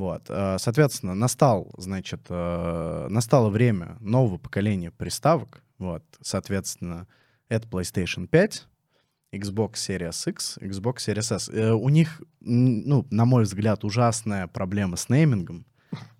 Вот. 0.00 0.30
Э, 0.30 0.56
соответственно, 0.58 1.14
настал, 1.14 1.70
значит, 1.76 2.22
э, 2.30 3.06
настало 3.10 3.50
время 3.50 3.98
нового 4.00 4.38
поколения 4.38 4.90
приставок. 4.90 5.62
Вот. 5.76 6.02
Соответственно, 6.22 7.06
это 7.50 7.68
PlayStation 7.68 8.26
5, 8.26 8.66
Xbox 9.34 9.72
Series 9.74 10.30
X, 10.30 10.56
Xbox 10.56 10.96
Series 11.06 11.36
S. 11.36 11.50
Э, 11.50 11.72
у 11.72 11.90
них, 11.90 12.22
ну, 12.40 13.06
на 13.10 13.26
мой 13.26 13.42
взгляд, 13.42 13.84
ужасная 13.84 14.46
проблема 14.46 14.96
с 14.96 15.10
неймингом, 15.10 15.66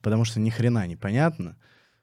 потому 0.02 0.26
что 0.26 0.40
ни 0.40 0.50
хрена 0.50 0.86
не 0.86 0.96
понятно, 0.96 1.56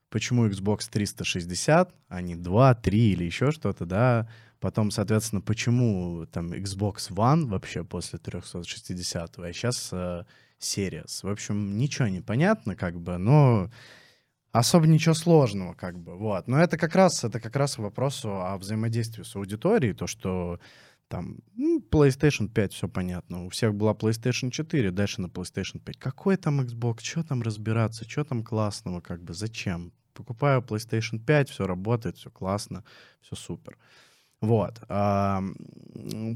почему 0.09 0.47
Xbox 0.47 0.89
360, 0.89 1.93
а 2.07 2.21
не 2.21 2.35
2, 2.35 2.73
3 2.73 3.11
или 3.11 3.23
еще 3.23 3.51
что-то, 3.51 3.85
да. 3.85 4.27
Потом, 4.59 4.89
соответственно, 4.89 5.41
почему 5.41 6.25
там 6.25 6.53
Xbox 6.53 7.11
One 7.11 7.45
вообще 7.45 7.83
после 7.83 8.17
360, 8.17 9.37
а 9.37 9.53
сейчас 9.53 9.93
Series. 10.59 11.19
В 11.23 11.29
общем, 11.29 11.77
ничего 11.77 12.07
не 12.07 12.21
понятно, 12.21 12.75
как 12.75 12.99
бы, 12.99 13.17
но 13.17 13.69
особо 14.51 14.87
ничего 14.87 15.13
сложного, 15.13 15.73
как 15.73 15.97
бы, 15.99 16.15
вот. 16.17 16.47
Но 16.47 16.59
это 16.59 16.77
как 16.77 16.95
раз, 16.95 17.23
это 17.23 17.39
как 17.39 17.55
раз 17.55 17.77
вопрос 17.77 18.21
о 18.25 18.57
взаимодействии 18.57 19.23
с 19.23 19.35
аудиторией, 19.35 19.93
то, 19.93 20.07
что 20.07 20.59
там 21.07 21.37
ну, 21.55 21.79
PlayStation 21.79 22.49
5, 22.49 22.73
все 22.73 22.87
понятно. 22.87 23.45
У 23.45 23.49
всех 23.49 23.73
была 23.75 23.93
PlayStation 23.93 24.51
4, 24.51 24.91
дальше 24.91 25.21
на 25.21 25.27
PlayStation 25.27 25.79
5. 25.79 25.97
Какой 25.97 26.37
там 26.37 26.61
Xbox? 26.61 27.01
Что 27.01 27.23
там 27.23 27.41
разбираться? 27.41 28.09
Что 28.09 28.23
там 28.23 28.43
классного? 28.43 29.01
Как 29.01 29.23
бы 29.23 29.33
зачем? 29.33 29.93
Покупаю 30.13 30.61
PlayStation 30.61 31.19
5, 31.19 31.49
все 31.49 31.67
работает, 31.67 32.17
все 32.17 32.29
классно, 32.29 32.83
все 33.21 33.35
супер. 33.35 33.77
Вот. 34.41 34.79
А, 34.87 35.43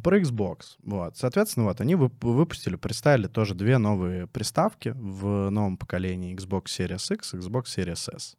про 0.03 0.19
Xbox. 0.19 0.77
Вот. 0.83 1.17
Соответственно, 1.17 1.67
вот 1.67 1.81
они 1.81 1.95
выпустили, 1.95 2.75
представили 2.75 3.27
тоже 3.27 3.53
две 3.53 3.77
новые 3.77 4.27
приставки 4.27 4.93
в 4.95 5.49
новом 5.49 5.77
поколении 5.77 6.35
Xbox 6.35 6.65
Series 6.65 7.13
X, 7.13 7.35
Xbox 7.35 7.65
Series 7.65 8.15
S. 8.15 8.35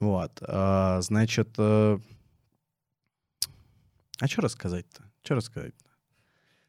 Вот. 0.00 0.38
А, 0.42 1.00
значит, 1.00 1.48
а, 1.58 1.98
а 4.20 4.26
что 4.28 4.42
рассказать-то? 4.42 5.02
Что 5.22 5.34
рассказать? 5.34 5.74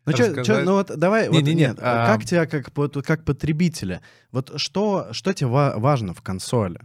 Ну, 0.05 0.13
чё, 0.13 0.43
чё, 0.43 0.63
ну 0.63 0.73
вот 0.73 0.97
давай, 0.97 1.29
не, 1.29 1.39
вот, 1.39 1.43
не, 1.43 1.55
нет, 1.55 1.77
а... 1.81 2.05
как 2.05 2.25
тебя 2.25 2.45
как, 2.45 2.71
как 3.03 3.25
потребителя, 3.25 4.01
вот 4.31 4.53
что, 4.57 5.07
что 5.13 5.33
тебе 5.33 5.47
важно 5.47 6.13
в 6.13 6.21
консоли? 6.21 6.79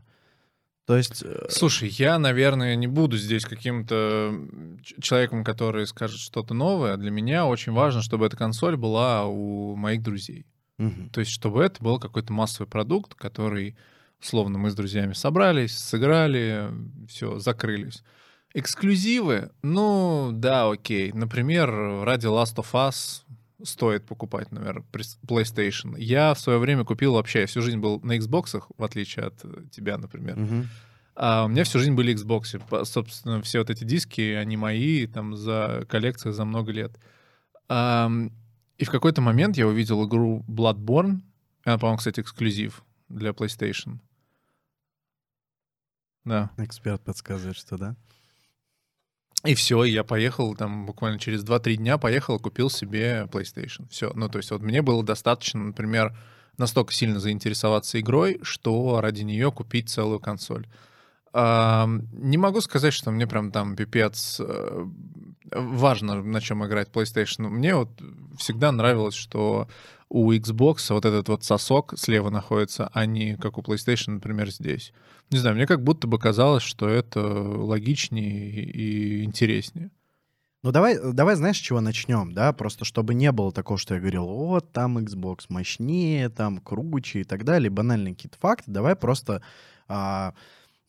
То 0.90 0.96
есть... 0.96 1.22
Э, 1.24 1.46
Слушай, 1.48 1.88
я, 1.90 2.18
наверное, 2.18 2.74
не 2.74 2.88
буду 2.88 3.16
здесь 3.16 3.44
каким-то 3.44 4.34
человеком, 5.00 5.44
который 5.44 5.86
скажет 5.86 6.18
что-то 6.18 6.52
новое. 6.52 6.96
Для 6.96 7.12
меня 7.12 7.46
очень 7.46 7.70
важно, 7.70 8.02
чтобы 8.02 8.26
эта 8.26 8.36
консоль 8.36 8.76
была 8.76 9.24
у 9.24 9.76
моих 9.76 10.02
друзей. 10.02 10.46
Угу. 10.80 11.10
То 11.12 11.20
есть, 11.20 11.30
чтобы 11.30 11.62
это 11.62 11.80
был 11.80 12.00
какой-то 12.00 12.32
массовый 12.32 12.68
продукт, 12.68 13.14
который, 13.14 13.76
условно, 14.20 14.58
мы 14.58 14.68
с 14.68 14.74
друзьями 14.74 15.12
собрались, 15.12 15.78
сыграли, 15.78 16.68
все, 17.08 17.38
закрылись. 17.38 18.02
Эксклюзивы, 18.52 19.52
ну, 19.62 20.30
да, 20.32 20.68
окей. 20.68 21.12
Например, 21.12 21.70
ради 22.02 22.26
Last 22.26 22.56
of 22.56 22.72
Us 22.72 23.22
стоит 23.64 24.06
покупать, 24.06 24.52
наверное, 24.52 24.84
PlayStation. 25.26 25.94
Я 25.98 26.34
в 26.34 26.40
свое 26.40 26.58
время 26.58 26.84
купил 26.84 27.14
вообще, 27.14 27.40
я 27.40 27.46
всю 27.46 27.62
жизнь 27.62 27.78
был 27.78 28.00
на 28.00 28.16
Xbox, 28.16 28.62
в 28.76 28.84
отличие 28.84 29.26
от 29.26 29.44
э, 29.44 29.64
тебя, 29.70 29.98
например. 29.98 30.36
Uh-huh. 30.36 30.64
А 31.14 31.44
у 31.44 31.48
меня 31.48 31.64
всю 31.64 31.78
жизнь 31.78 31.92
были 31.92 32.14
Xbox. 32.14 32.84
Собственно, 32.84 33.42
все 33.42 33.58
вот 33.58 33.70
эти 33.70 33.84
диски, 33.84 34.20
они 34.32 34.56
мои, 34.56 35.06
там, 35.06 35.36
за 35.36 35.84
коллекцию 35.88 36.32
за 36.32 36.44
много 36.44 36.72
лет. 36.72 36.98
А, 37.68 38.10
и 38.78 38.84
в 38.84 38.90
какой-то 38.90 39.20
момент 39.20 39.56
я 39.56 39.66
увидел 39.66 40.06
игру 40.06 40.44
Bloodborne. 40.48 41.20
Она, 41.64 41.78
по-моему, 41.78 41.98
кстати, 41.98 42.20
эксклюзив 42.20 42.82
для 43.08 43.30
PlayStation. 43.30 43.98
Да. 46.24 46.50
Эксперт 46.56 47.02
подсказывает, 47.02 47.56
что 47.56 47.76
да. 47.76 47.96
И 49.44 49.54
все, 49.54 49.84
я 49.84 50.04
поехал 50.04 50.54
там 50.54 50.84
буквально 50.84 51.18
через 51.18 51.42
2-3 51.44 51.76
дня 51.76 51.98
поехал, 51.98 52.38
купил 52.38 52.68
себе 52.68 53.26
PlayStation. 53.32 53.88
Все. 53.90 54.12
Ну, 54.14 54.28
то 54.28 54.38
есть 54.38 54.50
вот 54.50 54.60
мне 54.60 54.82
было 54.82 55.02
достаточно, 55.02 55.64
например, 55.64 56.14
настолько 56.58 56.92
сильно 56.92 57.20
заинтересоваться 57.20 57.98
игрой, 58.00 58.38
что 58.42 59.00
ради 59.00 59.22
нее 59.22 59.50
купить 59.50 59.88
целую 59.88 60.20
консоль. 60.20 60.66
А, 61.32 61.88
не 62.12 62.36
могу 62.36 62.60
сказать, 62.60 62.92
что 62.92 63.10
мне 63.10 63.26
прям 63.26 63.50
там 63.50 63.76
пипец 63.76 64.40
э, 64.40 64.86
важно, 65.52 66.22
на 66.22 66.40
чем 66.40 66.66
играть 66.66 66.88
PlayStation. 66.88 67.48
Мне 67.48 67.74
вот 67.74 67.90
всегда 68.36 68.72
нравилось, 68.72 69.14
что 69.14 69.68
у 70.10 70.32
Xbox 70.32 70.92
вот 70.92 71.04
этот 71.04 71.28
вот 71.28 71.44
сосок 71.44 71.94
слева 71.96 72.30
находится, 72.30 72.90
а 72.92 73.06
не 73.06 73.36
как 73.36 73.56
у 73.58 73.62
PlayStation, 73.62 74.14
например, 74.14 74.50
здесь. 74.50 74.92
Не 75.30 75.38
знаю, 75.38 75.56
мне 75.56 75.66
как 75.66 75.82
будто 75.82 76.08
бы 76.08 76.18
казалось, 76.18 76.64
что 76.64 76.88
это 76.88 77.20
логичнее 77.20 78.64
и 78.64 79.22
интереснее. 79.22 79.90
Ну 80.62 80.72
давай, 80.72 80.98
давай 81.12 81.36
знаешь, 81.36 81.56
с 81.56 81.60
чего 81.60 81.80
начнем, 81.80 82.32
да? 82.32 82.52
Просто 82.52 82.84
чтобы 82.84 83.14
не 83.14 83.32
было 83.32 83.50
такого, 83.52 83.78
что 83.78 83.94
я 83.94 84.00
говорил, 84.00 84.26
вот 84.26 84.72
там 84.72 84.98
Xbox 84.98 85.46
мощнее, 85.48 86.28
там 86.28 86.58
круче 86.58 87.20
и 87.20 87.24
так 87.24 87.44
далее, 87.44 87.70
банальные 87.70 88.14
какие-то 88.14 88.36
факты. 88.38 88.70
Давай 88.70 88.96
просто, 88.96 89.42
а, 89.88 90.34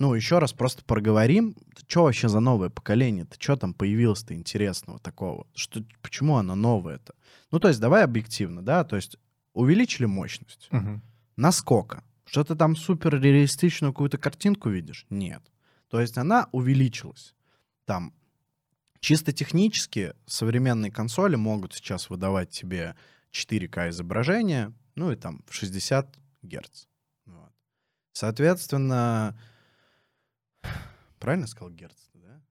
ну 0.01 0.15
еще 0.15 0.39
раз 0.39 0.51
просто 0.51 0.83
проговорим, 0.83 1.55
что 1.87 2.05
вообще 2.05 2.27
за 2.27 2.39
новое 2.39 2.69
поколение-то, 2.69 3.35
что 3.37 3.55
там 3.55 3.75
появилось-то 3.75 4.33
интересного 4.33 4.97
такого, 4.97 5.45
что, 5.53 5.83
почему 6.01 6.37
оно 6.37 6.55
новое-то? 6.55 7.13
Ну 7.51 7.59
то 7.59 7.67
есть 7.67 7.79
давай 7.79 8.03
объективно, 8.03 8.63
да, 8.63 8.83
то 8.83 8.95
есть 8.95 9.17
увеличили 9.53 10.07
мощность. 10.07 10.69
Угу. 10.71 11.01
Насколько? 11.37 12.03
Что 12.25 12.43
ты 12.43 12.55
там 12.55 12.75
супер 12.75 13.21
реалистичную 13.21 13.93
какую-то 13.93 14.17
картинку 14.17 14.69
видишь? 14.69 15.05
Нет. 15.11 15.43
То 15.87 16.01
есть 16.01 16.17
она 16.17 16.49
увеличилась. 16.51 17.35
Там 17.85 18.11
чисто 19.01 19.31
технически 19.31 20.15
современные 20.25 20.91
консоли 20.91 21.35
могут 21.35 21.75
сейчас 21.75 22.09
выдавать 22.09 22.49
тебе 22.49 22.95
4К 23.31 23.89
изображение, 23.89 24.73
ну 24.95 25.11
и 25.11 25.15
там 25.15 25.43
в 25.47 25.53
60 25.53 26.17
Гц. 26.41 26.87
Вот. 27.27 27.51
Соответственно, 28.13 29.37
правильно 31.21 31.47
сказал 31.47 31.71
Герц, 31.71 32.09
да? 32.15 32.41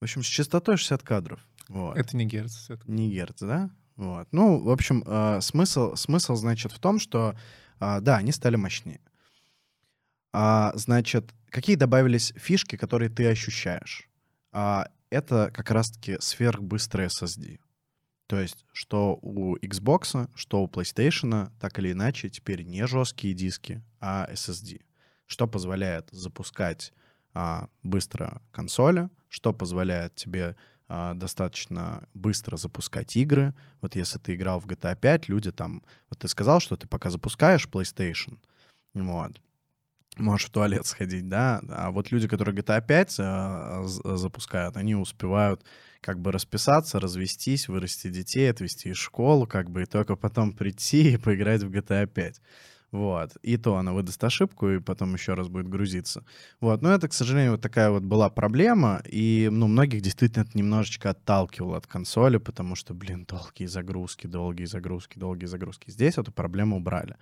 В 0.00 0.04
общем, 0.04 0.22
с 0.22 0.26
частотой 0.26 0.76
60 0.76 1.02
кадров. 1.02 1.46
Вот. 1.68 1.96
Это 1.96 2.16
не 2.16 2.24
герц. 2.24 2.70
Это... 2.70 2.90
Не 2.90 3.10
герц, 3.10 3.40
да? 3.40 3.70
Вот. 3.96 4.28
Ну, 4.32 4.58
в 4.62 4.70
общем, 4.70 5.02
э, 5.06 5.40
смысл, 5.40 5.94
смысл, 5.94 6.34
значит, 6.34 6.72
в 6.72 6.78
том, 6.78 6.98
что, 6.98 7.36
э, 7.80 8.00
да, 8.00 8.16
они 8.16 8.32
стали 8.32 8.56
мощнее. 8.56 9.00
А, 10.32 10.72
значит, 10.74 11.34
какие 11.50 11.76
добавились 11.76 12.32
фишки, 12.36 12.76
которые 12.76 13.10
ты 13.10 13.28
ощущаешь? 13.28 14.08
А, 14.52 14.88
это 15.10 15.50
как 15.52 15.70
раз-таки 15.70 16.16
сверхбыстрый 16.20 17.06
SSD. 17.06 17.60
То 18.26 18.40
есть, 18.40 18.64
что 18.72 19.18
у 19.22 19.56
Xbox, 19.56 20.30
что 20.34 20.62
у 20.62 20.68
PlayStation, 20.68 21.50
так 21.60 21.78
или 21.78 21.92
иначе, 21.92 22.30
теперь 22.30 22.62
не 22.62 22.86
жесткие 22.86 23.34
диски, 23.34 23.82
а 24.00 24.28
SSD. 24.32 24.80
Что 25.30 25.46
позволяет 25.46 26.08
запускать 26.10 26.92
а, 27.34 27.68
быстро 27.84 28.42
консоли, 28.50 29.08
что 29.28 29.52
позволяет 29.52 30.16
тебе 30.16 30.56
а, 30.88 31.14
достаточно 31.14 32.02
быстро 32.14 32.56
запускать 32.56 33.14
игры. 33.16 33.54
Вот 33.80 33.94
если 33.94 34.18
ты 34.18 34.34
играл 34.34 34.58
в 34.58 34.66
GTA 34.66 34.98
5, 34.98 35.28
люди 35.28 35.52
там... 35.52 35.84
Вот 36.08 36.18
ты 36.18 36.26
сказал, 36.26 36.58
что 36.58 36.76
ты 36.76 36.88
пока 36.88 37.10
запускаешь 37.10 37.68
PlayStation, 37.70 38.38
вот, 38.92 39.40
можешь 40.16 40.48
в 40.48 40.50
туалет 40.50 40.84
сходить, 40.84 41.28
да, 41.28 41.60
а 41.68 41.92
вот 41.92 42.10
люди, 42.10 42.26
которые 42.26 42.56
GTA 42.56 42.84
5 42.84 43.16
э, 43.20 43.82
запускают, 44.16 44.76
они 44.76 44.96
успевают 44.96 45.64
как 46.00 46.18
бы 46.18 46.32
расписаться, 46.32 46.98
развестись, 46.98 47.68
вырасти 47.68 48.08
детей, 48.08 48.50
отвезти 48.50 48.88
из 48.88 48.96
школы, 48.96 49.46
как 49.46 49.70
бы, 49.70 49.82
и 49.82 49.86
только 49.86 50.16
потом 50.16 50.54
прийти 50.54 51.12
и 51.12 51.18
поиграть 51.18 51.62
в 51.62 51.70
GTA 51.70 52.08
5. 52.08 52.40
Вот. 52.92 53.36
И 53.42 53.56
то 53.56 53.76
она 53.76 53.92
выдаст 53.92 54.22
ошибку, 54.24 54.68
и 54.68 54.80
потом 54.80 55.14
еще 55.14 55.34
раз 55.34 55.48
будет 55.48 55.68
грузиться. 55.68 56.24
Вот. 56.60 56.82
Но 56.82 56.92
это, 56.92 57.08
к 57.08 57.12
сожалению, 57.12 57.52
вот 57.52 57.60
такая 57.60 57.90
вот 57.90 58.02
была 58.02 58.30
проблема, 58.30 59.02
и, 59.04 59.48
ну, 59.50 59.68
многих 59.68 60.00
действительно 60.00 60.42
это 60.42 60.58
немножечко 60.58 61.10
отталкивало 61.10 61.76
от 61.76 61.86
консоли, 61.86 62.38
потому 62.38 62.74
что, 62.74 62.94
блин, 62.94 63.26
долгие 63.28 63.66
загрузки, 63.66 64.26
долгие 64.26 64.64
загрузки, 64.64 65.18
долгие 65.18 65.46
загрузки. 65.46 65.90
Здесь 65.90 66.18
эту 66.18 66.32
проблему 66.32 66.78
убрали. 66.78 67.16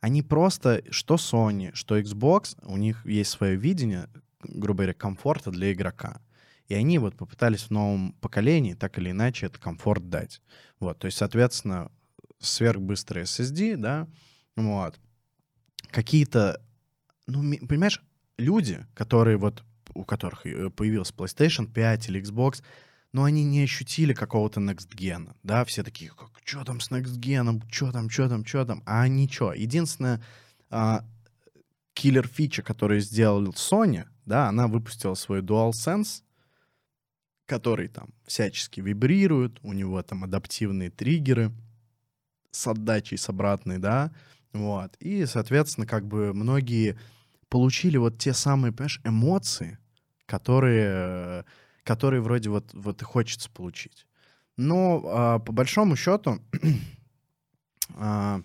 Они 0.00 0.22
просто, 0.22 0.82
что 0.90 1.14
Sony, 1.14 1.70
что 1.74 1.98
Xbox, 1.98 2.56
у 2.62 2.76
них 2.76 3.04
есть 3.06 3.30
свое 3.30 3.56
видение, 3.56 4.08
грубо 4.42 4.78
говоря, 4.78 4.94
комфорта 4.94 5.50
для 5.50 5.72
игрока. 5.72 6.20
И 6.68 6.74
они 6.74 6.98
вот 6.98 7.16
попытались 7.16 7.64
в 7.64 7.70
новом 7.70 8.12
поколении 8.20 8.74
так 8.74 8.98
или 8.98 9.10
иначе 9.10 9.46
этот 9.46 9.60
комфорт 9.60 10.08
дать. 10.08 10.40
Вот, 10.78 10.98
то 10.98 11.06
есть, 11.06 11.18
соответственно, 11.18 11.90
сверхбыстрый 12.38 13.24
SSD, 13.24 13.76
да, 13.76 14.06
вот. 14.56 14.98
Какие-то, 15.90 16.62
ну, 17.26 17.42
понимаешь, 17.66 18.02
люди, 18.38 18.86
которые 18.94 19.36
вот, 19.36 19.64
у 19.94 20.04
которых 20.04 20.46
э, 20.46 20.70
появился 20.70 21.14
PlayStation 21.14 21.70
5 21.70 22.08
или 22.08 22.22
Xbox, 22.22 22.62
но 23.12 23.24
они 23.24 23.44
не 23.44 23.62
ощутили 23.62 24.14
какого-то 24.14 24.60
next 24.60 24.94
gen, 24.94 25.34
да, 25.42 25.64
все 25.64 25.82
такие, 25.82 26.10
как, 26.10 26.30
что 26.44 26.64
там 26.64 26.80
с 26.80 26.90
next 26.90 27.18
gen, 27.18 27.62
что 27.70 27.92
там, 27.92 28.08
что 28.08 28.28
там, 28.28 28.44
что 28.44 28.64
там, 28.64 28.82
а 28.86 29.08
ничего. 29.08 29.52
Единственное, 29.52 30.22
а, 30.70 31.04
киллер 31.94 32.28
фича, 32.28 32.62
который 32.62 33.00
сделал 33.00 33.44
Sony, 33.48 34.06
да, 34.26 34.48
она 34.48 34.68
выпустила 34.68 35.14
свой 35.14 35.42
DualSense, 35.42 36.22
который 37.46 37.88
там 37.88 38.10
всячески 38.26 38.80
вибрирует, 38.80 39.58
у 39.62 39.72
него 39.72 40.00
там 40.02 40.22
адаптивные 40.22 40.90
триггеры 40.90 41.52
с 42.52 42.66
отдачей, 42.68 43.18
с 43.18 43.28
обратной, 43.28 43.78
да, 43.78 44.12
вот. 44.52 44.96
И, 45.00 45.26
соответственно, 45.26 45.86
как 45.86 46.06
бы 46.06 46.32
многие 46.34 46.98
получили 47.48 47.96
вот 47.96 48.18
те 48.18 48.32
самые, 48.32 48.72
понимаешь, 48.72 49.00
эмоции, 49.04 49.78
которые 50.26 51.44
который 51.84 52.20
вроде 52.20 52.50
вот, 52.50 52.70
вот 52.72 53.02
и 53.02 53.04
хочется 53.04 53.50
получить. 53.50 54.06
Но 54.56 55.02
а, 55.06 55.38
по 55.38 55.52
большому 55.52 55.96
счету, 55.96 56.38
а, 57.96 58.42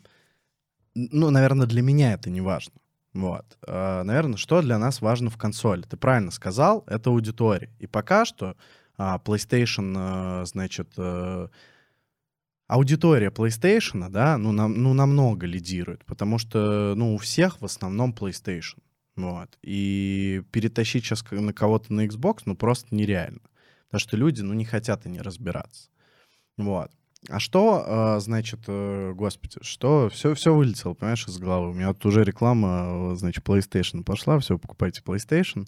ну, 0.96 1.30
наверное, 1.30 1.68
для 1.68 1.82
меня 1.82 2.14
это 2.14 2.30
не 2.30 2.42
важно. 2.42 2.74
Вот. 3.14 3.46
А, 3.68 4.04
наверное, 4.04 4.38
что 4.38 4.62
для 4.62 4.78
нас 4.78 5.02
важно 5.02 5.30
в 5.30 5.38
консоли? 5.38 5.84
Ты 5.84 5.98
правильно 5.98 6.32
сказал, 6.32 6.84
это 6.88 7.10
аудитория. 7.10 7.70
И 7.80 7.88
пока 7.88 8.26
что 8.26 8.56
а, 8.98 9.20
PlayStation, 9.24 9.94
а, 9.96 10.46
значит, 10.46 10.94
а, 10.98 11.50
аудитория 12.68 13.30
PlayStation, 13.30 14.10
да, 14.10 14.38
ну, 14.38 14.52
нам, 14.52 14.74
ну, 14.74 14.94
намного 14.94 15.46
лидирует, 15.46 16.04
потому 16.06 16.38
что, 16.38 16.94
ну, 16.96 17.16
у 17.16 17.18
всех 17.18 17.62
в 17.62 17.66
основном 17.66 18.14
PlayStation. 18.14 18.78
Вот. 19.16 19.58
И 19.62 20.44
перетащить 20.52 21.06
сейчас 21.06 21.24
на 21.32 21.54
кого-то 21.54 21.94
на 21.94 22.06
Xbox, 22.06 22.42
ну, 22.46 22.56
просто 22.56 22.94
нереально. 22.94 23.42
Потому 23.88 24.00
что 24.00 24.18
люди, 24.18 24.42
ну, 24.42 24.54
не 24.54 24.66
хотят 24.66 25.06
и 25.06 25.10
не 25.10 25.22
разбираться. 25.22 25.90
Вот. 26.58 26.92
А 27.30 27.40
что, 27.40 27.84
э, 28.18 28.20
значит, 28.20 28.62
э, 28.68 29.14
господи, 29.16 29.58
что, 29.62 30.10
все, 30.10 30.36
все 30.36 30.54
вылетело, 30.54 30.94
понимаешь, 30.94 31.28
из 31.28 31.38
головы. 31.40 31.72
У 31.72 31.74
меня 31.74 31.88
вот 31.88 32.06
уже 32.06 32.24
реклама, 32.24 33.14
э, 33.14 33.16
значит, 33.16 33.44
PlayStation 33.44 34.04
пошла, 34.04 34.38
все, 34.40 34.60
покупайте 34.60 35.02
PlayStation. 35.02 35.68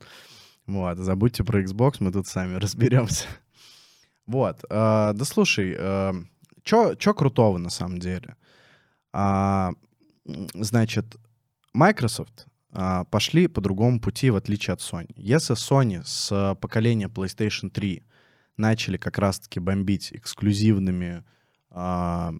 Вот, 0.67 0.97
забудьте 0.97 1.43
про 1.43 1.63
Xbox, 1.63 1.95
мы 1.99 2.11
тут 2.11 2.27
сами 2.27 2.55
разберемся. 2.59 3.25
Вот, 4.27 4.57
да 4.69 5.15
слушай, 5.23 5.73
что 6.67 7.13
крутого 7.13 7.57
на 7.57 7.69
самом 7.69 7.99
деле? 7.99 8.35
А, 9.13 9.71
значит, 10.53 11.17
Microsoft 11.73 12.47
а, 12.71 13.05
пошли 13.05 13.47
по 13.47 13.61
другому 13.61 13.99
пути, 13.99 14.29
в 14.29 14.35
отличие 14.35 14.73
от 14.73 14.81
Sony. 14.81 15.11
Если 15.15 15.55
Sony 15.55 16.03
с 16.03 16.55
поколения 16.61 17.07
PlayStation 17.07 17.69
3 17.69 18.03
начали 18.57 18.97
как 18.97 19.17
раз-таки 19.17 19.59
бомбить 19.59 20.11
эксклюзивными, 20.11 21.23
а, 21.69 22.33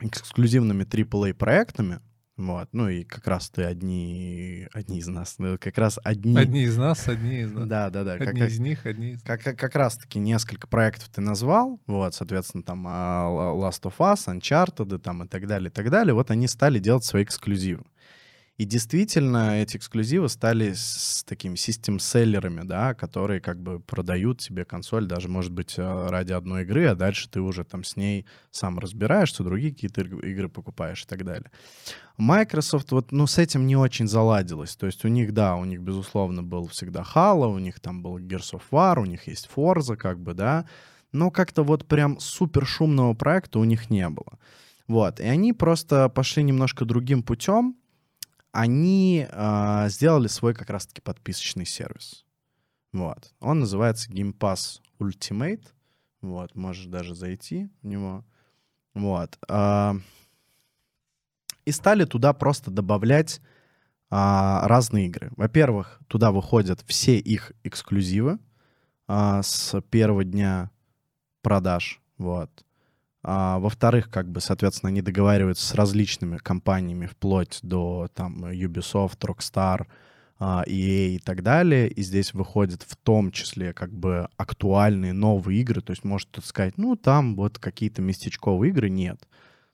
эксклюзивными 0.00 0.84
AAA 0.84 1.34
проектами, 1.34 2.00
вот, 2.36 2.68
ну 2.72 2.88
и 2.88 3.04
как 3.04 3.26
раз 3.28 3.48
ты 3.48 3.62
одни, 3.62 4.66
одни 4.72 4.98
из 4.98 5.06
нас, 5.06 5.36
ну, 5.38 5.56
как 5.58 5.78
раз 5.78 6.00
одни... 6.02 6.36
Одни 6.36 6.64
из 6.64 6.76
нас, 6.76 7.06
одни 7.06 7.42
из 7.42 7.52
нас. 7.52 7.68
Да, 7.68 7.90
да, 7.90 8.02
да. 8.02 8.14
Одни 8.14 8.40
как, 8.40 8.50
из 8.50 8.58
них, 8.58 8.86
одни 8.86 9.12
из 9.12 9.22
как, 9.22 9.42
как, 9.42 9.56
как 9.56 9.76
раз-таки 9.76 10.18
несколько 10.18 10.66
проектов 10.66 11.10
ты 11.10 11.20
назвал, 11.20 11.80
вот, 11.86 12.12
соответственно, 12.14 12.64
там 12.64 12.84
а, 12.88 13.28
Last 13.54 13.82
of 13.82 13.94
Us, 13.98 14.26
Uncharted, 14.26 14.98
там 14.98 15.22
и 15.22 15.28
так 15.28 15.46
далее, 15.46 15.68
и 15.70 15.72
так 15.72 15.90
далее, 15.90 16.12
вот 16.12 16.32
они 16.32 16.48
стали 16.48 16.80
делать 16.80 17.04
свои 17.04 17.22
эксклюзивы. 17.22 17.84
И 18.56 18.64
действительно, 18.66 19.60
эти 19.60 19.76
эксклюзивы 19.76 20.28
стали 20.28 20.74
с 20.74 21.24
такими 21.24 21.56
систем-селлерами, 21.56 22.60
да, 22.62 22.94
которые 22.94 23.40
как 23.40 23.60
бы 23.60 23.80
продают 23.80 24.42
себе 24.42 24.64
консоль 24.64 25.06
даже, 25.06 25.28
может 25.28 25.50
быть, 25.50 25.74
э, 25.76 26.06
ради 26.08 26.30
одной 26.30 26.62
игры, 26.62 26.86
а 26.86 26.94
дальше 26.94 27.28
ты 27.28 27.40
уже 27.40 27.64
там 27.64 27.82
с 27.82 27.96
ней 27.96 28.26
сам 28.52 28.78
разбираешься, 28.78 29.42
другие 29.42 29.72
какие-то 29.72 30.02
игры 30.02 30.48
покупаешь 30.48 31.02
и 31.02 31.06
так 31.06 31.24
далее. 31.24 31.50
Microsoft 32.16 32.92
вот, 32.92 33.10
ну, 33.10 33.26
с 33.26 33.38
этим 33.38 33.66
не 33.66 33.74
очень 33.74 34.06
заладилось. 34.06 34.76
То 34.76 34.86
есть 34.86 35.04
у 35.04 35.08
них, 35.08 35.32
да, 35.32 35.56
у 35.56 35.64
них, 35.64 35.80
безусловно, 35.80 36.44
был 36.44 36.68
всегда 36.68 37.02
Halo, 37.02 37.52
у 37.52 37.58
них 37.58 37.80
там 37.80 38.04
был 38.04 38.18
Gears 38.18 38.52
of 38.52 38.62
War, 38.70 39.00
у 39.00 39.04
них 39.04 39.26
есть 39.26 39.48
Forza, 39.52 39.96
как 39.96 40.20
бы, 40.20 40.32
да, 40.32 40.64
но 41.10 41.32
как-то 41.32 41.64
вот 41.64 41.88
прям 41.88 42.20
супер 42.20 42.66
шумного 42.66 43.14
проекта 43.14 43.58
у 43.58 43.64
них 43.64 43.90
не 43.90 44.08
было. 44.08 44.38
Вот, 44.86 45.18
и 45.18 45.24
они 45.24 45.52
просто 45.52 46.08
пошли 46.08 46.44
немножко 46.44 46.84
другим 46.84 47.24
путем, 47.24 47.74
они 48.54 49.26
э, 49.28 49.86
сделали 49.88 50.28
свой 50.28 50.54
как 50.54 50.70
раз-таки 50.70 51.00
подписочный 51.00 51.66
сервис. 51.66 52.24
Вот. 52.92 53.34
Он 53.40 53.58
называется 53.58 54.10
Game 54.10 54.32
Pass 54.32 54.80
Ultimate. 55.00 55.64
Вот, 56.22 56.54
можешь 56.54 56.86
даже 56.86 57.16
зайти 57.16 57.68
в 57.82 57.86
него. 57.86 58.24
Вот. 58.94 59.36
Э, 59.48 59.94
и 61.64 61.72
стали 61.72 62.04
туда 62.04 62.32
просто 62.32 62.70
добавлять 62.70 63.40
э, 63.40 63.42
разные 64.10 65.06
игры. 65.06 65.32
Во-первых, 65.36 66.00
туда 66.06 66.30
выходят 66.30 66.80
все 66.86 67.18
их 67.18 67.52
эксклюзивы 67.64 68.38
э, 69.08 69.40
с 69.42 69.80
первого 69.90 70.22
дня 70.22 70.70
продаж. 71.42 72.00
Вот. 72.18 72.64
А, 73.26 73.58
во-вторых, 73.58 74.10
как 74.10 74.28
бы, 74.28 74.40
соответственно, 74.40 74.88
они 74.88 75.00
договариваются 75.00 75.66
с 75.66 75.74
различными 75.74 76.36
компаниями 76.36 77.06
вплоть 77.06 77.58
до 77.62 78.08
там 78.14 78.44
Ubisoft, 78.44 79.18
Rockstar, 79.20 79.86
а, 80.38 80.62
EA 80.66 81.16
и 81.16 81.18
так 81.18 81.42
далее. 81.42 81.88
И 81.88 82.02
здесь 82.02 82.34
выходят 82.34 82.82
в 82.82 82.96
том 82.96 83.32
числе 83.32 83.72
как 83.72 83.90
бы 83.92 84.28
актуальные 84.36 85.14
новые 85.14 85.62
игры. 85.62 85.80
То 85.80 85.92
есть 85.92 86.04
может 86.04 86.30
тут 86.30 86.44
сказать, 86.44 86.76
ну 86.76 86.96
там 86.96 87.34
вот 87.34 87.58
какие-то 87.58 88.02
местечковые 88.02 88.70
игры. 88.70 88.90
Нет. 88.90 89.26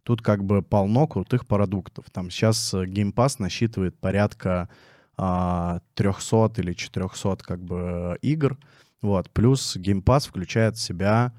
Тут 0.04 0.22
как 0.22 0.44
бы 0.44 0.62
полно 0.62 1.08
крутых 1.08 1.44
продуктов. 1.44 2.04
Там 2.12 2.30
сейчас 2.30 2.72
Game 2.72 3.12
Pass 3.12 3.36
насчитывает 3.38 3.98
порядка 3.98 4.68
а, 5.16 5.80
300 5.94 6.52
или 6.58 6.72
400 6.72 7.38
как 7.38 7.64
бы 7.64 8.16
игр. 8.22 8.56
Вот. 9.02 9.28
Плюс 9.30 9.76
Game 9.76 10.04
Pass 10.04 10.28
включает 10.28 10.76
в 10.76 10.80
себя 10.80 11.32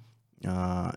а, 0.43 0.95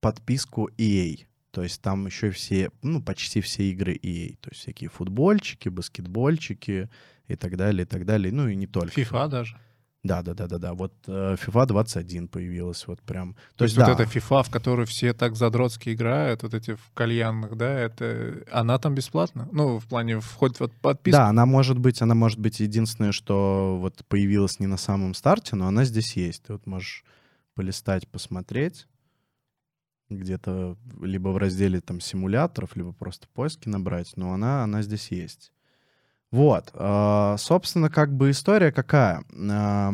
подписку 0.00 0.68
EA. 0.78 1.26
То 1.50 1.62
есть 1.62 1.82
там 1.82 2.06
еще 2.06 2.30
все, 2.30 2.70
ну, 2.82 3.02
почти 3.02 3.40
все 3.40 3.64
игры 3.70 3.94
EA. 3.94 4.36
То 4.40 4.50
есть 4.50 4.62
всякие 4.62 4.88
футбольчики, 4.88 5.68
баскетбольчики 5.68 6.88
и 7.26 7.36
так 7.36 7.56
далее, 7.56 7.82
и 7.82 7.86
так 7.86 8.06
далее. 8.06 8.32
Ну 8.32 8.48
и 8.48 8.54
не 8.54 8.66
только. 8.66 9.00
FIFA 9.00 9.28
даже. 9.28 9.56
Да, 10.02 10.22
да, 10.22 10.32
да, 10.32 10.46
да, 10.46 10.58
да. 10.58 10.72
Вот 10.72 10.94
э, 11.08 11.36
FIFA 11.36 11.66
21 11.66 12.28
появилась, 12.28 12.86
вот 12.86 13.00
прям. 13.02 13.36
То, 13.56 13.64
есть, 13.64 13.76
да. 13.76 13.86
вот 13.86 14.00
эта 14.00 14.10
FIFA, 14.10 14.44
в 14.44 14.50
которую 14.50 14.86
все 14.86 15.12
так 15.12 15.36
задротски 15.36 15.92
играют, 15.92 16.42
вот 16.42 16.54
эти 16.54 16.74
в 16.74 16.90
кальянных, 16.94 17.54
да, 17.56 17.70
это 17.78 18.44
она 18.50 18.78
там 18.78 18.94
бесплатна? 18.94 19.48
Ну, 19.52 19.78
в 19.78 19.86
плане 19.86 20.20
входит 20.20 20.58
вот 20.60 20.72
подписка? 20.72 21.18
Да, 21.18 21.28
она 21.28 21.44
может 21.44 21.78
быть, 21.78 22.00
она 22.00 22.14
может 22.14 22.38
быть 22.38 22.60
единственное, 22.60 23.12
что 23.12 23.76
вот 23.78 24.02
появилась 24.08 24.58
не 24.58 24.66
на 24.66 24.78
самом 24.78 25.12
старте, 25.12 25.54
но 25.54 25.66
она 25.66 25.84
здесь 25.84 26.16
есть. 26.16 26.44
Ты 26.44 26.54
вот 26.54 26.66
можешь 26.66 27.04
полистать, 27.54 28.08
посмотреть 28.08 28.86
где-то 30.10 30.76
либо 31.00 31.28
в 31.28 31.36
разделе 31.38 31.80
там 31.80 32.00
симуляторов, 32.00 32.76
либо 32.76 32.92
просто 32.92 33.28
поиски 33.28 33.68
набрать, 33.68 34.12
но 34.16 34.32
она, 34.32 34.64
она 34.64 34.82
здесь 34.82 35.08
есть. 35.10 35.52
Вот, 36.30 36.70
э, 36.74 37.36
собственно, 37.38 37.90
как 37.90 38.14
бы 38.14 38.30
история 38.30 38.72
какая. 38.72 39.24
Э, 39.32 39.90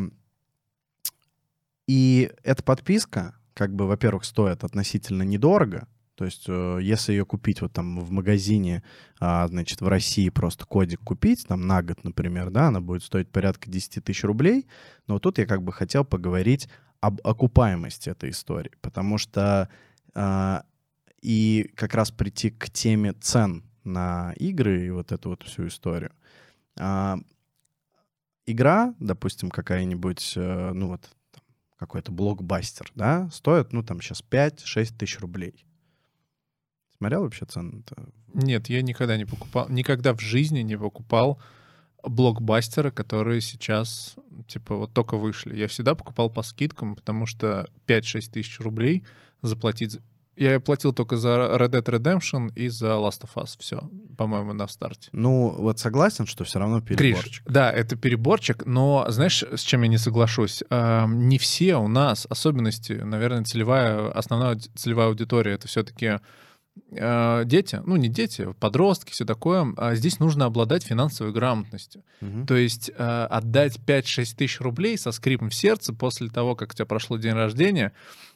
и 1.86 2.30
эта 2.42 2.62
подписка, 2.62 3.34
как 3.54 3.74
бы, 3.74 3.86
во-первых, 3.86 4.24
стоит 4.24 4.64
относительно 4.64 5.22
недорого. 5.22 5.88
То 6.16 6.24
есть, 6.24 6.44
э, 6.48 6.78
если 6.82 7.12
ее 7.12 7.24
купить 7.24 7.60
вот 7.60 7.72
там 7.72 8.00
в 8.00 8.10
магазине, 8.10 8.82
э, 9.20 9.46
значит, 9.48 9.80
в 9.80 9.88
России 9.88 10.28
просто 10.30 10.64
кодик 10.66 11.00
купить, 11.00 11.46
там 11.46 11.66
на 11.66 11.82
год, 11.82 12.04
например, 12.04 12.50
да, 12.50 12.68
она 12.68 12.80
будет 12.80 13.02
стоить 13.02 13.28
порядка 13.28 13.70
10 13.70 14.02
тысяч 14.02 14.24
рублей. 14.24 14.66
Но 15.06 15.18
тут 15.18 15.38
я 15.38 15.46
как 15.46 15.62
бы 15.62 15.72
хотел 15.72 16.04
поговорить 16.04 16.68
об 17.00 17.20
окупаемости 17.22 18.08
этой 18.08 18.30
истории, 18.30 18.72
потому 18.80 19.18
что 19.18 19.68
и 21.22 21.70
как 21.74 21.94
раз 21.94 22.10
прийти 22.10 22.50
к 22.50 22.70
теме 22.70 23.12
цен 23.12 23.64
на 23.84 24.32
игры 24.36 24.86
и 24.86 24.90
вот 24.90 25.12
эту 25.12 25.30
вот 25.30 25.42
всю 25.42 25.68
историю. 25.68 26.12
А, 26.78 27.18
игра, 28.46 28.94
допустим, 29.00 29.50
какая-нибудь, 29.50 30.34
э, 30.36 30.72
ну 30.72 30.88
вот 30.88 31.10
какой-то 31.78 32.12
блокбастер, 32.12 32.90
да, 32.94 33.28
стоит, 33.30 33.72
ну 33.72 33.82
там 33.82 34.00
сейчас 34.00 34.22
5-6 34.22 34.96
тысяч 34.96 35.20
рублей. 35.20 35.66
Смотрел 36.96 37.22
вообще 37.22 37.44
цены? 37.44 37.82
-то? 37.82 38.12
Нет, 38.32 38.68
я 38.68 38.82
никогда 38.82 39.16
не 39.16 39.26
покупал, 39.26 39.68
никогда 39.68 40.14
в 40.14 40.20
жизни 40.20 40.60
не 40.60 40.78
покупал 40.78 41.40
блокбастеры, 42.02 42.90
которые 42.90 43.40
сейчас, 43.40 44.16
типа, 44.46 44.76
вот 44.76 44.92
только 44.92 45.16
вышли. 45.16 45.56
Я 45.56 45.66
всегда 45.66 45.94
покупал 45.94 46.30
по 46.30 46.42
скидкам, 46.42 46.94
потому 46.94 47.26
что 47.26 47.68
5-6 47.86 48.30
тысяч 48.30 48.60
рублей 48.60 49.04
заплатить 49.42 49.98
я 50.36 50.60
платил 50.60 50.92
только 50.92 51.16
за 51.16 51.30
Red 51.30 51.70
Dead 51.70 51.82
Redemption 51.82 52.52
и 52.54 52.68
за 52.68 52.88
Last 52.88 53.22
of 53.22 53.30
Us. 53.36 53.56
Все, 53.58 53.88
по-моему, 54.16 54.52
на 54.52 54.68
старте. 54.68 55.08
Ну, 55.12 55.54
вот 55.56 55.78
согласен, 55.78 56.26
что 56.26 56.44
все 56.44 56.58
равно 56.58 56.80
переборчик. 56.82 57.42
Криш, 57.42 57.42
да, 57.46 57.72
это 57.72 57.96
переборчик, 57.96 58.66
но 58.66 59.06
знаешь, 59.08 59.42
с 59.42 59.62
чем 59.62 59.82
я 59.82 59.88
не 59.88 59.98
соглашусь? 59.98 60.62
Э, 60.68 61.06
не 61.08 61.38
все 61.38 61.76
у 61.76 61.88
нас 61.88 62.26
особенности, 62.28 62.92
наверное, 62.92 63.44
целевая, 63.44 64.10
основная 64.10 64.58
целевая 64.74 65.08
аудитория, 65.08 65.52
это 65.52 65.68
все-таки 65.68 66.18
дети, 66.90 67.80
ну 67.84 67.96
не 67.96 68.08
дети, 68.08 68.48
подростки, 68.60 69.12
все 69.12 69.24
такое, 69.24 69.72
а 69.76 69.94
здесь 69.94 70.18
нужно 70.18 70.44
обладать 70.44 70.84
финансовой 70.84 71.32
грамотностью. 71.32 72.02
Угу. 72.20 72.46
То 72.46 72.56
есть 72.56 72.90
э, 72.96 73.26
отдать 73.30 73.78
5-6 73.86 74.36
тысяч 74.36 74.60
рублей 74.60 74.96
со 74.96 75.12
скрипом 75.12 75.50
в 75.50 75.54
сердце 75.54 75.92
после 75.92 76.28
того, 76.28 76.54
как 76.54 76.72
у 76.72 76.74
тебя 76.74 76.86
прошло 76.86 77.16
день 77.16 77.32
рождения, 77.32 77.92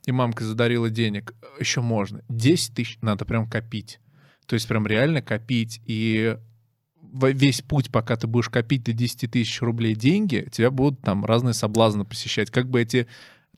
и 0.06 0.12
мамка 0.12 0.44
задарила 0.44 0.90
денег, 0.90 1.34
еще 1.58 1.80
можно. 1.80 2.22
10 2.28 2.74
тысяч 2.74 2.98
надо 3.02 3.24
прям 3.24 3.48
копить. 3.48 4.00
То 4.46 4.54
есть 4.54 4.66
прям 4.66 4.86
реально 4.86 5.22
копить. 5.22 5.80
И 5.86 6.36
весь 7.12 7.62
путь, 7.62 7.90
пока 7.90 8.16
ты 8.16 8.26
будешь 8.26 8.48
копить 8.48 8.84
до 8.84 8.92
10 8.92 9.30
тысяч 9.30 9.60
рублей 9.62 9.94
деньги, 9.94 10.48
тебя 10.50 10.70
будут 10.70 11.00
там 11.02 11.24
разные 11.24 11.54
соблазны 11.54 12.04
посещать. 12.04 12.50
Как 12.50 12.68
бы 12.68 12.80
эти 12.80 13.06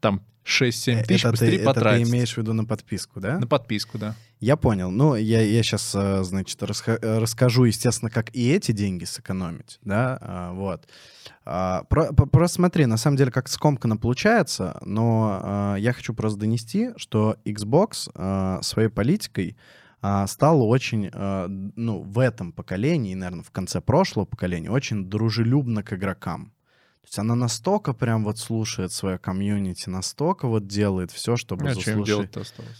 там 0.02 0.20
6-7 0.44 0.92
э, 0.92 1.04
тысяч 1.04 1.20
это 1.20 1.30
быстрее 1.30 1.58
ты, 1.58 1.64
потратить. 1.64 2.02
Это 2.02 2.10
ты 2.10 2.10
имеешь 2.10 2.34
в 2.34 2.36
виду 2.36 2.52
на 2.52 2.64
подписку, 2.64 3.20
да? 3.20 3.38
На 3.38 3.46
подписку, 3.46 3.96
да. 3.96 4.14
Я 4.40 4.56
понял. 4.56 4.90
Ну, 4.90 5.14
я, 5.14 5.40
я 5.40 5.62
сейчас, 5.62 5.92
э, 5.94 6.24
значит, 6.24 6.60
расскажу, 6.62 7.64
естественно, 7.64 8.10
как 8.10 8.34
и 8.34 8.50
эти 8.50 8.72
деньги 8.72 9.04
сэкономить, 9.04 9.78
да, 9.82 10.18
а, 10.20 10.52
вот. 10.52 10.88
А, 11.44 11.84
про, 11.84 12.12
просто 12.12 12.56
смотри, 12.56 12.86
на 12.86 12.96
самом 12.96 13.16
деле, 13.16 13.30
как 13.30 13.48
скомканно 13.48 13.96
получается, 13.96 14.78
но 14.84 15.40
а, 15.42 15.76
я 15.76 15.92
хочу 15.92 16.12
просто 16.12 16.40
донести, 16.40 16.90
что 16.96 17.36
Xbox 17.44 18.62
своей 18.62 18.88
политикой 18.88 19.56
стал 20.26 20.68
очень, 20.68 21.12
ну, 21.76 22.00
в 22.00 22.18
этом 22.18 22.50
поколении, 22.50 23.14
наверное, 23.14 23.44
в 23.44 23.52
конце 23.52 23.80
прошлого 23.80 24.24
поколения, 24.24 24.68
очень 24.68 25.08
дружелюбно 25.08 25.84
к 25.84 25.92
игрокам. 25.92 26.52
То 27.02 27.06
есть 27.08 27.18
она 27.18 27.34
настолько 27.34 27.92
прям 27.92 28.24
вот 28.24 28.38
слушает 28.38 28.92
свое 28.92 29.18
комьюнити, 29.18 29.88
настолько 29.88 30.46
вот 30.46 30.66
делает 30.66 31.10
все, 31.10 31.36
чтобы 31.36 31.68
а 31.68 31.74
заслужить... 31.74 32.30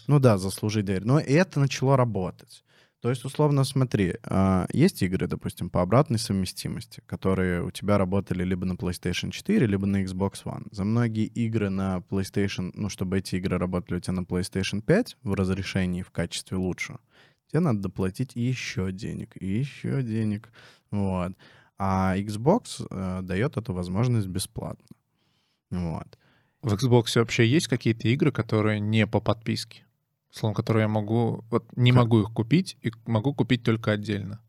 Ну 0.07 0.21
да, 0.21 0.39
заслужить 0.39 0.85
доверие. 0.85 1.07
Но 1.07 1.19
и 1.19 1.33
это 1.33 1.59
начало 1.59 1.97
работать. 1.97 2.63
То 3.03 3.11
есть, 3.11 3.25
условно, 3.25 3.65
смотри, 3.65 4.15
а, 4.23 4.69
есть 4.73 5.03
игры, 5.03 5.27
допустим, 5.27 5.71
по 5.71 5.83
обратной 5.83 6.21
совместимости, 6.21 7.03
которые 7.07 7.65
у 7.65 7.73
тебя 7.73 7.99
работали 7.99 8.45
либо 8.45 8.65
на 8.65 8.75
PlayStation 8.75 9.33
4, 9.33 9.67
либо 9.67 9.87
на 9.87 10.05
Xbox 10.05 10.45
One. 10.45 10.69
За 10.71 10.85
многие 10.85 11.27
игры 11.27 11.69
на 11.69 11.99
PlayStation, 12.09 12.71
ну, 12.75 12.89
чтобы 12.89 13.19
эти 13.19 13.35
игры 13.35 13.59
работали 13.59 13.99
у 13.99 14.01
тебя 14.01 14.13
на 14.13 14.21
PlayStation 14.21 14.83
5 14.83 15.17
в 15.25 15.35
разрешении, 15.35 16.03
в 16.03 16.13
качестве 16.13 16.57
лучше, 16.57 16.99
тебе 17.49 17.59
надо 17.59 17.81
доплатить 17.81 18.37
еще 18.37 18.93
денег, 18.93 19.37
и 19.41 19.47
еще 19.49 20.05
денег. 20.05 20.53
Вот. 20.93 21.33
А 21.85 22.17
Xbox 22.17 22.87
э, 22.91 23.23
дает 23.23 23.57
эту 23.57 23.73
возможность 23.73 24.29
бесплатно. 24.29 24.87
Вот. 25.73 26.17
В 26.63 26.73
Xbox 26.75 27.19
вообще 27.19 27.45
есть 27.45 27.67
какие-то 27.67 28.07
игры, 28.07 28.31
которые 28.31 28.79
не 28.79 29.05
по 29.05 29.19
подписке? 29.19 29.85
Словом, 30.31 30.55
которые 30.55 30.83
я 30.83 30.89
могу... 30.89 31.45
Вот 31.51 31.67
не 31.77 31.91
как? 31.91 32.03
могу 32.03 32.21
их 32.21 32.31
купить, 32.33 32.77
и 32.83 32.93
могу 33.05 33.35
купить 33.35 33.65
только 33.65 33.91
отдельно. 33.91 34.41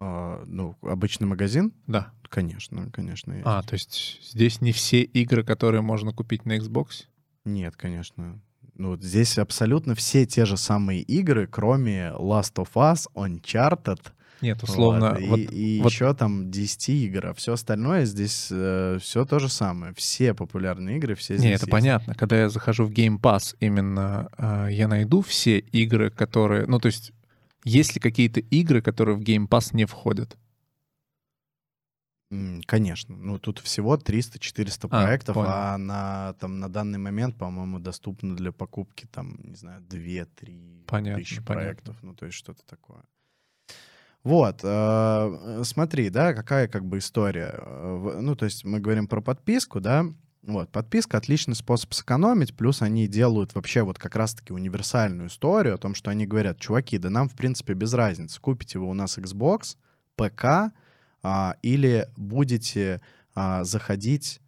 А, 0.00 0.42
ну, 0.44 0.76
обычный 0.82 1.28
магазин? 1.28 1.72
Да. 1.86 2.12
Конечно, 2.28 2.90
конечно. 2.90 3.34
Есть. 3.34 3.46
А, 3.46 3.62
то 3.62 3.74
есть 3.74 4.28
здесь 4.28 4.60
не 4.60 4.72
все 4.72 5.02
игры, 5.02 5.44
которые 5.44 5.82
можно 5.82 6.12
купить 6.12 6.46
на 6.46 6.58
Xbox? 6.58 7.04
Нет, 7.44 7.76
конечно. 7.76 8.42
Ну, 8.74 8.88
вот 8.88 9.04
здесь 9.04 9.38
абсолютно 9.38 9.94
все 9.94 10.26
те 10.26 10.46
же 10.46 10.56
самые 10.56 11.02
игры, 11.02 11.46
кроме 11.46 12.12
Last 12.18 12.54
of 12.56 12.70
Us, 12.74 13.06
Uncharted, 13.14 14.00
нет, 14.42 14.62
условно. 14.62 15.16
Вот. 15.20 15.28
вот 15.28 15.38
и 15.38 15.76
и 15.76 15.80
вот. 15.82 15.92
еще 15.92 16.12
там 16.14 16.50
10 16.50 16.88
игр, 16.88 17.26
а 17.28 17.34
все 17.34 17.52
остальное 17.52 18.04
здесь 18.04 18.48
э, 18.50 18.98
все 19.00 19.24
то 19.24 19.38
же 19.38 19.48
самое. 19.48 19.94
Все 19.94 20.34
популярные 20.34 20.96
игры, 20.96 21.14
все 21.14 21.36
здесь 21.36 21.44
Нет, 21.44 21.56
это 21.56 21.66
есть. 21.66 21.70
понятно. 21.70 22.14
Когда 22.14 22.40
я 22.40 22.48
захожу 22.48 22.86
в 22.86 22.92
Game 22.92 23.20
Pass, 23.20 23.56
именно 23.60 24.30
э, 24.38 24.68
я 24.72 24.88
найду 24.88 25.22
все 25.22 25.58
игры, 25.58 26.10
которые... 26.10 26.66
Ну, 26.66 26.78
то 26.78 26.86
есть, 26.86 27.12
есть 27.64 27.94
ли 27.94 28.00
какие-то 28.00 28.40
игры, 28.40 28.82
которые 28.82 29.16
в 29.16 29.20
Game 29.20 29.48
Pass 29.48 29.70
не 29.74 29.84
входят? 29.84 30.36
Конечно. 32.66 33.16
Ну, 33.16 33.40
тут 33.40 33.58
всего 33.58 33.96
300-400 33.96 34.86
а, 34.90 35.04
проектов, 35.04 35.34
понял. 35.34 35.48
а 35.50 35.78
на, 35.78 36.34
там, 36.34 36.60
на 36.60 36.68
данный 36.68 36.98
момент, 36.98 37.36
по-моему, 37.36 37.80
доступно 37.80 38.36
для 38.36 38.52
покупки, 38.52 39.06
там, 39.10 39.36
не 39.42 39.56
знаю, 39.56 39.82
2-3 39.82 40.26
тысячи 40.28 40.86
понятно. 40.86 41.42
проектов. 41.42 41.96
Ну, 42.02 42.14
то 42.14 42.26
есть 42.26 42.38
что-то 42.38 42.62
такое. 42.66 43.02
Вот, 44.22 44.60
э, 44.62 45.62
смотри, 45.64 46.10
да, 46.10 46.34
какая 46.34 46.68
как 46.68 46.84
бы 46.84 46.98
история. 46.98 47.54
Э, 47.56 48.18
ну, 48.20 48.36
то 48.36 48.44
есть 48.44 48.64
мы 48.64 48.78
говорим 48.78 49.06
про 49.06 49.22
подписку, 49.22 49.80
да, 49.80 50.04
вот, 50.42 50.70
подписка— 50.70 51.16
отличный 51.18 51.54
способ 51.54 51.92
сэкономить, 51.92 52.56
плюс 52.56 52.80
они 52.80 53.06
делают 53.06 53.54
вообще 53.54 53.82
вот 53.82 53.98
как 53.98 54.16
раз-таки 54.16 54.52
универсальную 54.52 55.28
историю 55.28 55.74
о 55.74 55.78
том, 55.78 55.94
что 55.94 56.10
они 56.10 56.26
говорят, 56.26 56.58
чуваки, 56.58 56.96
да 56.96 57.10
нам, 57.10 57.28
в 57.28 57.34
принципе, 57.34 57.74
без 57.74 57.92
разницы, 57.92 58.40
купите 58.40 58.78
вы 58.78 58.86
у 58.86 58.94
нас 58.94 59.18
Xbox, 59.18 59.76
ПК, 60.16 60.72
а, 61.22 61.56
или 61.62 62.08
будете 62.16 63.02
а, 63.34 63.64
заходить... 63.64 64.40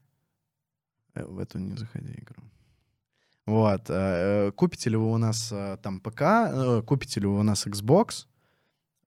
Э, 1.14 1.24
в 1.24 1.38
эту 1.38 1.58
не 1.58 1.76
заходи 1.76 2.12
игру. 2.12 2.42
Вот, 3.44 3.82
а, 3.88 4.50
купите 4.52 4.88
ли 4.88 4.96
вы 4.96 5.12
у 5.12 5.18
нас 5.18 5.50
а, 5.52 5.76
там 5.76 6.00
ПК, 6.00 6.84
купите 6.86 7.20
ли 7.20 7.26
вы 7.26 7.38
у 7.38 7.42
нас 7.42 7.66
Xbox, 7.66 8.26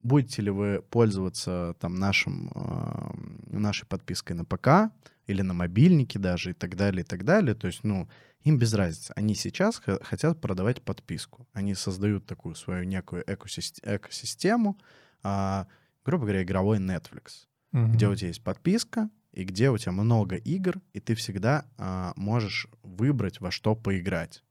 будете 0.06 0.42
ли 0.42 0.50
вы 0.50 0.82
пользоваться 0.90 1.74
там 1.80 1.94
нашим, 1.96 2.50
э, 2.54 3.58
нашей 3.58 3.86
подпиской 3.86 4.36
на 4.36 4.44
ПК 4.44 4.92
или 5.26 5.42
на 5.42 5.54
мобильнике 5.54 6.18
даже 6.18 6.50
и 6.50 6.54
так 6.54 6.76
далее, 6.76 7.02
и 7.02 7.04
так 7.04 7.24
далее. 7.24 7.54
То 7.54 7.66
есть, 7.66 7.84
ну, 7.84 8.08
им 8.42 8.58
без 8.58 8.74
разницы. 8.74 9.12
Они 9.16 9.34
сейчас 9.34 9.82
хотят 10.02 10.40
продавать 10.40 10.82
подписку. 10.82 11.48
Они 11.52 11.74
создают 11.74 12.26
такую 12.26 12.54
свою 12.54 12.84
некую 12.84 13.24
экосистему, 13.26 14.78
э, 15.24 15.64
грубо 16.04 16.24
говоря, 16.24 16.42
игровой 16.42 16.78
Netflix, 16.78 17.46
mm-hmm. 17.72 17.88
где 17.88 18.08
у 18.08 18.14
тебя 18.14 18.28
есть 18.28 18.44
подписка, 18.44 19.10
и 19.32 19.44
где 19.44 19.70
у 19.70 19.76
тебя 19.76 19.92
много 19.92 20.36
игр, 20.36 20.80
и 20.94 21.00
ты 21.00 21.14
всегда 21.14 21.66
э, 21.76 22.12
можешь 22.16 22.68
выбрать, 22.82 23.40
во 23.40 23.50
что 23.50 23.74
поиграть. 23.74 24.42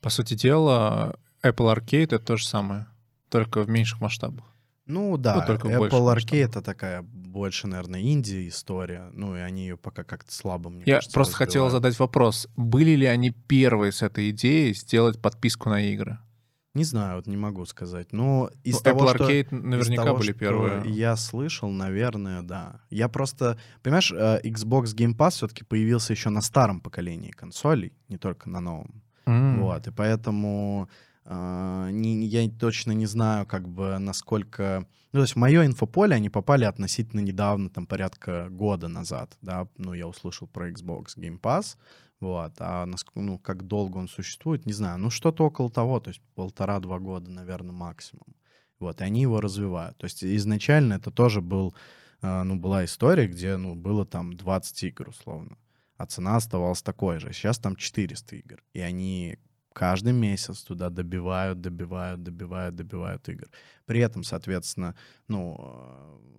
По 0.00 0.08
сути 0.08 0.34
дела, 0.34 1.18
Apple 1.42 1.74
Arcade— 1.74 2.04
это 2.14 2.18
то 2.20 2.36
же 2.36 2.46
самое, 2.46 2.86
только 3.28 3.62
в 3.62 3.68
меньших 3.68 4.00
масштабах. 4.00 4.53
Ну 4.86 5.16
да, 5.16 5.36
Ну, 5.36 5.46
только 5.46 5.68
Apple 5.68 6.14
Arcade 6.14 6.44
это 6.44 6.60
такая 6.62 7.02
больше, 7.02 7.66
наверное, 7.66 8.00
Индия 8.00 8.46
история. 8.48 9.08
Ну 9.12 9.36
и 9.36 9.40
они 9.40 9.62
ее 9.62 9.76
пока 9.76 10.04
как-то 10.04 10.32
слабо, 10.32 10.68
мне 10.70 10.82
Я 10.86 10.96
кажется, 10.96 11.14
просто 11.14 11.34
хотел 11.36 11.64
развивают. 11.64 11.72
задать 11.72 11.98
вопрос. 11.98 12.48
Были 12.56 12.90
ли 12.94 13.06
они 13.06 13.30
первые 13.30 13.92
с 13.92 14.02
этой 14.02 14.30
идеей 14.30 14.74
сделать 14.74 15.20
подписку 15.20 15.70
на 15.70 15.80
игры? 15.82 16.18
Не 16.74 16.82
знаю, 16.84 17.16
вот 17.16 17.26
не 17.28 17.36
могу 17.36 17.64
сказать. 17.66 18.12
Но 18.12 18.50
из 18.64 18.74
Ну, 18.74 18.80
того, 18.80 19.00
Apple 19.04 19.14
что... 19.14 19.24
Arcade 19.30 19.46
из 19.46 19.50
наверняка 19.64 20.04
того, 20.04 20.18
были 20.18 20.30
что 20.32 20.38
первые. 20.40 20.82
Я 20.92 21.16
слышал, 21.16 21.70
наверное, 21.70 22.42
да. 22.42 22.80
Я 22.90 23.08
просто, 23.08 23.58
понимаешь, 23.82 24.12
э, 24.12 24.40
Xbox 24.42 24.86
Game 24.94 25.16
Pass 25.16 25.30
все-таки 25.30 25.64
появился 25.64 26.12
еще 26.12 26.30
на 26.30 26.40
старом 26.42 26.80
поколении 26.80 27.30
консолей, 27.30 27.92
не 28.08 28.18
только 28.18 28.50
на 28.50 28.60
новом. 28.60 29.02
М. 29.26 29.60
Вот, 29.62 29.86
и 29.86 29.90
поэтому 29.92 30.88
не- 31.26 32.26
я 32.26 32.48
точно 32.48 32.92
не 32.92 33.06
знаю, 33.06 33.46
как 33.46 33.68
бы, 33.68 33.98
насколько... 33.98 34.86
Ну, 35.12 35.18
то 35.18 35.22
есть 35.22 35.34
в 35.34 35.38
мое 35.38 35.64
инфополе 35.64 36.16
они 36.16 36.28
попали 36.28 36.64
относительно 36.64 37.20
недавно, 37.20 37.70
там, 37.70 37.86
порядка 37.86 38.48
года 38.50 38.88
назад, 38.88 39.36
да, 39.42 39.68
ну, 39.78 39.94
я 39.94 40.08
услышал 40.08 40.48
про 40.48 40.70
Xbox 40.70 41.16
Game 41.16 41.40
Pass, 41.40 41.76
вот, 42.20 42.54
а 42.58 42.84
наск- 42.86 43.12
ну, 43.14 43.38
как 43.38 43.66
долго 43.66 43.98
он 43.98 44.08
существует, 44.08 44.66
не 44.66 44.72
знаю, 44.72 44.98
ну, 44.98 45.10
что-то 45.10 45.44
около 45.44 45.70
того, 45.70 46.00
то 46.00 46.08
есть 46.08 46.20
полтора-два 46.34 46.98
года, 46.98 47.30
наверное, 47.30 47.72
максимум. 47.72 48.26
Вот, 48.80 49.00
и 49.00 49.04
они 49.04 49.22
его 49.22 49.40
развивают. 49.40 49.96
То 49.98 50.04
есть 50.04 50.24
изначально 50.24 50.94
это 50.94 51.10
тоже 51.10 51.40
был, 51.40 51.74
э, 52.22 52.42
ну, 52.42 52.56
была 52.56 52.84
история, 52.84 53.28
где, 53.28 53.56
ну, 53.56 53.74
было 53.74 54.04
там 54.04 54.34
20 54.34 54.82
игр, 54.82 55.08
условно, 55.10 55.56
а 55.96 56.06
цена 56.06 56.36
оставалась 56.36 56.82
такой 56.82 57.18
же. 57.20 57.32
Сейчас 57.32 57.58
там 57.58 57.76
400 57.76 58.36
игр, 58.36 58.62
и 58.72 58.80
они 58.80 59.38
каждый 59.74 60.12
месяц 60.14 60.62
туда 60.62 60.88
добивают, 60.88 61.60
добивают, 61.60 62.22
добивают, 62.22 62.74
добивают 62.74 63.28
игр. 63.28 63.50
При 63.84 64.00
этом, 64.00 64.22
соответственно, 64.22 64.94
ну, 65.28 65.56
э, 65.60 66.34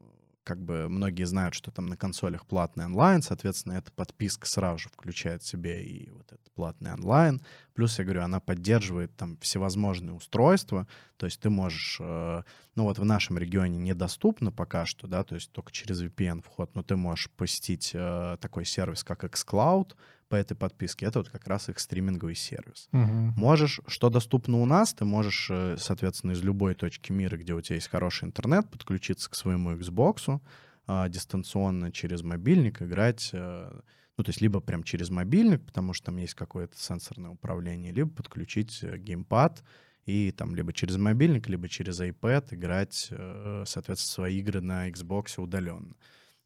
как 0.46 0.64
бы 0.64 0.88
многие 0.88 1.24
знают, 1.26 1.56
что 1.56 1.72
там 1.72 1.88
на 1.88 1.98
консолях 1.98 2.46
платный 2.46 2.86
онлайн, 2.86 3.22
соответственно, 3.22 3.74
эта 3.74 3.92
подписка 3.92 4.48
сразу 4.48 4.78
же 4.78 4.90
включает 4.90 5.42
в 5.42 5.48
себе 5.48 5.84
и 5.84 6.12
вот 6.12 6.32
этот 6.32 6.52
платный 6.54 6.94
онлайн. 6.94 7.42
Плюс, 7.74 7.98
я 7.98 8.06
говорю, 8.06 8.22
она 8.22 8.40
поддерживает 8.40 9.14
там 9.18 9.38
всевозможные 9.38 10.14
устройства, 10.14 10.88
то 11.18 11.26
есть 11.26 11.40
ты 11.40 11.50
можешь, 11.50 11.98
э, 12.00 12.44
ну 12.76 12.84
вот 12.84 13.00
в 13.00 13.06
нашем 13.06 13.40
регионе 13.40 13.80
недоступно 13.80 14.52
пока 14.52 14.86
что, 14.86 15.08
да, 15.08 15.24
то 15.24 15.36
есть 15.36 15.52
только 15.52 15.72
через 15.72 16.02
VPN 16.02 16.44
вход, 16.44 16.74
но 16.76 16.84
ты 16.84 16.96
можешь 16.96 17.30
посетить 17.32 17.92
э, 17.94 18.38
такой 18.40 18.66
сервис, 18.66 19.04
как 19.04 19.24
xCloud 19.24 19.96
по 20.28 20.36
этой 20.36 20.56
подписке. 20.56 21.06
Это 21.06 21.20
вот 21.20 21.30
как 21.30 21.48
раз 21.48 21.70
их 21.70 21.80
стриминговый 21.80 22.36
сервис. 22.36 22.88
Мгм. 22.92 23.34
Можешь, 23.38 23.80
что 23.88 24.10
доступно 24.10 24.58
у 24.58 24.66
нас, 24.66 24.94
ты 24.94 25.06
можешь, 25.06 25.48
э, 25.50 25.78
соответственно, 25.78 26.32
из 26.32 26.44
любой 26.44 26.74
точки 26.74 27.12
мира, 27.12 27.38
где 27.38 27.54
у 27.54 27.62
тебя 27.62 27.76
есть 27.76 27.90
хороший 27.90 28.26
интернет, 28.26 28.70
подключиться 28.70 29.30
к 29.30 29.36
своему 29.36 29.74
Xbox 29.74 30.40
а, 30.88 31.10
дистанционно 31.10 31.92
через 31.92 32.22
мобильник, 32.22 32.82
играть, 32.82 33.32
э, 33.34 33.80
ну, 34.18 34.24
то 34.24 34.30
есть 34.30 34.42
либо 34.42 34.60
прям 34.60 34.84
через 34.84 35.10
мобильник, 35.10 35.66
потому 35.66 35.94
что 35.94 36.08
там 36.08 36.18
есть 36.18 36.36
какое-то 36.36 36.78
сенсорное 36.78 37.32
управление, 37.32 37.92
либо 37.92 38.10
подключить 38.10 38.84
э, 38.84 38.98
геймпад 38.98 39.64
и 40.06 40.32
там 40.32 40.56
либо 40.56 40.74
через 40.74 40.98
мобильник, 40.98 41.48
либо 41.50 41.68
через 41.68 42.00
iPad 42.00 42.54
играть, 42.54 43.08
э, 43.10 43.64
соответственно, 43.66 44.14
свои 44.14 44.40
игры 44.40 44.62
на 44.62 44.90
Xbox 44.90 45.42
удаленно. 45.42 45.96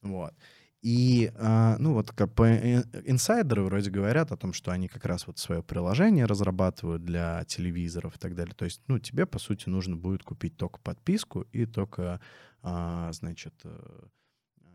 Вот. 0.02 0.34
И, 0.82 1.34
а, 1.36 1.76
ну, 1.78 1.94
вот 1.94 2.12
как 2.12 2.40
э, 2.40 2.84
инсайдеры 3.04 3.64
вроде 3.64 3.90
говорят 3.90 4.32
о 4.32 4.38
том, 4.38 4.54
что 4.54 4.72
они 4.72 4.88
как 4.88 5.06
раз 5.06 5.28
вот 5.28 5.38
свое 5.38 5.62
приложение 5.62 6.26
разрабатывают 6.26 7.04
для 7.04 7.44
телевизоров 7.46 8.16
и 8.16 8.20
так 8.20 8.34
далее. 8.34 8.56
То 8.56 8.64
есть, 8.64 8.82
ну, 8.88 8.98
тебе, 8.98 9.26
по 9.26 9.40
сути, 9.40 9.68
нужно 9.68 9.98
будет 9.98 10.24
купить 10.24 10.56
только 10.56 10.80
подписку 10.80 11.42
и 11.52 11.66
только, 11.66 12.22
а, 12.62 13.12
значит, 13.12 13.54
э, 13.66 14.06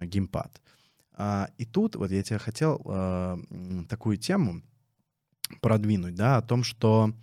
геймпад. 0.02 0.60
А, 1.14 1.48
И 1.56 1.64
тут 1.64 1.96
вот 1.96 2.10
я 2.10 2.22
тебе 2.22 2.38
хотел 2.38 2.78
такую 3.88 4.18
тему 4.18 4.62
продвинуть, 5.60 6.14
да, 6.14 6.36
о 6.38 6.42
том, 6.42 6.64
что 6.64 7.14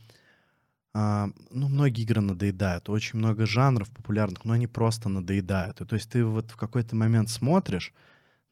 ну, 0.94 1.34
многие 1.70 2.04
игры 2.04 2.20
надоедают, 2.20 2.90
очень 2.90 3.18
много 3.20 3.46
жанров 3.46 3.90
популярных, 3.92 4.44
но 4.44 4.54
они 4.54 4.68
просто 4.68 5.08
надоедают. 5.08 5.80
И 5.80 5.86
то 5.86 5.96
есть 5.96 6.10
ты 6.10 6.26
вот 6.26 6.52
в 6.52 6.58
какой-то 6.58 6.98
момент 6.98 7.30
смотришь 7.30 7.94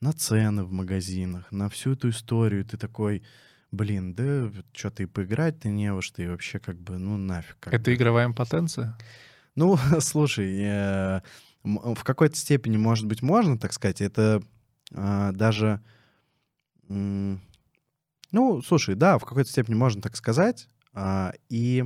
на 0.01 0.13
цены 0.13 0.63
в 0.63 0.71
магазинах, 0.71 1.51
на 1.51 1.69
всю 1.69 1.93
эту 1.93 2.09
историю, 2.09 2.63
ты 2.65 2.77
такой, 2.77 3.23
блин, 3.71 4.13
да 4.13 4.51
что-то 4.73 5.03
и 5.03 5.05
поиграть-то 5.07 5.69
не 5.69 5.91
во 5.93 6.01
что, 6.01 6.21
и 6.21 6.27
вообще 6.27 6.59
как 6.59 6.79
бы, 6.79 6.97
ну 6.97 7.17
нафиг. 7.17 7.67
Это 7.67 7.91
бы. 7.91 7.95
игровая 7.95 8.25
импотенция? 8.27 8.97
Ну, 9.55 9.77
слушай, 9.99 10.57
э, 10.61 11.21
в 11.63 12.03
какой-то 12.03 12.35
степени, 12.37 12.77
может 12.77 13.05
быть, 13.07 13.21
можно, 13.21 13.57
так 13.57 13.73
сказать, 13.73 14.01
это 14.01 14.41
а, 14.93 15.31
даже... 15.33 15.81
м, 16.87 17.41
Ну, 18.31 18.61
слушай, 18.61 18.95
да, 18.95 19.17
в 19.19 19.25
какой-то 19.25 19.49
степени 19.49 19.75
можно 19.75 20.01
так 20.01 20.15
сказать. 20.15 20.67
а, 20.93 21.33
И 21.49 21.83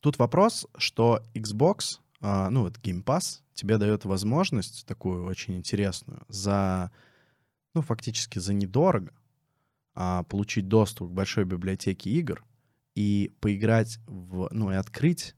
тут 0.00 0.18
вопрос, 0.18 0.66
что 0.76 1.22
Xbox, 1.34 2.00
а, 2.26 2.48
ну 2.48 2.62
вот 2.62 2.78
Game 2.78 3.04
Pass, 3.04 3.40
тебе 3.52 3.76
дает 3.76 4.06
возможность 4.06 4.86
такую 4.86 5.26
очень 5.26 5.56
интересную 5.56 6.24
за, 6.28 6.90
ну, 7.74 7.82
фактически 7.82 8.38
за 8.38 8.54
недорого 8.54 9.12
а, 9.94 10.22
получить 10.22 10.66
доступ 10.66 11.10
к 11.10 11.12
большой 11.12 11.44
библиотеке 11.44 12.08
игр 12.08 12.42
и 12.94 13.30
поиграть 13.40 13.98
в, 14.06 14.48
ну, 14.52 14.72
и 14.72 14.74
открыть 14.74 15.34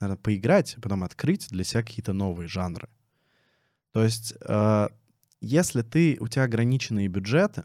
наверное, 0.00 0.20
поиграть, 0.20 0.74
а 0.76 0.80
потом 0.80 1.04
открыть 1.04 1.48
для 1.50 1.62
себя 1.62 1.84
какие-то 1.84 2.12
новые 2.12 2.48
жанры. 2.48 2.88
То 3.92 4.02
есть, 4.02 4.34
э, 4.40 4.88
если 5.40 5.82
ты, 5.82 6.16
у 6.18 6.26
тебя 6.26 6.42
ограниченные 6.42 7.06
бюджеты, 7.06 7.64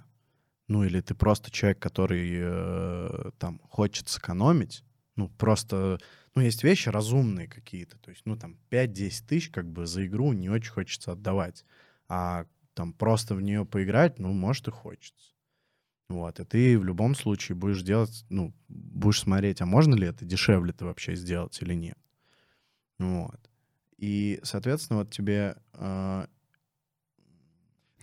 ну 0.67 0.83
или 0.83 1.01
ты 1.01 1.15
просто 1.15 1.49
человек, 1.49 1.79
который 1.79 2.37
э, 2.39 3.31
там 3.39 3.59
хочет 3.67 4.09
сэкономить, 4.09 4.83
ну 5.19 5.27
просто, 5.27 5.99
ну 6.33 6.41
есть 6.41 6.63
вещи 6.63 6.89
разумные 6.89 7.47
какие-то, 7.47 7.97
то 7.99 8.09
есть, 8.09 8.21
ну 8.25 8.37
там 8.37 8.57
5-10 8.71 9.27
тысяч 9.27 9.49
как 9.49 9.69
бы 9.69 9.85
за 9.85 10.05
игру 10.05 10.33
не 10.33 10.49
очень 10.49 10.71
хочется 10.71 11.11
отдавать, 11.11 11.65
а 12.07 12.45
там 12.73 12.93
просто 12.93 13.35
в 13.35 13.41
нее 13.41 13.65
поиграть, 13.65 14.19
ну 14.19 14.31
может 14.31 14.67
и 14.67 14.71
хочется. 14.71 15.33
Вот, 16.07 16.39
и 16.39 16.43
ты 16.43 16.79
в 16.79 16.85
любом 16.85 17.13
случае 17.13 17.55
будешь 17.55 17.83
делать, 17.83 18.25
ну, 18.29 18.51
будешь 18.67 19.19
смотреть, 19.19 19.61
а 19.61 19.67
можно 19.67 19.93
ли 19.93 20.07
это 20.07 20.25
дешевле 20.25 20.73
ты 20.73 20.85
вообще 20.85 21.15
сделать 21.15 21.61
или 21.61 21.75
нет. 21.75 21.99
Вот. 22.97 23.39
И, 23.97 24.39
соответственно, 24.43 24.99
вот 24.99 25.11
тебе... 25.11 25.55
э, 25.73 26.25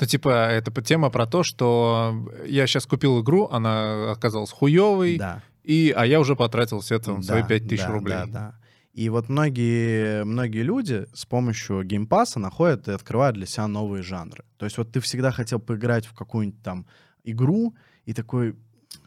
Ну, 0.01 0.07
типа, 0.07 0.29
это 0.29 0.71
тема 0.83 1.11
про 1.11 1.27
то, 1.27 1.43
что 1.43 2.15
я 2.47 2.67
сейчас 2.69 2.87
купил 2.87 3.23
игру, 3.23 3.49
она 3.49 4.13
оказалась 4.13 4.53
хуевой, 4.53 5.17
да, 5.19 5.43
и, 5.67 5.93
а 5.97 6.07
я 6.07 6.21
уже 6.21 6.37
потратил 6.37 6.81
там 6.81 7.23
свои 7.23 7.43
да, 7.43 7.49
5000 7.49 7.81
да, 7.81 7.89
рублей. 7.91 8.15
Да, 8.15 8.27
да. 8.27 8.55
И 8.93 9.09
вот 9.09 9.29
многие, 9.29 10.25
многие 10.25 10.63
люди 10.63 11.07
с 11.13 11.27
помощью 11.27 11.83
Game 11.83 12.07
Pass 12.07 12.32
а 12.32 12.39
находят 12.39 12.89
и 12.89 12.93
открывают 12.93 13.37
для 13.37 13.47
себя 13.47 13.67
новые 13.67 14.03
жанры. 14.03 14.45
То 14.59 14.65
есть 14.65 14.79
вот 14.79 14.93
ты 14.93 15.01
всегда 15.01 15.33
хотел 15.33 15.59
поиграть 15.59 16.07
в 16.07 16.15
какую-нибудь 16.15 16.63
там 16.63 16.87
игру, 17.25 17.75
и 18.05 18.15
такой, 18.15 18.57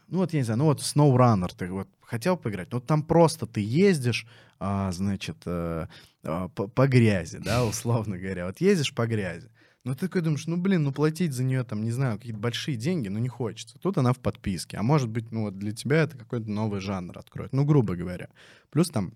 ну 0.06 0.18
вот 0.18 0.32
я 0.34 0.40
не 0.40 0.44
знаю, 0.44 0.58
ну 0.58 0.64
вот 0.66 0.80
SnowRunner 0.80 1.50
ты 1.56 1.72
вот 1.72 1.88
хотел 2.02 2.36
поиграть, 2.36 2.70
но 2.70 2.76
вот 2.76 2.86
там 2.86 3.02
просто 3.02 3.46
ты 3.46 3.62
ездишь, 3.62 4.26
а, 4.58 4.92
значит, 4.92 5.38
э, 5.46 5.86
а, 6.24 6.48
по, 6.48 6.68
по 6.68 6.86
грязи, 6.86 7.38
да, 7.38 7.64
условно 7.70 8.18
говоря, 8.18 8.46
вот 8.46 8.60
ездишь 8.60 8.94
по 8.94 9.06
грязи. 9.06 9.48
Ну, 9.84 9.94
ты 9.94 10.08
такой 10.08 10.20
думаешь, 10.20 10.46
ну, 10.46 10.58
блин, 10.58 10.82
ну, 10.82 10.92
платить 10.92 11.32
за 11.32 11.42
нее, 11.42 11.64
там, 11.64 11.82
не 11.82 11.90
знаю, 11.90 12.18
какие-то 12.18 12.38
большие 12.38 12.76
деньги, 12.76 13.08
ну, 13.08 13.18
не 13.18 13.28
хочется. 13.28 13.78
Тут 13.78 13.96
она 13.96 14.12
в 14.12 14.18
подписке. 14.18 14.76
А 14.76 14.82
может 14.82 15.08
быть, 15.08 15.32
ну, 15.32 15.44
вот 15.44 15.58
для 15.58 15.72
тебя 15.72 16.02
это 16.02 16.18
какой-то 16.18 16.50
новый 16.50 16.80
жанр 16.80 17.16
откроет. 17.18 17.54
Ну, 17.54 17.64
грубо 17.64 17.96
говоря. 17.96 18.28
Плюс 18.70 18.90
там 18.90 19.14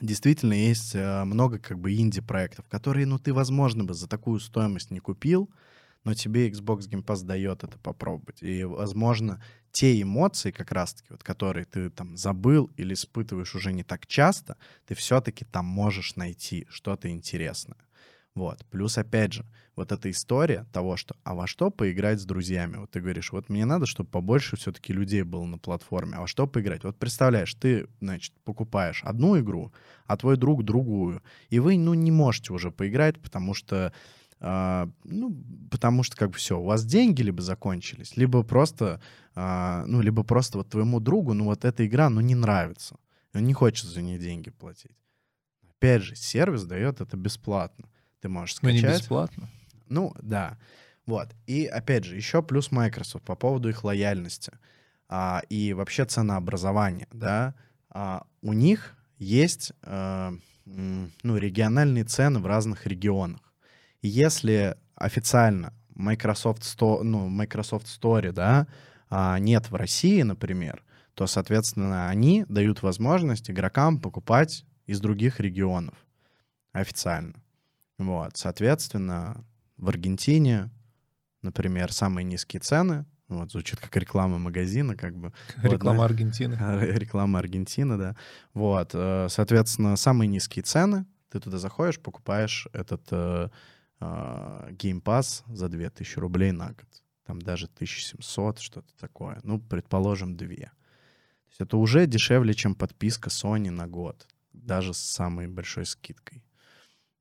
действительно 0.00 0.52
есть 0.52 0.94
э, 0.94 1.24
много 1.24 1.58
как 1.58 1.80
бы 1.80 1.92
инди-проектов, 1.92 2.66
которые, 2.68 3.06
ну, 3.06 3.18
ты, 3.18 3.32
возможно, 3.32 3.82
бы 3.82 3.94
за 3.94 4.08
такую 4.08 4.38
стоимость 4.38 4.92
не 4.92 5.00
купил, 5.00 5.50
но 6.04 6.14
тебе 6.14 6.48
Xbox 6.48 6.88
Game 6.88 7.04
Pass 7.04 7.24
дает 7.24 7.64
это 7.64 7.76
попробовать. 7.78 8.42
И, 8.42 8.62
возможно, 8.62 9.42
те 9.72 10.00
эмоции, 10.00 10.52
как 10.52 10.70
раз-таки, 10.70 11.08
вот, 11.10 11.24
которые 11.24 11.66
ты 11.66 11.90
там 11.90 12.16
забыл 12.16 12.70
или 12.76 12.94
испытываешь 12.94 13.56
уже 13.56 13.72
не 13.72 13.82
так 13.82 14.06
часто, 14.06 14.56
ты 14.86 14.94
все-таки 14.94 15.44
там 15.44 15.66
можешь 15.66 16.14
найти 16.16 16.66
что-то 16.70 17.10
интересное. 17.10 17.76
Вот. 18.40 18.64
Плюс, 18.70 18.96
опять 18.96 19.34
же, 19.34 19.44
вот 19.76 19.92
эта 19.92 20.10
история 20.10 20.64
того, 20.72 20.96
что 20.96 21.14
а 21.24 21.34
во 21.34 21.46
что 21.46 21.70
поиграть 21.70 22.20
с 22.20 22.24
друзьями? 22.24 22.76
Вот 22.76 22.90
ты 22.90 23.02
говоришь, 23.02 23.32
вот 23.32 23.50
мне 23.50 23.66
надо, 23.66 23.84
чтобы 23.84 24.08
побольше 24.08 24.56
все-таки 24.56 24.94
людей 24.94 25.24
было 25.24 25.44
на 25.44 25.58
платформе. 25.58 26.14
А 26.16 26.22
во 26.22 26.26
что 26.26 26.46
поиграть? 26.46 26.82
Вот 26.82 26.98
представляешь, 26.98 27.52
ты, 27.52 27.86
значит, 28.00 28.32
покупаешь 28.44 29.04
одну 29.04 29.38
игру, 29.38 29.74
а 30.06 30.16
твой 30.16 30.38
друг 30.38 30.64
другую. 30.64 31.22
И 31.50 31.58
вы, 31.58 31.76
ну, 31.76 31.92
не 31.92 32.10
можете 32.10 32.54
уже 32.54 32.70
поиграть, 32.70 33.20
потому 33.20 33.52
что 33.52 33.92
а, 34.40 34.88
ну, 35.04 35.36
потому 35.70 36.02
что 36.02 36.16
как 36.16 36.30
бы 36.30 36.36
все, 36.38 36.58
у 36.58 36.64
вас 36.64 36.86
деньги 36.86 37.20
либо 37.20 37.42
закончились, 37.42 38.16
либо 38.16 38.42
просто, 38.42 39.02
а, 39.34 39.84
ну, 39.86 40.00
либо 40.00 40.22
просто 40.22 40.56
вот 40.56 40.70
твоему 40.70 40.98
другу, 40.98 41.34
ну, 41.34 41.44
вот 41.44 41.66
эта 41.66 41.86
игра, 41.86 42.08
ну, 42.08 42.22
не 42.22 42.34
нравится. 42.34 42.96
Он 43.34 43.44
не 43.44 43.52
хочет 43.52 43.84
за 43.84 44.00
нее 44.00 44.18
деньги 44.18 44.48
платить. 44.48 44.96
Опять 45.68 46.04
же, 46.04 46.16
сервис 46.16 46.64
дает 46.64 47.02
это 47.02 47.18
бесплатно. 47.18 47.89
Ты 48.20 48.28
можешь 48.28 48.56
скачать. 48.56 48.82
не 48.82 48.88
бесплатно. 48.88 49.48
Ну, 49.88 50.14
да. 50.20 50.58
Вот. 51.06 51.28
И 51.46 51.66
опять 51.66 52.04
же, 52.04 52.16
еще 52.16 52.42
плюс 52.42 52.70
Microsoft 52.70 53.24
по 53.24 53.34
поводу 53.34 53.68
их 53.68 53.82
лояльности 53.84 54.52
а, 55.08 55.42
и 55.48 55.72
вообще 55.72 56.04
ценообразования, 56.04 57.08
да. 57.12 57.54
А, 57.88 58.24
у 58.42 58.52
них 58.52 58.96
есть 59.18 59.72
а, 59.82 60.32
ну, 60.64 61.36
региональные 61.36 62.04
цены 62.04 62.40
в 62.40 62.46
разных 62.46 62.86
регионах. 62.86 63.40
Если 64.02 64.76
официально 64.94 65.74
Microsoft, 65.94 66.62
Sto- 66.62 67.02
ну, 67.02 67.28
Microsoft 67.28 67.86
Store, 67.86 68.32
да, 68.32 68.66
а, 69.08 69.38
нет 69.38 69.70
в 69.70 69.74
России, 69.74 70.22
например, 70.22 70.84
то, 71.14 71.26
соответственно, 71.26 72.08
они 72.08 72.44
дают 72.48 72.82
возможность 72.82 73.50
игрокам 73.50 74.00
покупать 74.00 74.64
из 74.86 75.00
других 75.00 75.40
регионов 75.40 75.94
официально. 76.72 77.39
Вот, 78.00 78.34
соответственно, 78.38 79.44
в 79.76 79.90
Аргентине, 79.90 80.70
например, 81.42 81.92
самые 81.92 82.24
низкие 82.24 82.60
цены. 82.60 83.04
Вот, 83.28 83.52
звучит 83.52 83.78
как 83.78 83.94
реклама 83.94 84.38
магазина, 84.38 84.96
как 84.96 85.14
бы. 85.16 85.34
Вот, 85.58 85.72
Реклама 85.72 85.98
да. 85.98 86.04
Аргентины. 86.06 86.54
Реклама 86.80 87.38
Аргентины, 87.38 87.98
да. 87.98 88.16
Вот, 88.54 88.92
э, 88.94 89.26
соответственно, 89.28 89.96
самые 89.96 90.28
низкие 90.28 90.62
цены. 90.62 91.04
Ты 91.28 91.40
туда 91.40 91.58
заходишь, 91.58 92.00
покупаешь 92.00 92.66
этот 92.72 93.02
э, 93.10 93.50
э, 94.00 94.68
Game 94.70 95.02
Pass 95.02 95.44
за 95.46 95.68
2000 95.68 96.18
рублей 96.18 96.52
на 96.52 96.68
год. 96.68 97.02
Там 97.26 97.42
даже 97.42 97.66
1700, 97.66 98.60
что-то 98.60 98.88
такое. 98.98 99.40
Ну, 99.42 99.60
предположим, 99.60 100.38
2. 100.38 100.46
То 100.48 100.54
есть 101.50 101.60
это 101.60 101.76
уже 101.76 102.06
дешевле, 102.06 102.54
чем 102.54 102.74
подписка 102.74 103.28
Sony 103.28 103.70
на 103.70 103.86
год. 103.86 104.26
Даже 104.54 104.94
с 104.94 104.98
самой 104.98 105.48
большой 105.48 105.84
скидкой. 105.84 106.42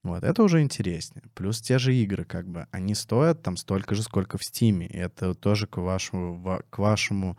Вот, 0.03 0.23
это 0.23 0.43
уже 0.43 0.61
интереснее. 0.61 1.23
Плюс 1.33 1.61
те 1.61 1.77
же 1.77 1.93
игры, 1.93 2.23
как 2.23 2.47
бы, 2.47 2.67
они 2.71 2.95
стоят 2.95 3.43
там 3.43 3.57
столько 3.57 3.95
же, 3.95 4.03
сколько 4.03 4.37
в 4.37 4.43
Стиме. 4.43 4.87
И 4.87 4.97
это 4.97 5.33
тоже 5.33 5.67
к 5.67 5.77
вашему, 5.77 6.35
ва- 6.35 6.63
к 6.69 6.79
вашему 6.79 7.37